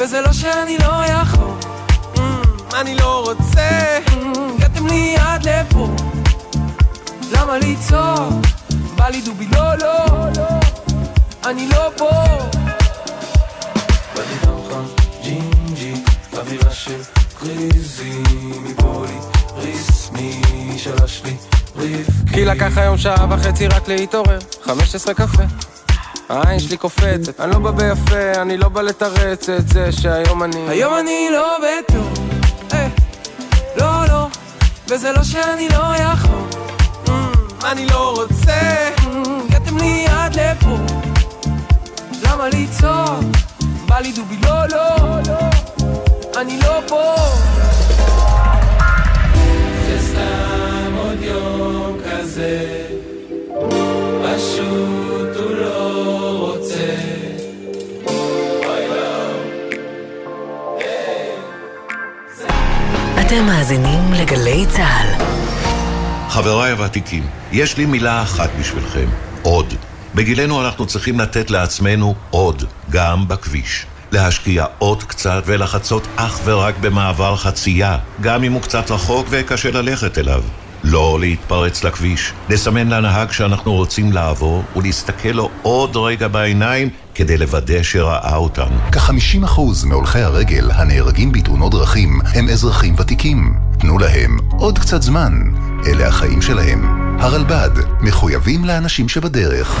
וזה 0.00 0.20
לא 0.20 0.32
שאני 0.32 0.78
לא 0.78 1.04
יכול. 1.06 1.54
Mm, 2.14 2.20
אני 2.80 2.94
לא 2.94 3.24
רוצה, 3.26 3.98
mm, 4.06 4.12
הגעתם 4.56 4.86
לי 4.86 5.16
עד 5.16 5.48
לפה. 5.48 5.88
למה 7.32 7.58
לצעוק? 7.58 8.46
בא 8.96 9.08
לי 9.08 9.20
דובי 9.20 9.46
לא 9.52 9.78
לא, 9.78 10.04
אני 11.44 11.68
לא 11.68 11.90
פה. 11.96 12.10
באתי 14.14 14.34
ג'ינג'י, 15.22 15.94
אווירה 16.32 16.70
של 16.70 17.00
קריזי 17.38 18.22
מפולי, 18.62 19.18
ריס, 19.56 20.10
מי 20.12 20.42
שלש 20.76 21.22
לי 21.24 21.36
ריף 21.76 22.06
כי 22.32 22.44
לקח 22.44 22.78
היום 22.78 22.98
שעה 22.98 23.26
וחצי 23.30 23.66
רק 23.66 23.88
להתעורר. 23.88 24.38
15 24.62 25.14
קפה 25.14 25.42
העין 26.30 26.58
שלי 26.60 26.76
קופצת. 26.76 27.40
אני 27.40 27.50
לא 27.50 27.58
בא 27.58 27.70
ביפה, 27.70 28.32
אני 28.42 28.56
לא 28.56 28.68
בא 28.68 28.82
לתרץ 28.82 29.48
את 29.48 29.68
זה 29.68 29.92
שהיום 29.92 30.42
אני 30.42 30.68
היום 30.68 30.94
אני 30.98 31.28
לא 31.32 31.56
בטור, 31.58 32.24
אה, 32.72 32.88
לא 33.76 34.06
לא 34.08 34.26
וזה 34.88 35.12
לא 35.12 35.22
שאני 35.22 35.68
לא 35.68 35.94
יכול. 35.96 36.48
Mm, 37.06 37.10
אני 37.66 37.86
לא 37.86 38.14
רוצה, 38.16 38.90
הגעתם 39.48 39.76
לי 39.76 40.06
עד 40.06 40.34
לפה. 40.34 40.76
למה 42.22 42.48
לצעוק? 42.48 43.24
בא 43.86 43.98
לי 43.98 44.12
דובי 44.12 44.36
לא 44.42 44.68
לא, 44.68 44.96
אני 46.40 46.58
לא 46.60 46.80
פה. 46.88 47.14
זה 49.86 49.98
סתם 50.08 50.94
עוד 50.96 51.22
יום 51.22 51.96
כזה 52.04 52.89
אתם 63.30 63.46
מאזינים 63.46 64.12
לגלי 64.12 64.66
צה"ל. 64.68 65.24
חבריי 66.28 66.72
הוותיקים, 66.72 67.26
יש 67.52 67.76
לי 67.76 67.86
מילה 67.86 68.22
אחת 68.22 68.50
בשבילכם, 68.60 69.06
עוד. 69.42 69.74
בגילנו 70.14 70.64
אנחנו 70.64 70.86
צריכים 70.86 71.20
לתת 71.20 71.50
לעצמנו 71.50 72.14
עוד, 72.30 72.64
גם 72.90 73.28
בכביש. 73.28 73.86
להשקיע 74.12 74.64
עוד 74.78 75.02
קצת 75.02 75.42
ולחצות 75.46 76.06
אך 76.16 76.40
ורק 76.44 76.74
במעבר 76.80 77.36
חצייה, 77.36 77.98
גם 78.20 78.44
אם 78.44 78.52
הוא 78.52 78.62
קצת 78.62 78.90
רחוק 78.90 79.26
וקשה 79.30 79.70
ללכת 79.70 80.18
אליו. 80.18 80.42
לא 80.84 81.18
להתפרץ 81.20 81.84
לכביש, 81.84 82.32
לסמן 82.48 82.88
לנהג 82.88 83.30
שאנחנו 83.30 83.72
רוצים 83.72 84.12
לעבור 84.12 84.62
ולהסתכל 84.76 85.28
לו 85.28 85.50
עוד 85.62 85.96
רגע 85.96 86.28
בעיניים 86.28 86.88
כדי 87.14 87.38
לוודא 87.38 87.82
שראה 87.82 88.36
אותנו. 88.36 88.76
כ-50% 88.92 89.60
מהולכי 89.86 90.20
הרגל 90.20 90.70
הנהרגים 90.70 91.32
בתאונות 91.32 91.72
דרכים 91.72 92.20
הם 92.34 92.48
אזרחים 92.48 92.94
ותיקים. 92.98 93.54
תנו 93.78 93.98
להם 93.98 94.38
עוד 94.50 94.78
קצת 94.78 95.02
זמן. 95.02 95.32
אלה 95.86 96.08
החיים 96.08 96.42
שלהם. 96.42 97.00
הרלב"ד, 97.20 97.70
מחויבים 98.00 98.64
לאנשים 98.64 99.08
שבדרך. 99.08 99.80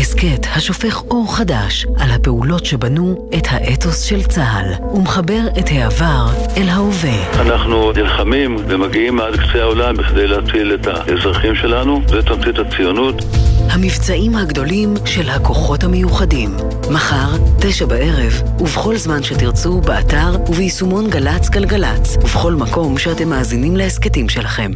הסכת 0.00 0.46
השופך 0.56 1.02
אור 1.10 1.36
חדש 1.36 1.86
על 1.98 2.10
הפעולות 2.10 2.66
שבנו 2.66 3.28
את 3.38 3.46
האתוס 3.50 4.02
של 4.02 4.22
צה"ל 4.22 4.86
ומחבר 4.94 5.40
את 5.58 5.64
העבר 5.70 6.26
אל 6.56 6.68
ההווה. 6.68 7.40
אנחנו 7.40 7.92
נלחמים 7.92 8.56
ומגיעים 8.68 9.20
עד 9.20 9.36
קצה 9.36 9.62
העולם 9.62 9.96
בכדי 9.96 10.26
להציל 10.26 10.74
את 10.74 10.86
האזרחים 10.86 11.54
שלנו, 11.54 12.00
זה 12.08 12.22
תמצית 12.22 12.58
הציונות. 12.58 13.22
המבצעים 13.70 14.36
הגדולים 14.36 14.94
של 15.04 15.28
הכוחות 15.28 15.84
המיוחדים. 15.84 16.50
מחר, 16.90 17.28
תשע 17.60 17.86
בערב, 17.86 18.42
ובכל 18.58 18.96
זמן 18.96 19.22
שתרצו, 19.22 19.80
באתר 19.80 20.36
וביישומון 20.48 21.10
גל"צ 21.10 21.48
גלגלצ, 21.48 22.16
ובכל 22.16 22.52
מקום 22.52 22.98
שאתם 22.98 23.28
מאזינים 23.28 23.76
להסכתים 23.76 24.28
שלכם. 24.28 24.72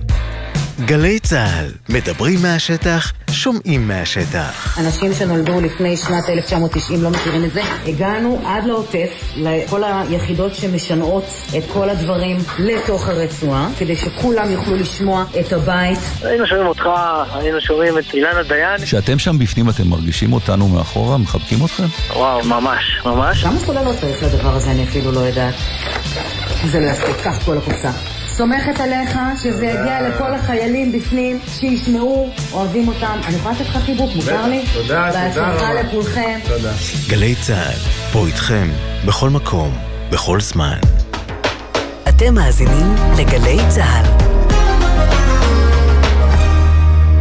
גלי 0.84 1.18
צה"ל, 1.18 1.70
מדברים 1.88 2.42
מהשטח, 2.42 3.12
שומעים 3.30 3.88
מהשטח. 3.88 4.78
אנשים 4.80 5.14
שנולדו 5.14 5.60
לפני 5.60 5.96
שנת 5.96 6.28
1990 6.28 7.02
לא 7.02 7.10
מכירים 7.10 7.44
את 7.44 7.52
זה. 7.52 7.62
הגענו 7.86 8.40
עד 8.46 8.64
לעוטף, 8.64 9.08
לכל 9.36 9.82
היחידות 9.84 10.54
שמשנעות 10.54 11.24
את 11.58 11.62
כל 11.72 11.90
הדברים 11.90 12.36
לתוך 12.58 13.08
הרצועה, 13.08 13.68
כדי 13.78 13.96
שכולם 13.96 14.50
יוכלו 14.50 14.76
לשמוע 14.76 15.24
את 15.40 15.52
הבית. 15.52 15.98
היינו 16.22 16.46
שומעים 16.46 16.66
אותך, 16.66 16.88
היינו 17.32 17.60
שומעים 17.60 17.98
את 17.98 18.14
אילנה 18.14 18.42
דיין. 18.42 18.80
כשאתם 18.84 19.18
שם 19.18 19.38
בפנים 19.38 19.68
אתם 19.70 19.88
מרגישים 19.88 20.32
אותנו 20.32 20.68
מאחורה? 20.68 21.18
מחבקים 21.18 21.64
אתכם? 21.64 21.84
וואו, 22.12 22.44
ממש, 22.44 23.00
ממש. 23.04 23.42
כמה 23.42 23.58
סוללות 23.58 23.96
צריך 24.00 24.22
לדבר 24.22 24.56
הזה, 24.56 24.70
אני 24.70 24.84
אפילו 24.84 25.12
לא 25.12 25.20
יודעת. 25.20 25.54
זה 26.64 26.80
לא 26.80 26.86
יספיק, 26.86 27.16
קח 27.22 27.44
כל 27.44 27.58
הקופסה. 27.58 28.15
סומכת 28.36 28.80
עליך 28.80 29.18
שזה 29.42 29.66
יגיע 29.66 30.08
לכל 30.08 30.34
החיילים 30.34 30.92
בפנים, 30.92 31.38
שישמעו, 31.48 32.30
אוהבים 32.52 32.88
אותם. 32.88 33.20
אני 33.26 33.36
יכולה 33.36 33.54
לתת 33.54 33.66
לך 33.66 33.76
חיבוק, 33.76 34.10
מותר 34.16 34.46
לי? 34.46 34.64
תודה, 34.74 34.82
תודה 34.82 35.10
בהצלחה 35.12 35.70
רבה. 35.70 35.82
לכולכם. 35.82 36.38
תודה. 36.48 36.72
גלי 37.08 37.34
צה"ל, 37.46 37.78
פה 38.12 38.26
איתכם, 38.26 38.68
בכל 39.06 39.30
מקום, 39.30 39.74
בכל 40.10 40.40
זמן. 40.40 40.78
אתם 42.08 42.34
מאזינים 42.34 42.94
לגלי 43.18 43.58
צה"ל. 43.68 44.25